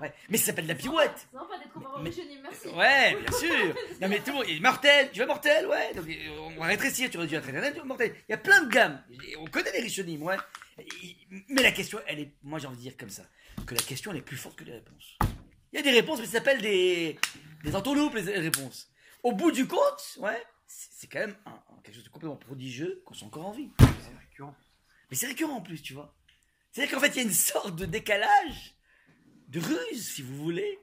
Ouais. 0.00 0.12
Mais 0.30 0.38
ça 0.38 0.46
s'appelle 0.46 0.64
de 0.66 0.68
la 0.68 0.76
pirouette. 0.76 1.26
C'est 1.32 1.36
sympa 1.38 1.58
d'être 1.58 1.72
comparé 1.72 2.02
merci. 2.04 2.68
Ouais, 2.68 3.16
bien 3.20 3.38
sûr. 3.38 3.74
Non, 4.00 4.08
mais 4.08 4.18
tout 4.20 4.26
le 4.28 4.32
monde. 4.34 4.44
il 4.48 4.56
est 4.58 4.60
Mortel, 4.60 5.10
tu 5.12 5.18
veux 5.20 5.26
mortel, 5.26 5.66
ouais. 5.66 5.92
Donc, 5.94 6.04
on 6.56 6.60
va 6.60 6.66
rétrécir, 6.66 7.10
tu 7.10 7.16
aurais 7.18 7.26
dû 7.26 7.34
être 7.34 7.84
mortel. 7.84 8.14
Il 8.28 8.32
y 8.32 8.34
a 8.34 8.38
plein 8.38 8.62
de 8.62 8.68
gammes. 8.68 9.02
On 9.40 9.46
connaît 9.46 9.72
les 9.72 9.80
richonymes, 9.80 10.22
ouais. 10.22 10.36
Mais 11.48 11.62
la 11.62 11.72
question, 11.72 11.98
elle 12.06 12.20
est. 12.20 12.32
Moi, 12.44 12.60
j'ai 12.60 12.68
envie 12.68 12.76
de 12.76 12.82
dire 12.82 12.96
comme 12.96 13.10
ça 13.10 13.22
que 13.66 13.74
la 13.74 13.82
question, 13.82 14.12
elle 14.12 14.18
est 14.18 14.22
plus 14.22 14.36
forte 14.36 14.56
que 14.56 14.64
les 14.64 14.72
réponses. 14.72 15.18
Il 15.72 15.76
y 15.76 15.78
a 15.78 15.82
des 15.82 15.90
réponses, 15.92 16.20
mais 16.20 16.26
ça 16.26 16.32
s'appelle 16.32 16.60
des. 16.60 17.18
des 17.64 17.74
entourloupes, 17.76 18.14
les 18.14 18.38
réponses. 18.38 18.90
Au 19.22 19.32
bout 19.32 19.52
du 19.52 19.66
compte, 19.66 20.18
ouais, 20.18 20.42
c'est 20.66 21.06
quand 21.06 21.20
même 21.20 21.36
un- 21.46 21.50
un- 21.50 21.80
quelque 21.82 21.94
chose 21.94 22.04
de 22.04 22.08
complètement 22.10 22.36
prodigieux 22.36 23.02
qu'on 23.06 23.14
soit 23.14 23.26
encore 23.28 23.46
en 23.46 23.52
vie. 23.52 23.70
C'est 23.78 24.18
récurrent. 24.18 24.54
Mais 25.10 25.16
c'est 25.16 25.26
récurrent 25.28 25.54
en 25.56 25.60
plus, 25.62 25.80
tu 25.80 25.94
vois. 25.94 26.14
C'est-à-dire 26.72 26.94
qu'en 26.94 27.00
fait, 27.00 27.08
il 27.08 27.16
y 27.16 27.20
a 27.20 27.22
une 27.22 27.32
sorte 27.32 27.76
de 27.76 27.86
décalage, 27.86 28.74
de 29.48 29.60
ruse, 29.60 30.08
si 30.14 30.22
vous 30.22 30.36
voulez. 30.36 30.78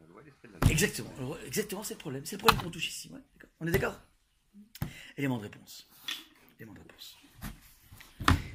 La 0.00 0.06
loi, 0.06 0.22
l'esprit 0.22 0.48
de 0.48 0.54
la 0.54 0.70
Exactement, 0.70 1.36
exactement, 1.46 1.82
c'est 1.82 1.94
le 1.94 1.98
problème. 1.98 2.24
C'est 2.24 2.36
le 2.36 2.40
problème 2.40 2.60
qu'on 2.62 2.70
touche 2.70 2.88
ici. 2.88 3.10
ouais. 3.12 3.20
On 3.60 3.66
est 3.66 3.70
d'accord? 3.72 4.00
Élément 5.16 5.36
de 5.38 5.42
réponse. 5.42 5.88
Élément 6.58 6.72
de 6.74 6.80
réponse. 6.80 7.16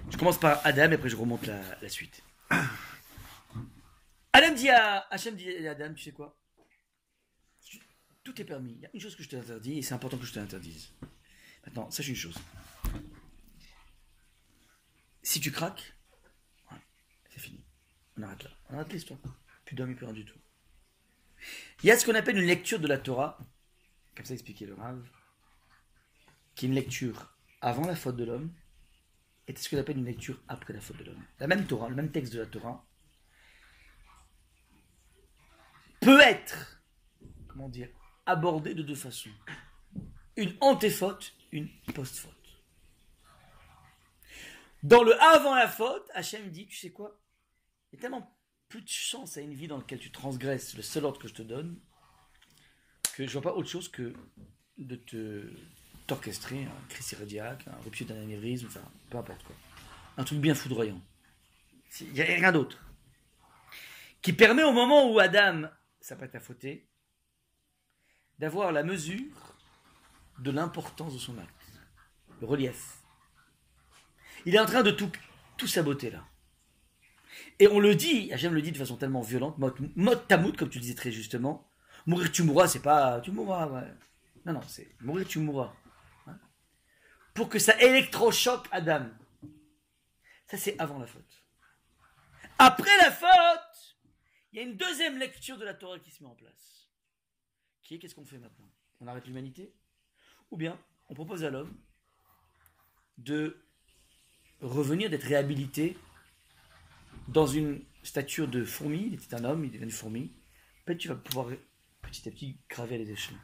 Je 0.10 0.18
commence 0.18 0.40
par 0.40 0.66
Adam 0.66 0.90
et 0.92 0.96
après 0.96 1.10
je 1.10 1.16
remonte 1.16 1.46
la, 1.46 1.62
la 1.82 1.90
suite. 1.90 2.22
Adam 4.34 4.54
dit 4.54 4.70
à 4.70 5.08
Hachem 5.12 5.36
dit 5.36 5.68
à 5.68 5.72
Adam, 5.72 5.94
tu 5.94 6.04
sais 6.04 6.12
quoi? 6.12 6.38
Tout 8.24 8.42
est 8.42 8.46
permis. 8.46 8.74
Il 8.74 8.82
y 8.82 8.86
a 8.86 8.90
une 8.94 9.00
chose 9.00 9.16
que 9.16 9.24
je 9.24 9.30
t'interdis 9.30 9.78
et 9.78 9.82
c'est 9.82 9.94
important 9.94 10.18
que 10.18 10.26
je 10.26 10.34
te 10.34 10.40
l'interdise. 10.40 10.92
Maintenant, 11.66 11.90
sache 11.90 12.10
une 12.10 12.16
chose. 12.16 12.38
Si 15.24 15.40
tu 15.40 15.52
craques, 15.52 15.94
c'est 17.30 17.40
fini. 17.40 17.64
On 18.18 18.24
arrête 18.24 18.44
là. 18.44 18.50
On 18.70 18.76
arrête 18.76 18.92
l'histoire. 18.92 19.20
Plus 19.66 19.76
d'homme 19.76 19.92
et 19.92 19.96
plus 19.96 20.06
rien 20.06 20.14
du 20.14 20.26
tout. 20.26 20.40
Il 21.84 21.88
y 21.88 21.92
a 21.92 21.98
ce 21.98 22.06
qu'on 22.06 22.16
appelle 22.16 22.38
une 22.38 22.46
lecture 22.46 22.80
de 22.80 22.88
la 22.88 22.98
Torah, 22.98 23.38
comme 24.16 24.26
ça 24.26 24.34
expliquait 24.34 24.66
le 24.66 24.74
Rav, 24.74 25.06
qui 26.56 26.66
est 26.66 26.70
une 26.70 26.76
lecture 26.76 27.38
avant 27.62 27.86
la 27.86 27.96
faute 27.96 28.16
de 28.16 28.24
l'homme, 28.24 28.54
et 29.48 29.56
ce 29.56 29.70
qu'on 29.70 29.78
appelle 29.78 29.98
une 29.98 30.06
lecture 30.06 30.42
après 30.48 30.74
la 30.74 30.82
faute 30.82 30.98
de 30.98 31.04
l'homme. 31.04 31.24
La 31.40 31.48
même 31.48 31.68
Torah, 31.68 31.90
le 31.90 31.96
même 31.96 32.12
texte 32.12 32.34
de 32.34 32.40
la 32.40 32.46
Torah, 32.46 32.87
peut 36.08 36.22
être, 36.22 36.82
comment 37.50 37.68
dire, 37.68 37.90
abordé 38.26 38.74
de 38.74 38.82
deux 38.82 38.96
façons. 38.96 39.30
Une 40.38 40.56
antéfaute, 40.62 41.34
une 41.52 41.68
post-faute. 41.94 42.32
Dans 44.84 45.04
le 45.04 45.22
avant 45.22 45.54
la 45.54 45.68
faute, 45.68 46.10
Hachem 46.14 46.50
dit, 46.50 46.66
tu 46.66 46.78
sais 46.78 46.92
quoi? 46.92 47.20
Il 47.92 47.98
y 47.98 48.00
a 48.00 48.02
tellement 48.04 48.40
plus 48.70 48.84
de 48.84 48.88
chance 48.88 49.36
à 49.36 49.42
une 49.42 49.54
vie 49.54 49.68
dans 49.68 49.76
laquelle 49.76 50.00
tu 50.00 50.10
transgresses 50.10 50.78
le 50.78 50.82
seul 50.82 51.04
ordre 51.04 51.20
que 51.20 51.28
je 51.28 51.34
te 51.34 51.42
donne, 51.42 51.78
que 53.14 53.28
je 53.28 53.34
vois 53.34 53.42
pas 53.42 53.54
autre 53.54 53.68
chose 53.68 53.90
que 53.90 54.14
de 54.78 54.96
te 54.96 55.52
t'orchestrer 56.06 56.64
un 56.64 56.88
crise 56.88 57.16
cardiaque, 57.18 57.68
un 57.68 57.84
rupture 57.84 58.06
d'un 58.06 58.22
anévrisme, 58.22 58.68
enfin, 58.68 58.90
peu 59.10 59.18
importe 59.18 59.44
quoi. 59.44 59.58
Un 60.16 60.24
truc 60.24 60.40
bien 60.40 60.56
foudroyant. 60.56 61.02
Il 62.00 62.14
n'y 62.14 62.22
a 62.22 62.24
rien 62.24 62.54
d'autre. 62.54 62.82
Qui 64.22 64.32
permet 64.32 64.64
au 64.64 64.72
moment 64.72 65.12
où 65.12 65.20
Adam 65.20 65.70
s'apprête 66.08 66.36
à 66.36 66.40
fauter, 66.40 66.88
d'avoir 68.40 68.72
la 68.72 68.84
mesure 68.84 69.58
de 70.40 70.52
l'importance 70.52 71.14
de 71.14 71.20
son 71.20 71.38
acte. 71.38 71.82
Le 72.40 72.48
relief. 72.48 73.00
Il 74.46 74.56
est 74.56 74.60
en 74.60 74.66
train 74.66 74.84
de 74.84 74.92
tout, 74.92 75.12
tout 75.58 75.68
saboter 75.68 76.12
là. 76.12 76.24
Et 77.60 77.68
on 77.68 77.80
le 77.80 77.94
dit, 77.94 78.32
Hachem 78.32 78.54
le 78.54 78.62
dit 78.62 78.72
de 78.72 78.78
façon 78.78 78.96
tellement 78.96 79.22
violente, 79.22 79.58
mot, 79.58 79.74
mot 79.96 80.16
tamout, 80.16 80.56
comme 80.56 80.70
tu 80.70 80.80
disais 80.80 80.96
très 80.96 81.12
justement. 81.12 81.70
Mourir 82.06 82.32
tu 82.32 82.44
mourras, 82.44 82.68
c'est 82.68 82.82
pas 82.82 83.20
tu 83.20 83.32
mourras. 83.32 83.68
Non, 84.46 84.54
non, 84.54 84.62
c'est 84.68 84.88
mourir 85.02 85.28
tu 85.28 85.40
mourras. 85.40 85.74
Hein. 86.28 86.40
Pour 87.34 87.50
que 87.50 87.60
ça 87.60 87.78
électrochoque 87.82 88.68
Adam. 88.72 89.08
Ça, 90.50 90.58
c'est 90.58 90.80
avant 90.80 91.00
la 91.00 91.08
faute. 91.08 91.44
Après 92.60 92.98
la 93.02 93.12
faute, 93.12 93.67
il 94.58 94.62
y 94.62 94.64
a 94.66 94.70
une 94.70 94.78
deuxième 94.78 95.20
lecture 95.20 95.60
de 95.60 95.66
la 95.66 95.76
Torah 95.76 96.00
qui 96.00 96.10
se 96.10 96.24
met 96.24 96.30
en 96.30 96.34
place. 96.34 96.90
Qui 97.84 97.94
est 97.94 98.00
qu'est-ce 98.00 98.16
qu'on 98.16 98.26
fait 98.26 98.40
maintenant? 98.40 98.68
On 99.00 99.06
arrête 99.06 99.28
l'humanité? 99.28 99.72
Ou 100.50 100.58
bien 100.58 100.80
on 101.10 101.14
propose 101.14 101.44
à 101.44 101.52
l'homme 101.52 101.78
de 103.20 103.64
revenir, 104.62 105.12
d'être 105.12 105.26
réhabilité 105.26 105.96
dans 107.28 107.46
une 107.46 107.84
stature 108.02 108.48
de 108.48 108.66
fourmi, 108.66 109.06
il 109.06 109.14
était 109.14 109.36
un 109.36 109.44
homme, 109.44 109.64
il 109.64 109.70
devient 109.70 109.84
une 109.84 109.92
fourmi, 109.92 110.34
peut-être 110.86 110.98
tu 110.98 111.08
vas 111.08 111.16
pouvoir 111.16 111.50
petit 112.02 112.28
à 112.28 112.32
petit 112.32 112.58
graver 112.68 112.98
les 112.98 113.12
échelons. 113.12 113.40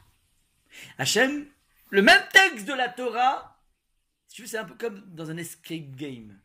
Hachem, 0.98 1.46
le 1.92 2.02
même 2.02 2.28
texte 2.32 2.66
de 2.66 2.74
la 2.74 2.90
Torah, 2.90 3.64
si 4.28 4.38
tu 4.38 4.42
veux, 4.42 4.48
c'est 4.48 4.58
un 4.58 4.66
peu 4.66 4.76
comme 4.76 5.14
dans 5.14 5.30
un 5.30 5.38
escape 5.38 5.96
game. 5.96 6.42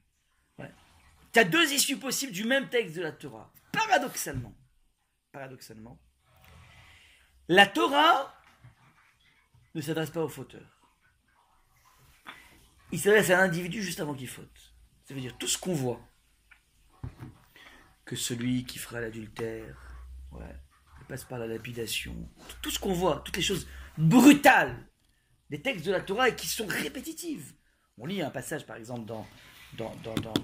Ouais. 0.59 0.71
Tu 1.33 1.39
as 1.39 1.45
deux 1.45 1.73
issues 1.73 1.97
possibles 1.97 2.33
du 2.33 2.45
même 2.45 2.69
texte 2.69 2.97
de 2.97 3.03
la 3.03 3.13
Torah. 3.13 3.51
Paradoxalement, 3.73 4.57
paradoxalement, 5.33 6.01
la 7.49 7.67
Torah 7.67 8.35
ne 9.75 9.81
s'adresse 9.81 10.11
pas 10.11 10.23
au 10.23 10.29
fauteur. 10.29 10.67
Il 12.93 12.99
s'adresse 12.99 13.31
à 13.31 13.37
l'individu 13.39 13.83
juste 13.83 14.01
avant 14.01 14.15
qu'il 14.15 14.29
faute. 14.29 14.75
Ça 15.05 15.15
veut 15.15 15.21
dire 15.21 15.37
tout 15.39 15.47
ce 15.47 15.59
qu'on 15.59 15.75
voit, 15.75 16.01
que 18.05 18.17
celui 18.17 18.65
qui 18.65 18.79
fera 18.79 19.01
l'adultère, 19.01 19.77
ouais, 20.33 20.57
passe 21.09 21.25
par 21.25 21.39
la 21.39 21.47
lapidation, 21.47 22.15
tout 22.63 22.71
ce 22.71 22.79
qu'on 22.79 22.93
voit, 22.93 23.21
toutes 23.25 23.37
les 23.37 23.43
choses 23.43 23.67
brutales 23.97 24.87
des 25.51 25.63
textes 25.63 25.87
de 25.87 25.93
la 25.93 26.01
Torah 26.01 26.29
et 26.29 26.37
qui 26.37 26.47
sont 26.47 26.67
répétitives. 26.67 27.55
On 27.97 28.07
lit 28.07 28.23
un 28.23 28.31
passage 28.31 28.67
par 28.67 28.77
exemple 28.77 29.07
dans, 29.07 29.27
dans, 29.75 29.95
dans, 30.03 30.15
dans 30.15 30.35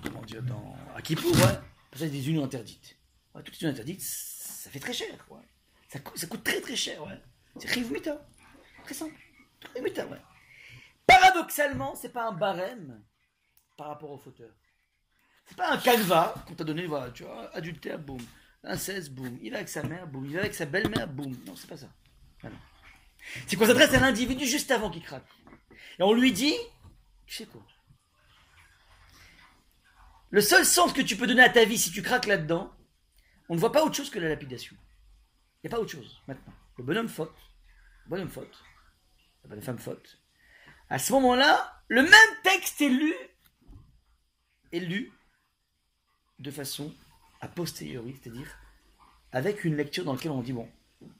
passage 1.90 2.10
des 2.10 2.28
unions 2.28 2.44
interdites. 2.44 2.98
Ouais, 3.34 3.42
toutes 3.42 3.54
les 3.54 3.62
unions 3.62 3.72
interdites, 3.72 4.02
ça 4.02 4.70
fait 4.70 4.80
très 4.80 4.92
cher. 4.92 5.26
Ça, 5.88 5.98
coûte, 6.00 6.44
très 6.44 6.60
très 6.60 6.76
cher. 6.76 7.02
C'est 7.58 7.70
Riv. 7.70 7.92
Très 8.84 8.94
simple. 8.94 9.14
Paradoxalement, 11.06 11.94
c'est 11.94 12.12
pas 12.12 12.28
un 12.28 12.32
barème 12.32 13.02
par 13.76 13.88
rapport 13.88 14.10
au 14.10 14.18
fauteur. 14.18 14.50
C'est 15.46 15.56
pas 15.56 15.72
un 15.72 15.78
canevas 15.78 16.34
qu'on 16.46 16.54
t'a 16.54 16.64
donné, 16.64 16.86
voilà, 16.86 17.10
tu 17.10 17.24
vois, 17.24 17.54
adultère, 17.54 17.98
boum. 17.98 18.20
Inceste, 18.62 19.10
boum. 19.10 19.38
Il 19.42 19.52
est 19.52 19.56
avec 19.56 19.68
sa 19.68 19.82
mère, 19.82 20.06
boum. 20.06 20.24
Il 20.24 20.36
est 20.36 20.40
avec 20.40 20.54
sa 20.54 20.64
belle-mère, 20.64 21.06
boum. 21.06 21.36
Non, 21.46 21.54
c'est 21.54 21.68
pas 21.68 21.76
ça. 21.76 21.88
Ah. 22.42 22.48
C'est 23.46 23.56
qu'on 23.56 23.66
s'adresse 23.66 23.92
à 23.92 24.00
l'individu 24.00 24.46
juste 24.46 24.70
avant 24.70 24.90
qu'il 24.90 25.02
craque. 25.02 25.26
Et 25.98 26.02
on 26.02 26.12
lui 26.12 26.32
dit, 26.32 26.54
tu 27.26 27.36
sais 27.36 27.46
quoi? 27.46 27.62
Le 30.30 30.40
seul 30.40 30.64
sens 30.64 30.92
que 30.92 31.02
tu 31.02 31.16
peux 31.16 31.26
donner 31.26 31.42
à 31.42 31.50
ta 31.50 31.64
vie 31.64 31.78
si 31.78 31.90
tu 31.92 32.02
craques 32.02 32.26
là-dedans, 32.26 32.74
on 33.48 33.54
ne 33.54 33.60
voit 33.60 33.72
pas 33.72 33.84
autre 33.84 33.94
chose 33.94 34.10
que 34.10 34.18
la 34.18 34.28
lapidation. 34.28 34.76
Il 35.62 35.68
n'y 35.68 35.74
a 35.74 35.76
pas 35.76 35.82
autre 35.82 35.92
chose 35.92 36.20
maintenant. 36.26 36.52
Le 36.78 36.84
bonhomme 36.84 37.08
faute, 37.08 37.34
le 38.04 38.10
bonhomme 38.10 38.28
faute, 38.28 38.62
la 39.42 39.50
bonne 39.50 39.62
femme 39.62 39.78
faute. 39.78 40.18
À 40.90 40.98
ce 40.98 41.12
moment-là, 41.12 41.82
le 41.88 42.02
même 42.02 42.12
texte 42.42 42.80
est 42.80 42.88
lu, 42.88 43.14
est 44.72 44.80
lu 44.80 45.12
de 46.38 46.50
façon 46.50 46.92
a 47.40 47.48
posteriori, 47.48 48.16
c'est-à-dire 48.20 48.58
avec 49.32 49.64
une 49.64 49.76
lecture 49.76 50.04
dans 50.04 50.14
laquelle 50.14 50.30
on 50.30 50.42
dit 50.42 50.52
bon, 50.52 50.68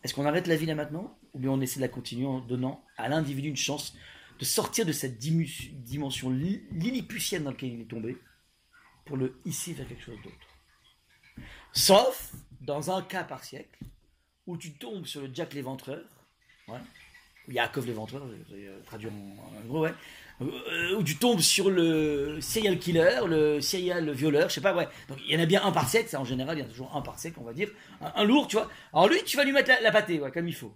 est-ce 0.03 0.15
qu'on 0.15 0.27
arrête 0.27 0.47
la 0.47 0.57
vie 0.57 0.67
là 0.67 0.75
maintenant 0.75 1.19
ou 1.33 1.39
bien 1.39 1.51
on 1.51 1.61
essaie 1.61 1.77
de 1.77 1.83
la 1.83 1.89
continuer 1.89 2.27
en 2.27 2.41
donnant 2.41 2.85
à 2.97 3.09
l'individu 3.09 3.49
une 3.49 3.57
chance 3.57 3.95
de 4.39 4.45
sortir 4.45 4.85
de 4.87 4.93
cette 4.93 5.19
dimension 5.19 6.31
li- 6.31 6.65
lilliputienne 6.73 7.45
dans 7.45 7.51
laquelle 7.51 7.73
il 7.73 7.81
est 7.83 7.87
tombé 7.91 8.17
pour 9.05 9.17
le 9.17 9.39
hisser 9.45 9.73
vers 9.75 9.87
quelque 9.87 10.03
chose 10.03 10.21
d'autre? 10.23 10.37
Sauf 11.75 12.33
dans 12.61 12.91
un 12.91 13.03
cas 13.03 13.25
par 13.25 13.45
siècle 13.45 13.79
où 14.47 14.57
tu 14.57 14.73
tombes 14.73 15.07
sur 15.07 15.21
le 15.21 15.31
Jack 15.33 15.55
l'éventreur, 15.55 16.05
ouais, 16.69 16.79
ou 17.49 17.53
Yaakov 17.53 17.87
l'éventreur, 17.87 18.23
euh, 18.25 18.81
traduire 18.85 19.13
en, 19.13 19.67
gros, 19.67 19.81
ouais, 19.81 19.95
euh, 20.41 20.97
où 20.97 21.03
tu 21.03 21.17
tombes 21.17 21.41
sur 21.41 21.71
le 21.71 22.41
serial 22.41 22.79
killer, 22.79 23.21
le 23.27 23.61
serial 23.61 24.11
violeur, 24.13 24.49
je 24.49 24.55
sais 24.55 24.61
pas, 24.61 24.75
ouais. 24.75 24.89
Donc 25.09 25.19
il 25.27 25.33
y 25.33 25.37
en 25.37 25.41
a 25.41 25.47
bien 25.47 25.65
un 25.65 25.73
par 25.73 25.89
siècle, 25.89 26.09
ça 26.09 26.21
en 26.21 26.25
général, 26.25 26.59
il 26.59 26.63
y 26.63 26.65
a 26.65 26.69
toujours 26.69 26.95
un 26.95 27.03
par 27.03 27.19
siècle, 27.19 27.39
on 27.41 27.45
va 27.45 27.53
dire, 27.53 27.71
un, 28.01 28.25
lourd, 28.25 28.47
tu 28.47 28.57
vois. 28.57 28.71
Alors 28.93 29.09
lui, 29.09 29.23
tu 29.25 29.37
vas 29.37 29.45
lui 29.45 29.53
mettre 29.53 29.69
la, 29.69 29.81
la 29.81 29.91
pâtée, 29.91 30.21
comme 30.33 30.49
il 30.49 30.55
faut. 30.55 30.75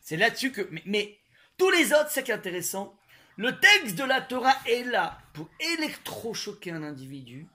C'est 0.00 0.16
là-dessus 0.16 0.52
que. 0.52 0.68
Mais, 0.86 1.18
tous 1.58 1.70
les 1.70 1.92
autres, 1.92 2.08
c'est 2.10 2.30
intéressant. 2.30 2.96
Le 3.36 3.58
texte 3.58 3.96
de 3.96 4.04
la 4.04 4.20
Torah 4.20 4.56
est 4.66 4.84
là 4.84 5.18
pour 5.34 5.48
électrochoquer 5.76 6.70
un 6.72 6.82
individu, 6.82 7.46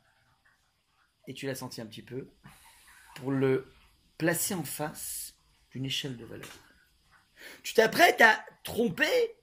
et 1.27 1.33
tu 1.33 1.47
l'as 1.47 1.55
senti 1.55 1.81
un 1.81 1.85
petit 1.85 2.01
peu, 2.01 2.27
pour 3.15 3.31
le 3.31 3.71
placer 4.17 4.53
en 4.53 4.63
face 4.63 5.35
d'une 5.71 5.85
échelle 5.85 6.17
de 6.17 6.25
valeur. 6.25 6.49
Tu 7.63 7.73
t'apprêtes 7.73 8.21
à 8.21 8.43
tromper 8.63 9.35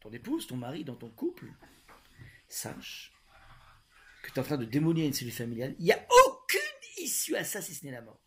ton 0.00 0.12
épouse, 0.12 0.46
ton 0.46 0.56
mari 0.56 0.84
dans 0.84 0.96
ton 0.96 1.08
couple. 1.08 1.46
Sache 2.46 3.12
que 4.22 4.30
tu 4.30 4.36
es 4.36 4.38
en 4.38 4.44
train 4.44 4.58
de 4.58 4.64
démolir 4.64 5.06
une 5.06 5.12
cellule 5.12 5.32
familiale. 5.32 5.74
Il 5.78 5.86
n'y 5.86 5.92
a 5.92 6.06
aucune 6.26 6.60
issue 6.98 7.36
à 7.36 7.44
ça 7.44 7.60
si 7.60 7.74
ce 7.74 7.84
n'est 7.84 7.92
la 7.92 8.02
mort. 8.02 8.20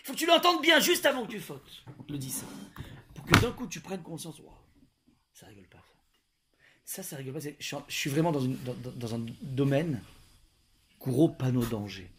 Il 0.00 0.06
faut 0.06 0.12
que 0.12 0.18
tu 0.18 0.26
l'entendes 0.26 0.62
bien 0.62 0.80
juste 0.80 1.06
avant 1.06 1.26
que 1.26 1.30
tu 1.30 1.40
fautes. 1.40 1.84
On 1.86 2.12
le 2.12 2.18
dit 2.18 2.30
ça. 2.30 2.46
Pour 3.14 3.24
que 3.24 3.38
d'un 3.40 3.52
coup 3.52 3.66
tu 3.66 3.80
prennes 3.80 4.02
conscience. 4.02 4.40
Wow, 4.40 4.52
ça 5.32 5.46
rigole 5.46 5.68
pas. 5.68 5.84
Ça, 6.84 7.02
ça 7.02 7.16
rigole 7.16 7.34
pas. 7.34 7.48
Je 7.58 7.76
suis, 7.88 8.10
vraiment 8.10 8.32
dans, 8.32 8.42
dans, 8.42 9.14
un 9.14 9.24
domaine 9.42 10.02
gros 10.98 11.28
panneau 11.28 11.64
danger. 11.64 12.10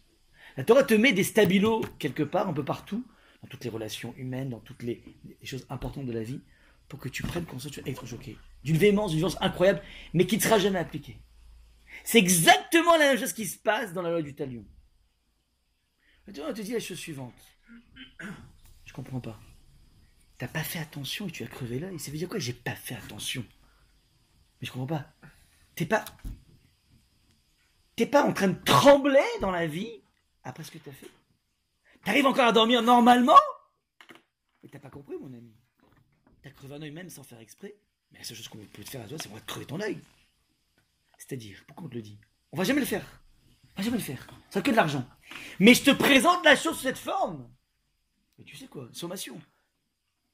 La 0.56 0.64
Torah 0.64 0.84
te 0.84 0.94
met 0.94 1.12
des 1.12 1.24
stabilos 1.24 1.82
quelque 1.98 2.22
part, 2.22 2.48
un 2.48 2.52
peu 2.52 2.64
partout, 2.64 3.04
dans 3.42 3.48
toutes 3.48 3.64
les 3.64 3.70
relations 3.70 4.14
humaines, 4.16 4.50
dans 4.50 4.60
toutes 4.60 4.82
les, 4.82 5.02
choses 5.44 5.66
importantes 5.70 6.06
de 6.06 6.12
la 6.12 6.22
vie, 6.22 6.40
pour 6.88 6.98
que 6.98 7.08
tu 7.08 7.22
prennes 7.22 7.46
conscience, 7.46 7.72
tu 7.72 7.80
vas 7.80 7.90
être 7.90 8.06
choqué. 8.06 8.36
D'une 8.64 8.76
véhémence, 8.76 9.10
d'une 9.10 9.18
violence 9.18 9.38
incroyable, 9.40 9.82
mais 10.12 10.26
qui 10.26 10.36
ne 10.36 10.42
sera 10.42 10.58
jamais 10.58 10.78
appliquée. 10.78 11.18
C'est 12.04 12.18
exactement 12.18 12.96
la 12.96 13.10
même 13.10 13.18
chose 13.18 13.32
qui 13.32 13.46
se 13.46 13.58
passe 13.58 13.92
dans 13.92 14.02
la 14.02 14.10
loi 14.10 14.22
du 14.22 14.34
talion. 14.34 14.64
La 16.26 16.32
Torah 16.32 16.52
te 16.52 16.60
dit 16.60 16.72
la 16.72 16.80
chose 16.80 16.98
suivante. 16.98 17.34
Je 18.84 18.92
comprends 18.92 19.20
pas. 19.20 19.38
T'as 20.38 20.48
pas 20.48 20.62
fait 20.62 20.78
attention 20.78 21.28
et 21.28 21.30
tu 21.30 21.44
as 21.44 21.46
crevé 21.46 21.78
l'œil. 21.78 21.98
Ça 21.98 22.10
veut 22.10 22.18
dire 22.18 22.28
quoi 22.28 22.38
J'ai 22.38 22.52
pas 22.52 22.74
fait 22.74 22.96
attention? 22.96 23.44
Mais 24.60 24.66
je 24.66 24.72
comprends 24.72 24.98
pas. 24.98 25.06
T'es 25.76 25.86
pas. 25.86 26.04
T'es 27.94 28.06
pas 28.06 28.24
en 28.24 28.32
train 28.32 28.48
de 28.48 28.58
trembler 28.64 29.20
dans 29.40 29.52
la 29.52 29.66
vie 29.66 30.01
après 30.44 30.64
ce 30.64 30.70
que 30.70 30.78
t'as 30.78 30.92
fait. 30.92 31.10
T'arrives 32.04 32.26
encore 32.26 32.46
à 32.46 32.52
dormir 32.52 32.82
normalement? 32.82 33.38
Mais 34.62 34.68
t'as 34.68 34.78
pas 34.78 34.90
compris, 34.90 35.16
mon 35.18 35.32
ami. 35.32 35.54
T'as 36.42 36.50
crevé 36.50 36.74
un 36.74 36.82
œil 36.82 36.90
même 36.90 37.10
sans 37.10 37.22
faire 37.22 37.40
exprès. 37.40 37.74
Mais 38.10 38.18
la 38.18 38.24
seule 38.24 38.36
chose 38.36 38.48
qu'on 38.48 38.58
peut 38.58 38.84
te 38.84 38.90
faire 38.90 39.02
à 39.02 39.06
toi, 39.06 39.16
c'est 39.18 39.28
on 39.30 39.34
va 39.34 39.40
te 39.40 39.46
crever 39.46 39.66
ton 39.66 39.80
œil. 39.80 40.00
C'est-à-dire, 41.18 41.62
pourquoi 41.66 41.86
on 41.86 41.88
te 41.88 41.94
le 41.94 42.02
dit? 42.02 42.18
On 42.50 42.56
va 42.56 42.64
jamais 42.64 42.80
le 42.80 42.86
faire. 42.86 43.04
On 43.76 43.80
va 43.80 43.84
jamais 43.84 43.98
le 43.98 44.02
faire. 44.02 44.26
Ça 44.50 44.60
que 44.60 44.70
de 44.70 44.76
l'argent. 44.76 45.08
Mais 45.60 45.74
je 45.74 45.84
te 45.84 45.90
présente 45.92 46.44
la 46.44 46.56
chose 46.56 46.76
sous 46.76 46.82
cette 46.82 46.98
forme. 46.98 47.48
Mais 48.36 48.44
tu 48.44 48.56
sais 48.56 48.66
quoi? 48.66 48.88
Sommation. 48.92 49.40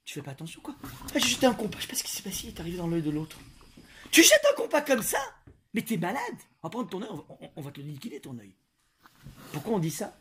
Tu 0.05 0.15
fais 0.15 0.23
pas 0.23 0.31
attention, 0.31 0.63
quoi? 0.63 0.75
Ah, 0.83 1.19
j'ai 1.19 1.29
jeté 1.29 1.47
un 1.47 1.55
compas. 1.55 1.77
Je 1.79 1.83
sais 1.83 1.89
pas 1.89 1.97
ce 1.97 2.03
qui 2.03 2.11
s'est 2.11 2.23
passé. 2.23 2.47
Il 2.47 2.55
est 2.55 2.61
arrivé 2.61 2.79
dans 2.79 2.89
l'œil 2.89 3.03
de 3.03 3.11
l'autre. 3.11 3.39
Tu 4.11 4.23
jettes 4.23 4.45
un 4.51 4.57
compas 4.57 4.81
comme 4.81 5.03
ça? 5.03 5.19
Mais 5.75 5.83
t'es 5.83 5.99
malade. 5.99 6.23
On 6.63 6.69
va 6.69 6.71
prendre 6.71 6.89
ton 6.89 7.03
œil. 7.03 7.09
On 7.11 7.17
va, 7.17 7.25
on, 7.29 7.51
on 7.57 7.61
va 7.61 7.71
te 7.71 7.81
liquider 7.81 8.21
ton 8.21 8.39
œil. 8.39 8.55
Pourquoi 9.59 9.75
on 9.75 9.81
dit 9.81 9.91
ça? 9.91 10.17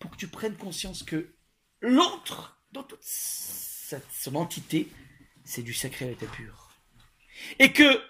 Pour 0.00 0.10
que 0.10 0.16
tu 0.16 0.26
prennes 0.26 0.56
conscience 0.56 1.04
que 1.04 1.36
l'autre, 1.80 2.60
dans 2.72 2.82
toute 2.82 2.98
son 3.04 4.34
entité, 4.34 4.88
c'est 5.44 5.62
du 5.62 5.72
sacré 5.72 6.06
à 6.06 6.08
l'état 6.08 6.26
pur. 6.26 6.68
Et 7.60 7.72
que 7.72 8.02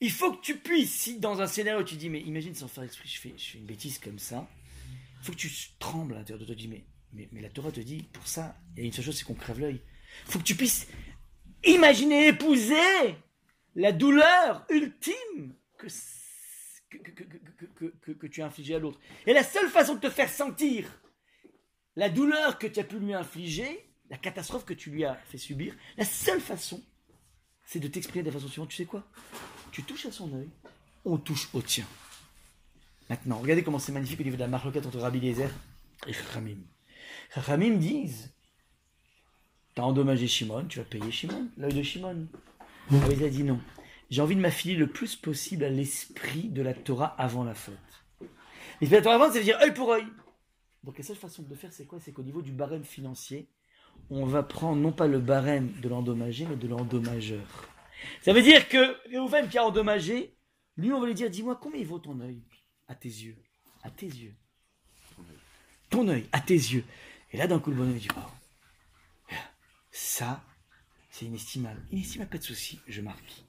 il 0.00 0.10
faut 0.10 0.32
que 0.32 0.40
tu 0.40 0.56
puisses, 0.56 0.94
si 0.94 1.18
dans 1.18 1.42
un 1.42 1.46
scénario 1.46 1.84
tu 1.84 1.96
dis, 1.96 2.08
mais 2.08 2.22
imagine 2.22 2.54
sans 2.54 2.68
faire 2.68 2.84
exprès, 2.84 3.06
je 3.06 3.20
fais, 3.20 3.34
une 3.58 3.66
bêtise 3.66 3.98
comme 3.98 4.18
ça, 4.18 4.48
il 5.20 5.26
faut 5.26 5.32
que 5.32 5.36
tu 5.36 5.52
trembles 5.78 6.14
à 6.14 6.20
l'intérieur 6.20 6.40
de 6.40 6.46
toi, 6.46 6.54
tu 6.54 6.62
dis, 6.62 6.68
mais, 6.68 6.86
mais, 7.12 7.28
mais 7.30 7.42
la 7.42 7.50
Torah 7.50 7.70
te 7.70 7.80
dit, 7.80 8.04
pour 8.14 8.26
ça, 8.26 8.56
il 8.74 8.80
y 8.80 8.82
a 8.84 8.86
une 8.86 8.94
seule 8.94 9.04
chose, 9.04 9.18
c'est 9.18 9.24
qu'on 9.24 9.34
crève 9.34 9.60
l'œil. 9.60 9.82
Il 10.26 10.32
faut 10.32 10.38
que 10.38 10.44
tu 10.44 10.54
puisses 10.54 10.86
imaginer 11.64 12.28
épouser 12.28 13.14
la 13.74 13.92
douleur 13.92 14.64
ultime 14.70 15.54
que, 15.76 15.86
que, 15.86 16.21
que, 16.98 17.10
que, 17.10 17.86
que, 18.00 18.12
que 18.12 18.26
tu 18.26 18.42
as 18.42 18.46
infligée 18.46 18.74
à 18.74 18.78
l'autre. 18.78 18.98
Et 19.26 19.32
la 19.32 19.44
seule 19.44 19.68
façon 19.68 19.94
de 19.94 20.00
te 20.00 20.10
faire 20.10 20.28
sentir 20.28 20.86
la 21.96 22.08
douleur 22.08 22.58
que 22.58 22.66
tu 22.66 22.80
as 22.80 22.84
pu 22.84 22.98
lui 22.98 23.14
infliger, 23.14 23.88
la 24.10 24.16
catastrophe 24.16 24.64
que 24.64 24.74
tu 24.74 24.90
lui 24.90 25.04
as 25.04 25.14
fait 25.14 25.38
subir, 25.38 25.74
la 25.96 26.04
seule 26.04 26.40
façon, 26.40 26.82
c'est 27.64 27.80
de 27.80 27.88
t'exprimer 27.88 28.22
de 28.22 28.28
la 28.28 28.32
façon 28.32 28.48
suivante. 28.48 28.70
Tu 28.70 28.76
sais 28.76 28.84
quoi? 28.84 29.06
Tu 29.70 29.82
touches 29.82 30.06
à 30.06 30.12
son 30.12 30.32
œil, 30.34 30.50
on 31.04 31.18
touche 31.18 31.48
au 31.52 31.62
tien. 31.62 31.86
Maintenant, 33.08 33.38
regardez 33.38 33.62
comment 33.62 33.78
c'est 33.78 33.92
magnifique 33.92 34.20
au 34.20 34.24
niveau 34.24 34.36
de 34.36 34.42
la 34.42 34.48
marloquette 34.48 34.86
entre 34.86 34.98
Rabbi 34.98 35.18
Eliezer 35.18 35.50
et 36.06 36.12
Chachamim. 36.12 36.58
Chachamim 37.34 37.76
disent 37.76 38.32
T'as 39.74 39.82
endommagé 39.82 40.28
Shimon, 40.28 40.66
tu 40.66 40.78
vas 40.78 40.84
payer 40.84 41.10
Shimon, 41.10 41.48
l'œil 41.56 41.74
de 41.74 41.82
Shimon. 41.82 42.28
Rabbi 42.90 43.04
Eliezer 43.12 43.30
dit 43.30 43.44
non. 43.44 43.60
J'ai 44.12 44.20
envie 44.20 44.36
de 44.36 44.42
m'affiler 44.42 44.74
le 44.74 44.88
plus 44.88 45.16
possible 45.16 45.64
à 45.64 45.70
l'esprit 45.70 46.50
de 46.50 46.60
la 46.60 46.74
Torah 46.74 47.14
avant 47.16 47.44
la 47.44 47.54
faute. 47.54 47.74
L'esprit 48.78 48.88
de 48.90 48.96
la 48.96 49.00
Torah 49.00 49.14
avant, 49.14 49.32
ça 49.32 49.38
veut 49.38 49.44
dire 49.44 49.58
œil 49.62 49.72
pour 49.72 49.90
œil. 49.90 50.04
Donc 50.84 50.98
la 50.98 51.02
seule 51.02 51.16
façon 51.16 51.42
de 51.42 51.48
le 51.48 51.56
faire, 51.56 51.72
c'est 51.72 51.86
quoi? 51.86 51.98
C'est 51.98 52.12
qu'au 52.12 52.22
niveau 52.22 52.42
du 52.42 52.52
barème 52.52 52.84
financier, 52.84 53.48
on 54.10 54.26
va 54.26 54.42
prendre 54.42 54.78
non 54.78 54.92
pas 54.92 55.06
le 55.06 55.18
barème 55.18 55.72
de 55.80 55.88
l'endommagé, 55.88 56.44
mais 56.44 56.56
de 56.56 56.68
l'endommageur. 56.68 57.70
Ça 58.20 58.34
veut 58.34 58.42
dire 58.42 58.68
que 58.68 58.98
Réhouven 59.08 59.48
qui 59.48 59.56
a 59.56 59.64
endommagé, 59.64 60.36
lui 60.76 60.92
on 60.92 61.00
va 61.00 61.06
lui 61.06 61.14
dire, 61.14 61.30
dis-moi 61.30 61.56
combien 61.56 61.80
il 61.80 61.86
vaut 61.86 61.98
ton 61.98 62.20
œil? 62.20 62.42
À 62.88 62.94
tes 62.94 63.08
yeux, 63.08 63.38
à 63.82 63.88
tes 63.88 64.04
yeux. 64.04 64.34
Ton 65.88 66.06
œil, 66.08 66.26
à 66.32 66.40
tes 66.40 66.52
yeux. 66.52 66.84
Et 67.32 67.38
là 67.38 67.46
d'un 67.46 67.60
coup 67.60 67.70
le 67.70 67.76
bonhomme 67.76 67.96
dit, 67.96 68.08
oh, 68.14 69.34
ça, 69.90 70.44
c'est 71.08 71.24
inestimable. 71.24 71.80
Inestimable, 71.90 72.30
pas 72.30 72.36
de 72.36 72.42
souci, 72.42 72.78
je 72.86 73.00
marque. 73.00 73.42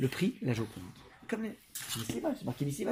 Le 0.00 0.08
prix, 0.08 0.38
la 0.40 0.54
Joconde. 0.54 0.82
Comme 1.28 1.42
les... 1.42 1.56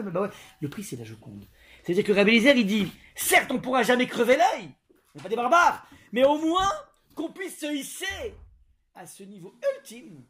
bah 0.03 0.31
le 0.61 0.69
prix 0.69 0.85
c'est 0.85 0.97
la 0.97 1.05
Joconde. 1.05 1.45
C'est-à-dire 1.83 2.05
que 2.05 2.13
Rabbi 2.13 2.33
Eliezer, 2.33 2.55
il 2.57 2.67
dit, 2.67 2.93
certes 3.17 3.51
on 3.51 3.59
pourra 3.59 3.83
jamais 3.83 4.07
crever 4.07 4.37
l'œil, 4.37 4.69
on 5.15 5.19
n'est 5.19 5.23
pas 5.23 5.29
des 5.31 5.37
barbares, 5.37 5.89
mais 6.13 6.23
au 6.25 6.39
moins 6.39 6.71
qu'on 7.15 7.33
puisse 7.33 7.59
se 7.59 7.75
hisser 7.75 8.35
à 8.95 9.07
ce 9.07 9.23
niveau 9.23 9.59
ultime 9.77 10.23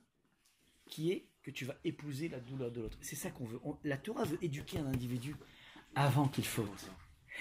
qui 0.87 1.11
est 1.11 1.27
que 1.43 1.51
tu 1.51 1.65
vas 1.65 1.75
épouser 1.85 2.29
la 2.29 2.39
douleur 2.39 2.71
de 2.71 2.83
l'autre. 2.83 2.97
C'est 3.01 3.17
ça 3.17 3.31
qu'on 3.31 3.45
veut. 3.45 3.59
La 3.83 3.97
Torah 3.97 4.25
veut 4.25 4.39
éduquer 4.41 4.79
un 4.79 4.87
individu 4.87 5.35
avant 5.97 6.29
qu'il 6.29 6.45
faute. 6.45 6.91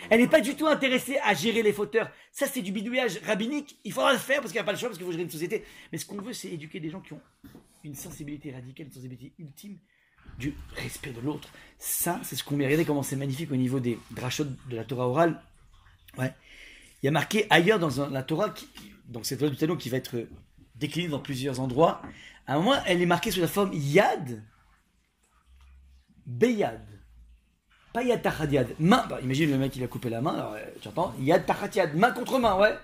Elle 0.10 0.22
n'est 0.22 0.28
pas 0.28 0.42
du 0.42 0.56
tout 0.56 0.68
intéressée 0.68 1.18
à 1.24 1.34
gérer 1.34 1.64
les 1.64 1.74
fauteurs. 1.74 2.12
Ça, 2.32 2.48
c'est 2.48 2.62
du 2.62 2.72
bidouillage 2.72 3.20
rabbinique. 3.26 3.80
Il 3.84 3.92
faudra 3.92 4.14
le 4.14 4.20
faire 4.20 4.42
parce 4.42 4.52
qu'il 4.52 4.60
n'y 4.60 4.62
a 4.62 4.66
pas 4.66 4.72
le 4.72 4.78
choix, 4.78 4.90
parce 4.90 4.98
qu'il 4.98 5.06
faut 5.06 5.12
gérer 5.12 5.24
une 5.24 5.30
société. 5.30 5.64
Mais 5.92 5.98
ce 5.98 6.06
qu'on 6.06 6.22
veut, 6.22 6.34
c'est 6.34 6.50
éduquer 6.50 6.80
des 6.80 6.90
gens 6.90 7.02
qui 7.02 7.14
ont 7.14 7.22
une 7.84 7.96
sensibilité 7.96 8.52
radicale, 8.52 8.88
une 8.88 8.94
sensibilité 8.94 9.34
ultime 9.40 9.78
du 10.38 10.54
respect 10.76 11.12
de 11.12 11.22
l'autre. 11.22 11.50
Ça, 11.80 12.20
c'est 12.24 12.36
ce 12.36 12.44
qu'on 12.44 12.56
met. 12.56 12.66
Regardez 12.66 12.86
comment 12.86 13.04
c'est 13.04 13.16
magnifique 13.16 13.52
au 13.52 13.56
niveau 13.56 13.80
des 13.80 13.98
drachot 14.12 14.46
de 14.70 14.76
la 14.76 14.84
Torah 14.84 15.08
orale. 15.08 15.42
Ouais. 16.18 16.34
Il 17.02 17.06
y 17.06 17.10
a 17.10 17.12
marqué 17.12 17.46
ailleurs 17.50 17.80
dans 17.80 18.10
la 18.10 18.24
Torah, 18.24 18.50
qui, 18.50 18.68
donc 19.08 19.26
cette 19.26 19.40
loi 19.40 19.50
du 19.50 19.56
talon 19.56 19.76
qui 19.76 19.90
va 19.90 19.98
être 19.98 20.28
déclinée 20.76 21.08
dans 21.08 21.20
plusieurs 21.20 21.60
endroits. 21.60 22.02
À 22.46 22.56
un 22.56 22.58
moment, 22.60 22.76
elle 22.86 23.02
est 23.02 23.08
marquée 23.08 23.32
sous 23.32 23.42
la 23.42 23.48
forme 23.48 23.72
yad, 23.74 24.44
beyad. 26.26 26.97
Pas 27.98 28.04
yad 28.04 28.22
tachat 28.22 28.46
yad. 28.46 28.76
Main, 28.80 29.08
bah, 29.10 29.20
imagine 29.24 29.50
le 29.50 29.58
mec 29.58 29.76
il 29.76 29.84
a 29.84 29.88
coupé 29.88 30.12
la 30.12 30.22
main, 30.22 30.36
alors, 30.36 30.54
euh, 30.54 30.64
tu 30.80 30.88
entends 30.88 31.16
Yad 31.20 31.48
tachat 31.48 31.72
yad, 31.74 31.96
main 31.96 32.12
contre 32.12 32.38
main, 32.38 32.56
ouais. 32.56 32.78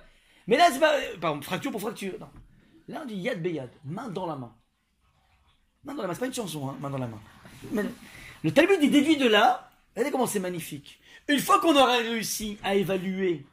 Mais 0.48 0.58
là, 0.58 0.70
c'est 0.72 0.80
pas. 0.80 0.96
euh, 0.98 1.18
Pardon, 1.22 1.40
fracture 1.40 1.70
pour 1.70 1.82
fracture. 1.82 2.14
Non. 2.20 2.30
Là, 2.88 3.02
on 3.04 3.06
dit 3.06 3.14
yad 3.18 3.40
beyad, 3.40 3.70
main 3.86 4.10
dans 4.10 4.26
la 4.26 4.36
main. 4.36 4.52
Main 5.84 5.94
dans 5.94 6.02
la 6.02 6.08
main, 6.08 6.14
c'est 6.16 6.22
pas 6.22 6.26
une 6.26 6.34
chanson, 6.34 6.68
hein, 6.68 6.78
main 6.82 6.90
dans 6.90 6.98
la 6.98 7.06
main. 7.06 7.20
Le 8.44 8.52
Talmud 8.52 8.80
il 8.82 8.90
déduit 8.90 9.18
de 9.18 9.28
là, 9.28 9.70
regardez 9.96 10.12
comment 10.12 10.26
c'est 10.26 10.40
magnifique. 10.40 11.00
Une 11.28 11.38
fois 11.38 11.60
qu'on 11.60 11.76
aura 11.76 11.98
réussi 11.98 12.58
à 12.64 12.74
évaluer 12.74 13.46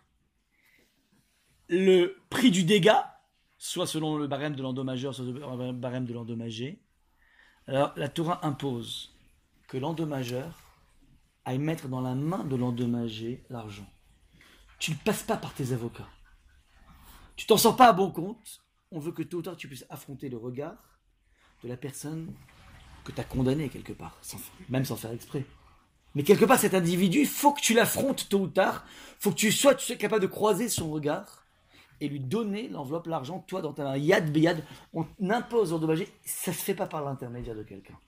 le 1.69 2.17
prix 2.31 2.51
du 2.51 2.65
dégât, 2.65 3.21
soit 3.59 3.87
selon 3.87 4.17
le 4.17 4.27
barème 4.29 4.55
de 4.55 4.63
l'endommageur, 4.63 5.15
soit 5.15 5.27
selon 5.27 5.57
le 5.67 5.73
barème 5.73 6.07
de 6.07 6.15
l'endommagé, 6.15 6.81
alors 7.67 7.93
la 7.97 8.09
Torah 8.09 8.47
impose 8.47 9.15
que 9.69 9.77
l'endommageur 9.77 10.70
aille 11.45 11.59
mettre 11.59 11.89
dans 11.89 12.01
la 12.01 12.15
main 12.15 12.45
de 12.45 12.57
l'endommagé 12.57 13.45
l'argent. 13.51 13.89
Tu 14.79 14.93
ne 14.93 14.97
passes 14.97 15.23
pas 15.23 15.37
par 15.37 15.55
tes 15.55 15.73
avocats. 15.73 16.09
Tu 17.37 17.47
t'en 17.47 17.57
sors 17.57 17.77
pas 17.77 17.89
à 17.89 17.93
bon 17.93 18.11
compte. 18.11 18.63
On 18.91 18.99
veut 18.99 19.13
que 19.13 19.23
tôt 19.23 19.39
ou 19.39 19.43
tard 19.43 19.57
tu 19.57 19.69
puisses 19.69 19.87
affronter 19.89 20.29
le 20.29 20.37
regard 20.37 20.99
de 21.63 21.69
la 21.69 21.77
personne 21.77 22.35
que 23.05 23.13
tu 23.13 23.21
as 23.21 23.25
condamnée 23.25 23.69
quelque 23.69 23.93
part, 23.93 24.21
même 24.69 24.85
sans 24.85 24.97
faire 24.97 25.13
exprès. 25.13 25.45
Mais 26.15 26.23
quelque 26.23 26.45
part, 26.45 26.59
cet 26.59 26.75
individu, 26.75 27.21
il 27.21 27.27
faut 27.29 27.53
que 27.53 27.61
tu 27.61 27.73
l'affrontes 27.73 28.29
tôt 28.29 28.41
ou 28.41 28.49
tard. 28.49 28.85
faut 29.19 29.31
que 29.31 29.37
tu 29.37 29.53
sois, 29.53 29.75
capable 29.75 30.23
de 30.23 30.27
croiser 30.27 30.69
son 30.69 30.91
regard 30.91 31.47
et 32.01 32.09
lui 32.09 32.21
donner 32.21 32.69
l'enveloppe, 32.69 33.07
l'argent, 33.07 33.45
toi, 33.47 33.63
dans 33.63 33.73
ta 33.73 33.85
main. 33.85 33.97
Yad 33.97 34.33
beyad, 34.33 34.65
on 34.93 35.07
impose 35.29 35.73
endommager. 35.73 36.09
Ça 36.25 36.53
se 36.53 36.63
fait 36.63 36.75
pas 36.75 36.87
par 36.87 37.05
l'intermédiaire 37.05 37.55
de 37.55 37.63
quelqu'un. 37.63 37.99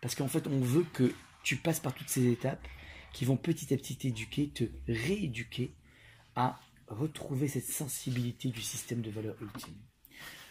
Parce 0.00 0.14
qu'en 0.14 0.28
fait, 0.28 0.46
on 0.46 0.60
veut 0.60 0.86
que 0.92 1.12
tu 1.42 1.56
passes 1.56 1.80
par 1.80 1.94
toutes 1.94 2.08
ces 2.08 2.30
étapes 2.30 2.66
qui 3.12 3.24
vont 3.24 3.36
petit 3.36 3.72
à 3.74 3.76
petit 3.76 3.96
t'éduquer, 3.96 4.50
te 4.50 4.64
rééduquer 4.88 5.74
à 6.36 6.60
retrouver 6.86 7.48
cette 7.48 7.66
sensibilité 7.66 8.48
du 8.48 8.60
système 8.62 9.00
de 9.00 9.10
valeur 9.10 9.36
ultime. 9.40 9.76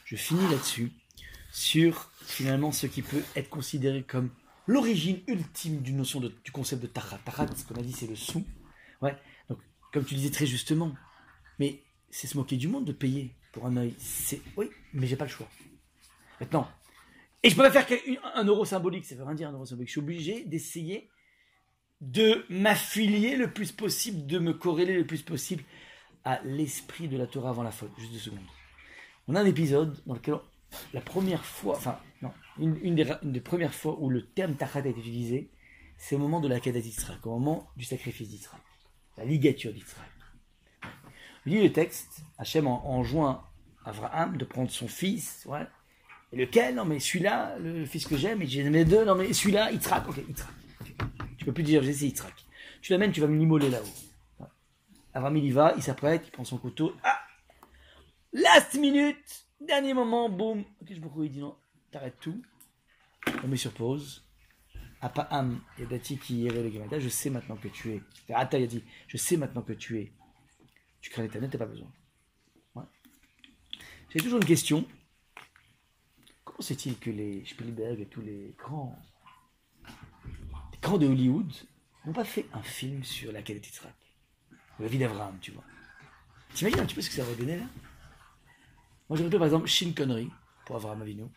Je 0.05 0.15
finis 0.15 0.49
là-dessus 0.49 0.91
sur 1.51 2.11
finalement 2.21 2.71
ce 2.71 2.87
qui 2.87 3.01
peut 3.01 3.23
être 3.35 3.49
considéré 3.49 4.03
comme 4.03 4.29
l'origine 4.67 5.19
ultime 5.27 5.81
d'une 5.81 5.97
notion 5.97 6.19
de- 6.19 6.33
du 6.43 6.51
concept 6.51 6.81
de 6.81 6.87
tarat. 6.87 7.17
Tarat, 7.19 7.47
ce 7.55 7.63
qu'on 7.65 7.75
a 7.75 7.81
dit, 7.81 7.91
c'est 7.93 8.07
le 8.07 8.15
sou. 8.15 8.45
Ouais. 9.01 9.17
Donc, 9.49 9.59
comme 9.91 10.05
tu 10.05 10.15
disais 10.15 10.29
très 10.31 10.45
justement, 10.45 10.93
mais 11.59 11.83
c'est 12.09 12.27
se 12.27 12.37
moquer 12.37 12.57
du 12.57 12.67
monde 12.67 12.85
de 12.85 12.91
payer 12.91 13.35
pour 13.51 13.65
un 13.65 13.77
œil. 13.77 13.95
C'est 13.97 14.41
oui, 14.57 14.69
mais 14.93 15.07
j'ai 15.07 15.15
pas 15.15 15.25
le 15.25 15.31
choix. 15.31 15.49
Maintenant, 16.39 16.69
et 17.43 17.49
je 17.49 17.55
peux 17.55 17.61
pas 17.63 17.71
faire 17.71 17.85
qu'un 17.85 18.43
euro 18.43 18.65
symbolique, 18.65 19.05
ça 19.05 19.15
veut 19.15 19.23
rien 19.23 19.35
dire 19.35 19.49
un 19.49 19.53
euro 19.53 19.65
symbolique. 19.65 19.87
Je 19.89 19.93
suis 19.93 20.01
obligé 20.01 20.43
d'essayer 20.45 21.09
de 22.01 22.45
m'affilier 22.49 23.35
le 23.35 23.51
plus 23.51 23.71
possible, 23.71 24.25
de 24.25 24.39
me 24.39 24.53
corréler 24.53 24.95
le 24.95 25.05
plus 25.05 25.21
possible 25.21 25.63
à 26.23 26.41
l'esprit 26.43 27.07
de 27.07 27.17
la 27.17 27.27
Torah 27.27 27.49
avant 27.49 27.63
la 27.63 27.71
faute. 27.71 27.91
Juste 27.97 28.13
deux 28.13 28.19
secondes. 28.19 28.39
On 29.27 29.35
a 29.35 29.41
un 29.41 29.45
épisode 29.45 29.97
dans 30.05 30.15
lequel 30.15 30.35
la 30.93 31.01
première 31.01 31.45
fois, 31.45 31.75
enfin 31.77 31.99
non, 32.21 32.31
une, 32.57 32.95
des, 32.95 33.41
premières 33.41 33.73
fois 33.73 33.97
où 33.99 34.09
le 34.09 34.25
terme 34.25 34.55
tachat 34.55 34.79
a 34.79 34.87
été 34.87 34.99
utilisé, 34.99 35.49
c'est 35.97 36.15
au 36.15 36.19
moment 36.19 36.39
de 36.39 36.47
la 36.47 36.59
Kedah 36.59 36.81
d'Israël, 36.81 37.19
au 37.23 37.39
moment 37.39 37.69
du 37.75 37.85
sacrifice 37.85 38.29
d'Israël, 38.29 38.61
la 39.17 39.25
ligature 39.25 39.73
d'Israël. 39.73 40.09
Lit 41.45 41.63
le 41.63 41.71
texte, 41.71 42.21
Hachem 42.37 42.67
enjoint 42.67 43.43
Abraham 43.85 44.37
de 44.37 44.45
prendre 44.45 44.69
son 44.69 44.87
fils, 44.87 45.45
ouais. 45.47 45.65
Et 46.31 46.37
lequel? 46.37 46.75
Non 46.75 46.85
mais 46.85 46.99
celui-là, 46.99 47.57
le 47.59 47.85
fils 47.85 48.05
que 48.05 48.17
j'aime, 48.17 48.41
et 48.41 48.47
j'ai 48.47 48.85
deux, 48.85 49.05
non 49.05 49.15
mais 49.15 49.33
celui-là, 49.33 49.71
Yitzhak, 49.71 50.07
ok, 50.07 50.17
Yitzhak. 50.17 50.49
Tu 51.37 51.45
peux 51.45 51.53
plus 51.53 51.63
dire, 51.63 51.81
j'ai 51.83 51.91
Yitzhak. 51.91 52.33
Tu 52.81 52.91
l'amènes, 52.91 53.11
tu 53.11 53.21
vas 53.21 53.27
me 53.27 53.37
l'immoler 53.37 53.69
là-haut. 53.69 54.45
Abraham 55.13 55.37
il 55.37 55.45
y 55.45 55.51
va, 55.51 55.73
il 55.75 55.81
s'apprête, 55.81 56.23
il 56.27 56.31
prend 56.31 56.43
son 56.43 56.57
couteau, 56.57 56.93
ah 57.03 57.19
Last 58.31 58.75
minute 58.75 59.45
Dernier 59.59 59.93
moment, 59.93 60.29
boum 60.29 60.63
Ok, 60.81 60.93
je 60.93 60.99
me 60.99 61.25
il 61.25 61.31
dit 61.31 61.39
non, 61.39 61.57
t'arrêtes 61.91 62.19
tout. 62.21 62.41
On 63.43 63.47
met 63.47 63.57
sur 63.57 63.73
pause. 63.73 64.25
Apaham, 65.01 65.61
Yadati 65.77 66.17
qui 66.17 66.41
irait 66.41 66.63
le 66.63 66.69
Gamada, 66.69 66.99
je 66.99 67.09
sais 67.09 67.29
maintenant 67.29 67.55
que 67.55 67.67
tu 67.67 67.93
es. 67.93 68.01
Ata 68.33 68.57
a 68.57 68.65
dit, 68.65 68.83
je 69.07 69.17
sais 69.17 69.37
maintenant 69.37 69.61
que 69.61 69.73
tu 69.73 69.99
es. 69.99 70.13
Tu 71.01 71.09
crains 71.09 71.23
l'éternel, 71.23 71.49
t'as 71.49 71.57
pas 71.57 71.65
besoin. 71.65 71.91
J'ai 74.09 74.19
toujours 74.19 74.39
une 74.39 74.45
question. 74.45 74.85
Comment 76.59 76.67
c'est-il 76.67 76.99
que 76.99 77.09
les 77.09 77.45
Spielberg 77.45 78.01
et 78.01 78.05
tous 78.05 78.19
les 78.19 78.53
grands, 78.57 79.01
les 79.87 80.77
grands 80.81 80.97
de 80.97 81.07
Hollywood 81.07 81.49
n'ont 82.03 82.11
pas 82.11 82.25
fait 82.25 82.47
un 82.51 82.61
film 82.61 83.01
sur 83.01 83.31
la 83.31 83.41
qualité 83.41 83.69
de 83.69 84.83
La 84.83 84.89
vie 84.89 84.97
d'Abraham, 84.97 85.37
tu 85.39 85.51
vois. 85.51 85.63
T'imagines 86.53 86.81
un 86.81 86.85
petit 86.85 86.95
peu 86.95 87.01
ce 87.01 87.09
que 87.09 87.15
ça 87.15 87.21
aurait 87.21 87.37
donné 87.37 87.59
là? 87.59 87.63
Moi 89.07 89.17
j'aurais 89.17 89.29
pris 89.29 89.37
par 89.37 89.45
exemple 89.45 89.67
Shin 89.67 89.93
Connery 89.93 90.29
pour 90.65 90.75
Abraham 90.75 91.01
Avinu. 91.01 91.27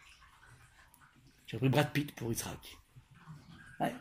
J'aurais 1.46 1.60
pris 1.60 1.68
Brad 1.68 1.92
Pitt 1.92 2.12
pour 2.16 2.32
Yitzhak. 2.32 2.76
Ouais, 3.78 3.94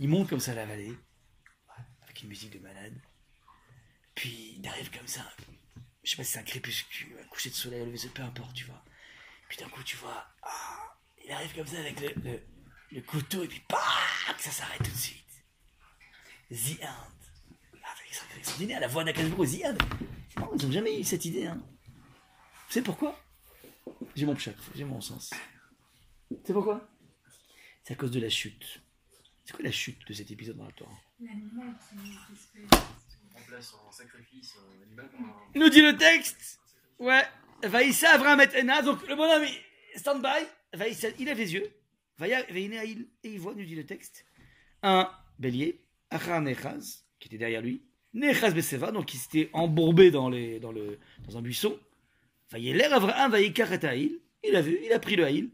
Il 0.00 0.08
monte 0.08 0.28
comme 0.28 0.40
ça 0.40 0.52
la 0.52 0.66
vallée, 0.66 0.98
avec 2.02 2.22
une 2.24 2.28
musique 2.28 2.52
de 2.52 2.58
malade. 2.58 3.00
Puis 4.16 4.56
il 4.58 4.66
arrive 4.66 4.90
comme 4.90 5.06
ça, 5.06 5.22
je 6.02 6.10
sais 6.10 6.16
pas 6.16 6.24
si 6.24 6.32
c'est 6.32 6.40
un 6.40 6.42
crépuscule, 6.42 7.16
un 7.22 7.28
coucher 7.28 7.50
de 7.50 7.54
soleil, 7.54 7.82
un 7.82 7.86
lever 7.86 8.08
peu 8.12 8.22
importe, 8.22 8.54
tu 8.54 8.64
vois. 8.64 8.82
Puis 9.52 9.62
d'un 9.62 9.68
coup, 9.68 9.82
tu 9.82 9.98
vois, 9.98 10.24
ah, 10.42 10.96
il 11.22 11.30
arrive 11.30 11.54
comme 11.54 11.66
ça 11.66 11.78
avec 11.78 12.00
le, 12.00 12.40
le, 12.90 13.02
couteau, 13.02 13.42
et 13.42 13.48
puis 13.48 13.62
bah, 13.68 13.76
ça 14.38 14.50
s'arrête 14.50 14.82
tout 14.82 14.90
de 14.90 14.96
suite. 14.96 15.44
The 16.50 16.82
End. 16.82 17.76
Ah, 17.84 17.94
dîner 18.56 18.76
à 18.76 18.80
la 18.80 18.88
voix 18.88 19.04
d'Akashbro, 19.04 19.44
The 19.44 19.64
End. 19.66 19.76
ils 20.56 20.64
n'ont 20.64 20.72
jamais 20.72 20.98
eu 20.98 21.04
cette 21.04 21.26
idée. 21.26 21.44
Hein. 21.44 21.60
Tu 22.68 22.72
sais 22.72 22.82
pourquoi? 22.82 23.22
J'ai 24.16 24.24
mon 24.24 24.34
chat, 24.38 24.54
j'ai 24.74 24.84
mon 24.84 25.02
sens. 25.02 25.34
C'est 26.46 26.54
pourquoi? 26.54 26.88
C'est 27.84 27.92
à 27.92 27.96
cause 27.96 28.10
de 28.10 28.20
la 28.20 28.30
chute. 28.30 28.80
C'est 29.44 29.52
quoi 29.52 29.64
la 29.64 29.70
chute 29.70 29.98
de 30.08 30.14
cet 30.14 30.30
épisode 30.30 30.56
dans 30.56 30.64
la 30.64 30.72
Torah? 30.72 30.98
L'animal 31.20 31.74
qui 35.52 35.58
nous 35.58 35.68
dit 35.68 35.82
le 35.82 35.94
texte. 35.94 36.58
Ouais. 36.98 37.28
Vaïssa 37.62 38.10
Avram 38.14 38.40
et 38.40 38.58
Ena. 38.58 38.82
Donc 38.82 39.06
le 39.08 39.14
bonhomme, 39.14 39.46
stand 39.96 40.22
by. 40.22 40.46
Vaïssa, 40.74 41.08
il 41.18 41.26
lève 41.26 41.38
les 41.38 41.54
yeux. 41.54 41.72
Et 42.20 43.08
il 43.24 43.40
voit, 43.40 43.54
nous 43.54 43.64
dit 43.64 43.74
le 43.74 43.84
texte, 43.84 44.24
un 44.82 45.10
bélier, 45.38 45.84
Achar 46.10 46.40
Nechaz, 46.40 47.04
qui 47.18 47.28
était 47.28 47.38
derrière 47.38 47.62
lui. 47.62 47.82
Nechaz 48.14 48.52
Beseva, 48.52 48.92
donc 48.92 49.12
il 49.14 49.18
s'était 49.18 49.50
embourbé 49.52 50.10
dans, 50.10 50.28
les, 50.28 50.60
dans, 50.60 50.72
le, 50.72 50.98
dans 51.26 51.36
un 51.38 51.42
buisson. 51.42 51.78
Vaïeler 52.50 52.84
Avraham, 52.84 53.32
Vaïkar 53.32 53.72
et 53.72 54.20
Il 54.44 54.56
a 54.56 54.62
vu, 54.62 54.78
il 54.84 54.92
a 54.92 55.00
pris 55.00 55.16
le 55.16 55.24
Haïl. 55.24 55.50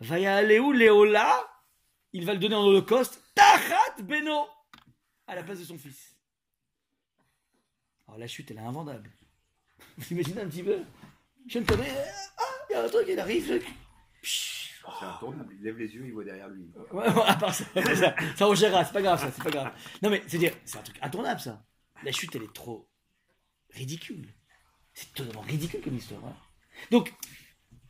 Vaïaleu 0.00 0.72
Léola, 0.72 1.44
il 2.12 2.24
va 2.24 2.32
le 2.32 2.38
donner 2.38 2.54
en 2.54 2.64
holocauste. 2.64 3.20
Tachat 3.34 4.02
Beno, 4.02 4.46
à 5.26 5.34
la 5.34 5.42
place 5.42 5.58
de 5.58 5.64
son 5.64 5.76
fils. 5.76 6.16
Alors 8.06 8.18
la 8.18 8.28
chute, 8.28 8.50
elle 8.50 8.58
est 8.58 8.60
invendable. 8.60 9.10
Vous 9.98 10.12
imaginez 10.12 10.40
un 10.40 10.48
petit 10.48 10.62
peu? 10.62 10.78
Je 11.48 11.58
ne 11.58 11.64
connais. 11.64 11.90
Ah, 12.36 12.42
il 12.68 12.72
y 12.72 12.76
a 12.76 12.84
un 12.84 12.88
truc, 12.88 13.06
il 13.08 13.18
arrive. 13.18 13.62
C'est 14.22 15.04
intournable, 15.04 15.54
il 15.58 15.62
lève 15.62 15.78
les 15.78 15.94
yeux, 15.94 16.06
il 16.06 16.12
voit 16.12 16.24
derrière 16.24 16.48
lui. 16.48 16.70
Ouais, 16.92 17.04
à 17.04 17.34
part 17.34 17.54
ça, 17.54 17.64
ça, 17.74 18.14
ça 18.36 18.48
on 18.48 18.54
gérera, 18.54 18.84
c'est 18.84 18.92
pas 18.92 19.02
grave 19.02 19.20
ça, 19.20 19.30
c'est 19.30 19.44
pas 19.44 19.50
grave. 19.50 19.72
Non 20.02 20.10
mais 20.10 20.22
c'est 20.26 20.38
dire, 20.38 20.52
c'est 20.64 20.78
un 20.78 20.82
truc 20.82 20.98
intournable 21.02 21.40
ça. 21.40 21.64
La 22.04 22.12
chute, 22.12 22.34
elle 22.34 22.44
est 22.44 22.52
trop 22.52 22.90
ridicule. 23.70 24.34
C'est 24.94 25.12
totalement 25.14 25.42
ridicule 25.42 25.80
comme 25.82 25.96
histoire. 25.96 26.24
Hein. 26.24 26.36
Donc, 26.90 27.14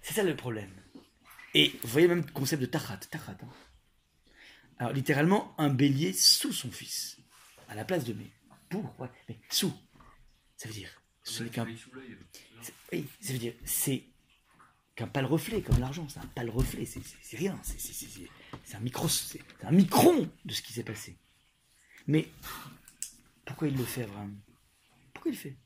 c'est 0.01 0.15
ça 0.15 0.23
le 0.23 0.37
problème. 0.37 0.71
Et 1.55 1.73
vous 1.83 1.89
voyez 1.89 2.09
même 2.09 2.25
le 2.27 2.33
concept 2.33 2.61
de 2.61 2.67
tachat, 2.67 2.99
tachat. 3.11 3.39
Hein. 3.43 3.49
Alors 4.79 4.93
littéralement, 4.93 5.55
un 5.59 5.71
bélier 5.71 6.13
sous 6.13 6.53
son 6.53 6.71
fils, 6.71 7.17
à 7.69 7.75
la 7.75 7.85
place 7.85 8.05
de 8.05 8.13
mais 8.13 8.31
pour, 8.69 8.95
ouais, 9.01 9.09
mais 9.29 9.39
sous. 9.51 9.73
Ça 10.57 10.69
veut 10.69 10.75
dire, 10.75 10.91
ce 11.23 11.43
n'est 11.43 11.51
qu'un. 11.51 11.67
Oui, 12.93 13.07
ça 13.21 13.33
veut 13.33 13.39
dire, 13.39 13.55
c'est 13.65 14.03
qu'un 14.95 15.07
pâle 15.07 15.27
reflet, 15.27 15.63
comme 15.63 15.79
l'argent, 15.79 16.09
c'est 16.09 16.19
un 16.19 16.27
pâle 16.27 16.51
reflet, 16.51 16.85
c'est 16.85 17.37
rien, 17.37 17.59
c'est 17.63 18.75
un 18.75 18.81
micro, 18.81 19.09
c'est 19.09 19.41
un 19.63 19.71
micron 19.71 20.29
de 20.45 20.53
ce 20.53 20.63
qui 20.63 20.73
s'est 20.73 20.83
passé. 20.83 21.17
Mais 22.07 22.29
pourquoi 23.45 23.69
il 23.69 23.77
le 23.77 23.85
fait 23.85 24.05
vraiment 24.05 24.31
Pourquoi 25.13 25.31
il 25.31 25.35
le 25.35 25.41
fait? 25.41 25.57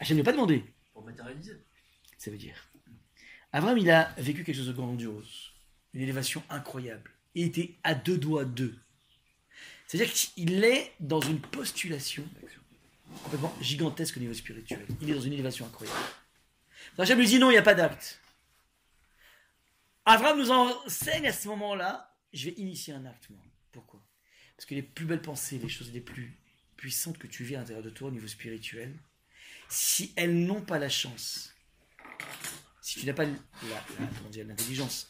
Je 0.00 0.12
ne 0.12 0.14
lui 0.14 0.20
ai 0.20 0.24
pas 0.24 0.32
demandé. 0.32 0.64
Pour 0.92 1.04
matérialiser. 1.04 1.62
Ça 2.18 2.30
veut 2.30 2.38
dire, 2.38 2.56
Abraham, 3.52 3.78
il 3.78 3.90
a 3.90 4.14
vécu 4.18 4.44
quelque 4.44 4.56
chose 4.56 4.68
de 4.68 4.72
grandiose, 4.72 5.52
une 5.92 6.00
élévation 6.00 6.42
incroyable. 6.50 7.10
Il 7.34 7.46
était 7.46 7.76
à 7.82 7.94
deux 7.94 8.18
doigts 8.18 8.44
d'eux. 8.44 8.78
C'est-à-dire 9.86 10.12
qu'il 10.12 10.64
est 10.64 10.92
dans 11.00 11.20
une 11.20 11.40
postulation 11.40 12.24
complètement 13.24 13.54
gigantesque 13.60 14.16
au 14.16 14.20
niveau 14.20 14.34
spirituel. 14.34 14.86
Il 15.00 15.10
est 15.10 15.14
dans 15.14 15.20
une 15.20 15.32
élévation 15.32 15.66
incroyable. 15.66 15.98
Rachel 16.96 17.18
lui 17.18 17.26
dit 17.26 17.38
non, 17.38 17.50
il 17.50 17.54
n'y 17.54 17.58
a 17.58 17.62
pas 17.62 17.74
d'acte. 17.74 18.20
Avram 20.04 20.38
nous 20.38 20.50
enseigne 20.50 21.26
à 21.26 21.32
ce 21.32 21.48
moment-là, 21.48 22.16
je 22.32 22.46
vais 22.46 22.54
initier 22.56 22.94
un 22.94 23.04
acte, 23.04 23.30
moi. 23.30 23.42
Pourquoi? 23.72 24.00
Parce 24.56 24.66
que 24.66 24.74
les 24.74 24.82
plus 24.82 25.06
belles 25.06 25.22
pensées, 25.22 25.58
les 25.58 25.68
choses 25.68 25.92
les 25.92 26.00
plus 26.00 26.38
puissantes 26.76 27.18
que 27.18 27.26
tu 27.26 27.44
vis 27.44 27.56
à 27.56 27.60
l'intérieur 27.60 27.84
de 27.84 27.90
toi 27.90 28.08
au 28.08 28.10
niveau 28.10 28.26
spirituel, 28.26 28.94
si 29.68 30.12
elles 30.16 30.34
n'ont 30.34 30.62
pas 30.62 30.78
la 30.78 30.88
chance, 30.88 31.54
si 32.80 32.98
tu 33.00 33.06
n'as 33.06 33.12
pas 33.12 33.26
l'intelligence 33.26 35.08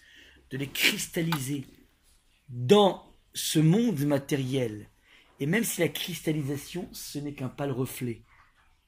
de 0.51 0.59
les 0.59 0.69
cristalliser 0.69 1.67
dans 2.49 3.11
ce 3.33 3.59
monde 3.59 4.01
matériel 4.01 4.89
et 5.41 5.47
même 5.47 5.65
si 5.65 5.81
la 5.81 5.89
cristallisation, 5.89 6.89
ce 6.93 7.19
n'est 7.19 7.33
qu'un 7.33 7.49
pâle 7.49 7.73
reflet. 7.73 8.23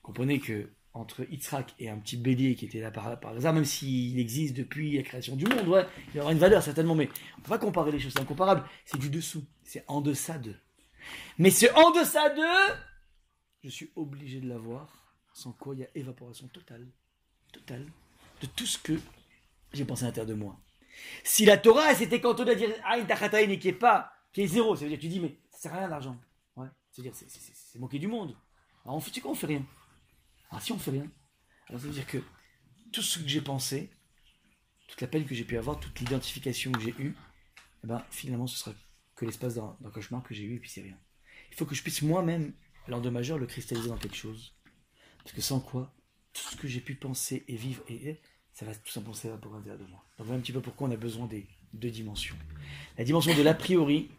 Comprenez 0.02 0.38
que 0.38 0.70
entre 0.94 1.24
Yitzhak 1.30 1.74
et 1.78 1.88
un 1.88 1.98
petit 1.98 2.18
bélier 2.18 2.54
qui 2.54 2.66
était 2.66 2.80
là 2.80 2.90
par, 2.90 3.18
par 3.18 3.32
hasard, 3.32 3.54
même 3.54 3.64
s'il 3.64 4.18
existe 4.18 4.54
depuis 4.54 4.96
la 4.96 5.02
création 5.02 5.36
du 5.36 5.46
monde, 5.46 5.66
ouais, 5.66 5.86
il 6.14 6.20
aura 6.20 6.32
une 6.32 6.38
valeur 6.38 6.62
certainement, 6.62 6.94
mais 6.94 7.08
on 7.36 7.38
ne 7.38 7.42
peut 7.44 7.48
pas 7.48 7.58
comparer 7.58 7.90
les 7.90 7.98
choses, 7.98 8.12
c'est 8.12 8.20
incomparable. 8.20 8.64
C'est 8.84 8.98
du 8.98 9.08
dessous, 9.08 9.44
c'est 9.62 9.84
en 9.88 10.02
deçà 10.02 10.36
d'eux. 10.36 10.58
Mais 11.38 11.50
ce 11.50 11.66
en 11.74 11.90
deçà 11.92 12.28
d'eux, 12.28 12.74
je 13.64 13.70
suis 13.70 13.90
obligé 13.96 14.40
de 14.40 14.48
l'avoir, 14.48 15.16
sans 15.32 15.52
quoi 15.52 15.74
il 15.74 15.80
y 15.80 15.84
a 15.84 15.88
évaporation 15.94 16.46
totale, 16.48 16.86
totale, 17.52 17.86
de 18.42 18.46
tout 18.46 18.66
ce 18.66 18.76
que 18.76 18.98
j'ai 19.72 19.86
pensé 19.86 20.04
à 20.04 20.08
l'intérieur 20.08 20.28
de 20.28 20.38
moi. 20.38 20.60
Si 21.24 21.46
la 21.46 21.56
Torah 21.56 21.94
s'était 21.94 22.20
cantonnée 22.20 22.52
à 22.52 22.54
dire 22.54 22.70
Ah, 22.84 22.98
qui 23.00 23.68
est 23.68 23.72
pas, 23.72 24.12
qui 24.32 24.42
est 24.42 24.46
zéro, 24.46 24.76
ça 24.76 24.84
veut 24.84 24.90
dire 24.90 24.98
tu 24.98 25.08
dis 25.08 25.20
mais 25.20 25.38
ça 25.50 25.58
sert 25.58 25.74
à 25.74 25.78
rien 25.78 25.88
l'argent. 25.88 26.20
C'est-à-dire, 26.92 27.14
c'est 27.14 27.78
moquer 27.78 27.98
du 27.98 28.06
monde. 28.06 28.36
Alors, 28.84 28.96
on 28.96 29.00
fait, 29.00 29.20
quoi, 29.20 29.30
on 29.30 29.34
fait 29.34 29.46
rien. 29.46 29.66
Alors, 30.50 30.62
si 30.62 30.72
on 30.72 30.78
fait 30.78 30.90
rien, 30.90 31.10
alors 31.68 31.80
ça 31.80 31.86
veut 31.86 31.92
dire 31.92 32.06
que 32.06 32.18
tout 32.92 33.02
ce 33.02 33.18
que 33.18 33.28
j'ai 33.28 33.40
pensé, 33.40 33.90
toute 34.88 35.00
la 35.00 35.06
peine 35.06 35.24
que 35.24 35.34
j'ai 35.34 35.44
pu 35.44 35.56
avoir, 35.56 35.80
toute 35.80 35.98
l'identification 36.00 36.70
que 36.72 36.80
j'ai 36.80 36.94
eue, 36.98 37.16
eh 37.84 37.86
ben, 37.86 38.04
finalement, 38.10 38.46
ce 38.46 38.58
sera 38.58 38.74
que 39.16 39.24
l'espace 39.24 39.54
d'un 39.54 39.90
cauchemar 39.92 40.22
que 40.22 40.34
j'ai 40.34 40.44
eu, 40.44 40.56
et 40.56 40.58
puis 40.58 40.68
c'est 40.68 40.82
rien. 40.82 40.98
Il 41.50 41.56
faut 41.56 41.64
que 41.64 41.74
je 41.74 41.82
puisse 41.82 42.02
moi-même, 42.02 42.52
l'endommageur, 42.88 43.38
le 43.38 43.46
cristalliser 43.46 43.88
dans 43.88 43.96
quelque 43.96 44.16
chose. 44.16 44.54
Parce 45.22 45.32
que 45.34 45.40
sans 45.40 45.60
quoi, 45.60 45.94
tout 46.32 46.42
ce 46.42 46.56
que 46.56 46.68
j'ai 46.68 46.80
pu 46.80 46.94
penser 46.94 47.44
et 47.48 47.56
vivre, 47.56 47.82
et, 47.88 48.20
ça 48.52 48.66
va 48.66 48.74
tout 48.74 48.92
simplement 48.92 49.14
s'évaporer 49.14 49.62
de 49.62 49.84
moi. 49.84 50.04
Donc 50.18 50.26
voilà 50.26 50.38
un 50.38 50.42
petit 50.42 50.52
peu 50.52 50.60
pourquoi 50.60 50.88
on 50.88 50.90
a 50.90 50.96
besoin 50.96 51.26
des 51.26 51.46
deux 51.72 51.90
dimensions. 51.90 52.36
La 52.98 53.04
dimension 53.04 53.34
de 53.34 53.42
l'a 53.42 53.54
priori, 53.54 54.10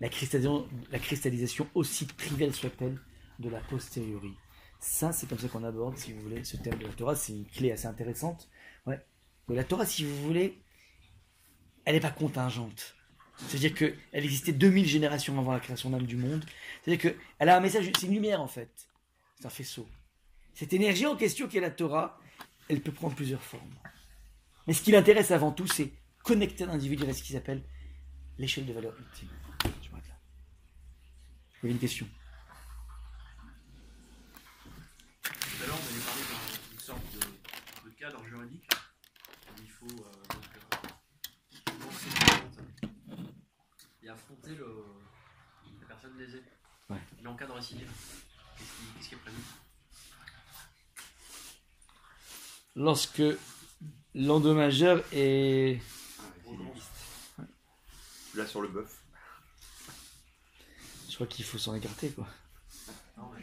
la 0.00 0.08
cristallisation, 0.08 0.68
la 0.90 0.98
cristallisation 0.98 1.68
aussi 1.74 2.06
triviale 2.06 2.54
soit-elle, 2.54 2.98
de 3.38 3.48
la 3.48 3.60
posteriori. 3.60 4.34
Ça, 4.78 5.12
c'est 5.12 5.28
comme 5.28 5.38
ça 5.38 5.48
qu'on 5.48 5.64
aborde, 5.64 5.96
si 5.96 6.12
vous 6.12 6.20
voulez, 6.20 6.44
ce 6.44 6.56
thème 6.56 6.78
de 6.78 6.86
la 6.86 6.92
Torah. 6.92 7.14
C'est 7.14 7.32
une 7.32 7.46
clé 7.46 7.72
assez 7.72 7.86
intéressante. 7.86 8.48
Ouais. 8.86 9.04
La 9.48 9.64
Torah, 9.64 9.86
si 9.86 10.04
vous 10.04 10.16
voulez, 10.22 10.58
elle 11.84 11.94
n'est 11.94 12.00
pas 12.00 12.10
contingente. 12.10 12.94
C'est-à-dire 13.38 13.74
qu'elle 13.74 14.24
existait 14.24 14.52
2000 14.52 14.86
générations 14.86 15.38
avant 15.38 15.52
la 15.52 15.60
création 15.60 15.90
même 15.90 16.06
du 16.06 16.16
monde. 16.16 16.44
C'est-à-dire 16.82 17.12
qu'elle 17.12 17.48
a 17.48 17.56
un 17.56 17.60
message, 17.60 17.90
c'est 17.98 18.06
une 18.06 18.14
lumière 18.14 18.40
en 18.40 18.48
fait. 18.48 18.88
C'est 19.38 19.46
un 19.46 19.50
faisceau. 19.50 19.86
Cette 20.54 20.72
énergie 20.72 21.06
en 21.06 21.16
question 21.16 21.46
qui 21.46 21.58
est 21.58 21.60
la 21.60 21.70
Torah, 21.70 22.18
elle 22.68 22.80
peut 22.80 22.92
prendre 22.92 23.14
plusieurs 23.14 23.42
formes. 23.42 23.74
Mais 24.66 24.72
ce 24.72 24.82
qui 24.82 24.90
l'intéresse 24.90 25.30
avant 25.30 25.52
tout, 25.52 25.66
c'est 25.66 25.92
connecter 26.22 26.64
l'individu 26.64 27.04
à 27.04 27.12
ce 27.12 27.22
qu'ils 27.22 27.36
appellent 27.36 27.62
l'échelle 28.38 28.66
de 28.66 28.72
valeur 28.72 28.94
ultime. 28.98 29.28
Avez 31.66 31.72
une 31.72 31.80
question 31.80 32.06
Tout 35.24 35.30
à 35.64 35.66
l'heure, 35.66 35.76
on 35.82 35.86
avait 35.90 36.04
parlé 36.04 36.22
d'un- 36.22 36.70
d'une 36.70 36.78
sorte 36.78 37.02
de, 37.12 37.18
de 37.90 37.94
cadre 37.96 38.24
juridique 38.24 38.70
où 39.48 39.60
il 39.60 39.68
faut 39.68 39.86
euh, 39.86 40.12
donc, 40.30 40.44
euh, 40.54 40.76
et 44.04 44.08
affronter 44.08 44.54
le, 44.54 44.76
la 45.80 45.86
personne 45.88 46.16
lésée. 46.16 46.44
Ouais. 46.88 47.00
Mais 47.20 47.28
en 47.28 47.34
cas 47.34 47.46
de 47.48 47.52
récidive, 47.52 47.90
qu'est-ce 48.56 48.70
qui, 48.70 48.84
qu'est-ce 48.98 49.08
qui 49.08 49.14
est 49.16 49.18
prévu? 49.18 49.38
Lorsque 52.76 53.22
l'endommageur 54.14 55.02
est. 55.12 55.82
Là 58.34 58.46
sur 58.46 58.60
le 58.62 58.68
bœuf. 58.68 59.02
Je 61.18 61.24
crois 61.24 61.26
qu'il 61.28 61.46
faut 61.46 61.56
s'en 61.56 61.74
écarter 61.74 62.10
quoi. 62.10 62.26
Non, 63.16 63.30
mais 63.34 63.42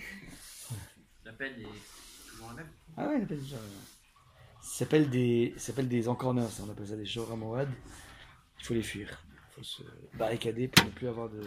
La 1.26 1.34
peine 1.34 1.60
est 1.60 2.30
toujours 2.30 2.50
la 2.50 2.54
même. 2.54 2.70
Ah 2.96 3.08
ouais, 3.08 3.18
il 3.18 3.24
appelle 3.24 3.42
ça. 3.42 3.56
Ça 4.62 4.78
s'appelle 4.80 5.10
des, 5.10 5.54
ça 5.58 5.68
s'appelle 5.68 5.88
des 5.88 6.08
encorneurs, 6.08 6.52
ça, 6.52 6.62
on 6.68 6.70
appelle 6.72 6.88
ça 6.88 6.96
des 6.96 7.06
shoramorad. 7.06 7.70
Il 8.60 8.66
faut 8.66 8.76
les 8.76 8.84
fuir. 8.84 9.20
Il 9.34 9.56
faut 9.56 9.64
se 9.64 9.82
barricader 10.20 10.68
pour 10.68 10.86
ne 10.86 10.92
plus 10.92 11.08
avoir 11.08 11.30
de. 11.30 11.42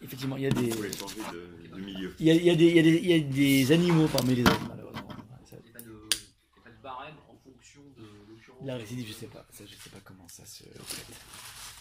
Effectivement, 0.00 0.36
il 0.36 0.42
y 0.42 0.46
a 0.46 0.50
des, 0.50 0.64
Il 0.66 0.74
faut 0.74 0.82
les 0.82 0.92
changer 0.92 1.20
de, 1.32 1.68
de 1.76 1.80
milieu. 1.80 2.16
il 2.18 2.26
y 2.26 2.30
a, 2.32 2.34
il 2.34 2.44
y 2.44 2.50
a 2.50 2.54
des, 2.56 2.66
il 2.66 2.76
y 2.76 2.78
a 2.80 2.82
des, 2.82 2.96
il 2.96 3.06
y 3.06 3.14
a 3.14 3.20
des 3.20 3.72
animaux 3.72 4.08
parmi 4.08 4.34
les 4.34 4.44
hommes 4.44 4.66
malheureusement. 4.68 5.08
Ça- 5.48 5.56
Il 5.64 5.70
n'y 5.70 5.70
a, 5.70 5.72
pas 5.74 5.80
de- 5.80 6.08
il 6.12 6.18
y 6.18 6.60
a 6.60 6.62
pas 6.64 6.70
de 6.70 6.82
barème 6.82 7.14
en 7.28 7.36
fonction 7.38 7.82
de 7.96 8.02
l'occurrence. 8.28 8.60
La 8.64 8.76
récidive, 8.76 9.06
je 9.06 9.12
sais 9.12 9.26
pas. 9.26 9.46
Ça, 9.52 9.64
je 9.66 9.74
sais 9.76 9.90
pas 9.90 10.00
comment 10.04 10.26
ça 10.28 10.44
se 10.44 10.64
traite. 10.64 10.74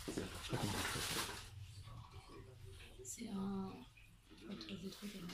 Je 0.08 0.14
sais 0.14 0.22
pas 0.22 0.58
comment 0.58 0.72
ça 0.72 1.00
se 1.00 1.14
traite. 1.16 1.45
C'est 3.18 3.30
un. 3.30 3.72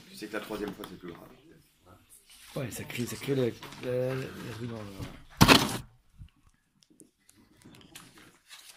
Tu 0.08 0.16
sais 0.16 0.28
que 0.28 0.32
la 0.34 0.40
troisième 0.40 0.72
fois 0.74 0.84
c'est 0.88 0.98
plus 0.98 1.12
grave. 1.12 1.28
Ouais, 2.54 2.70
ça 2.70 2.84
crée, 2.84 3.06
ça 3.06 3.16
crée 3.16 3.34
la, 3.34 3.46
la, 3.46 4.14
la 4.14 4.22
dans 4.68 4.82
le. 4.82 4.92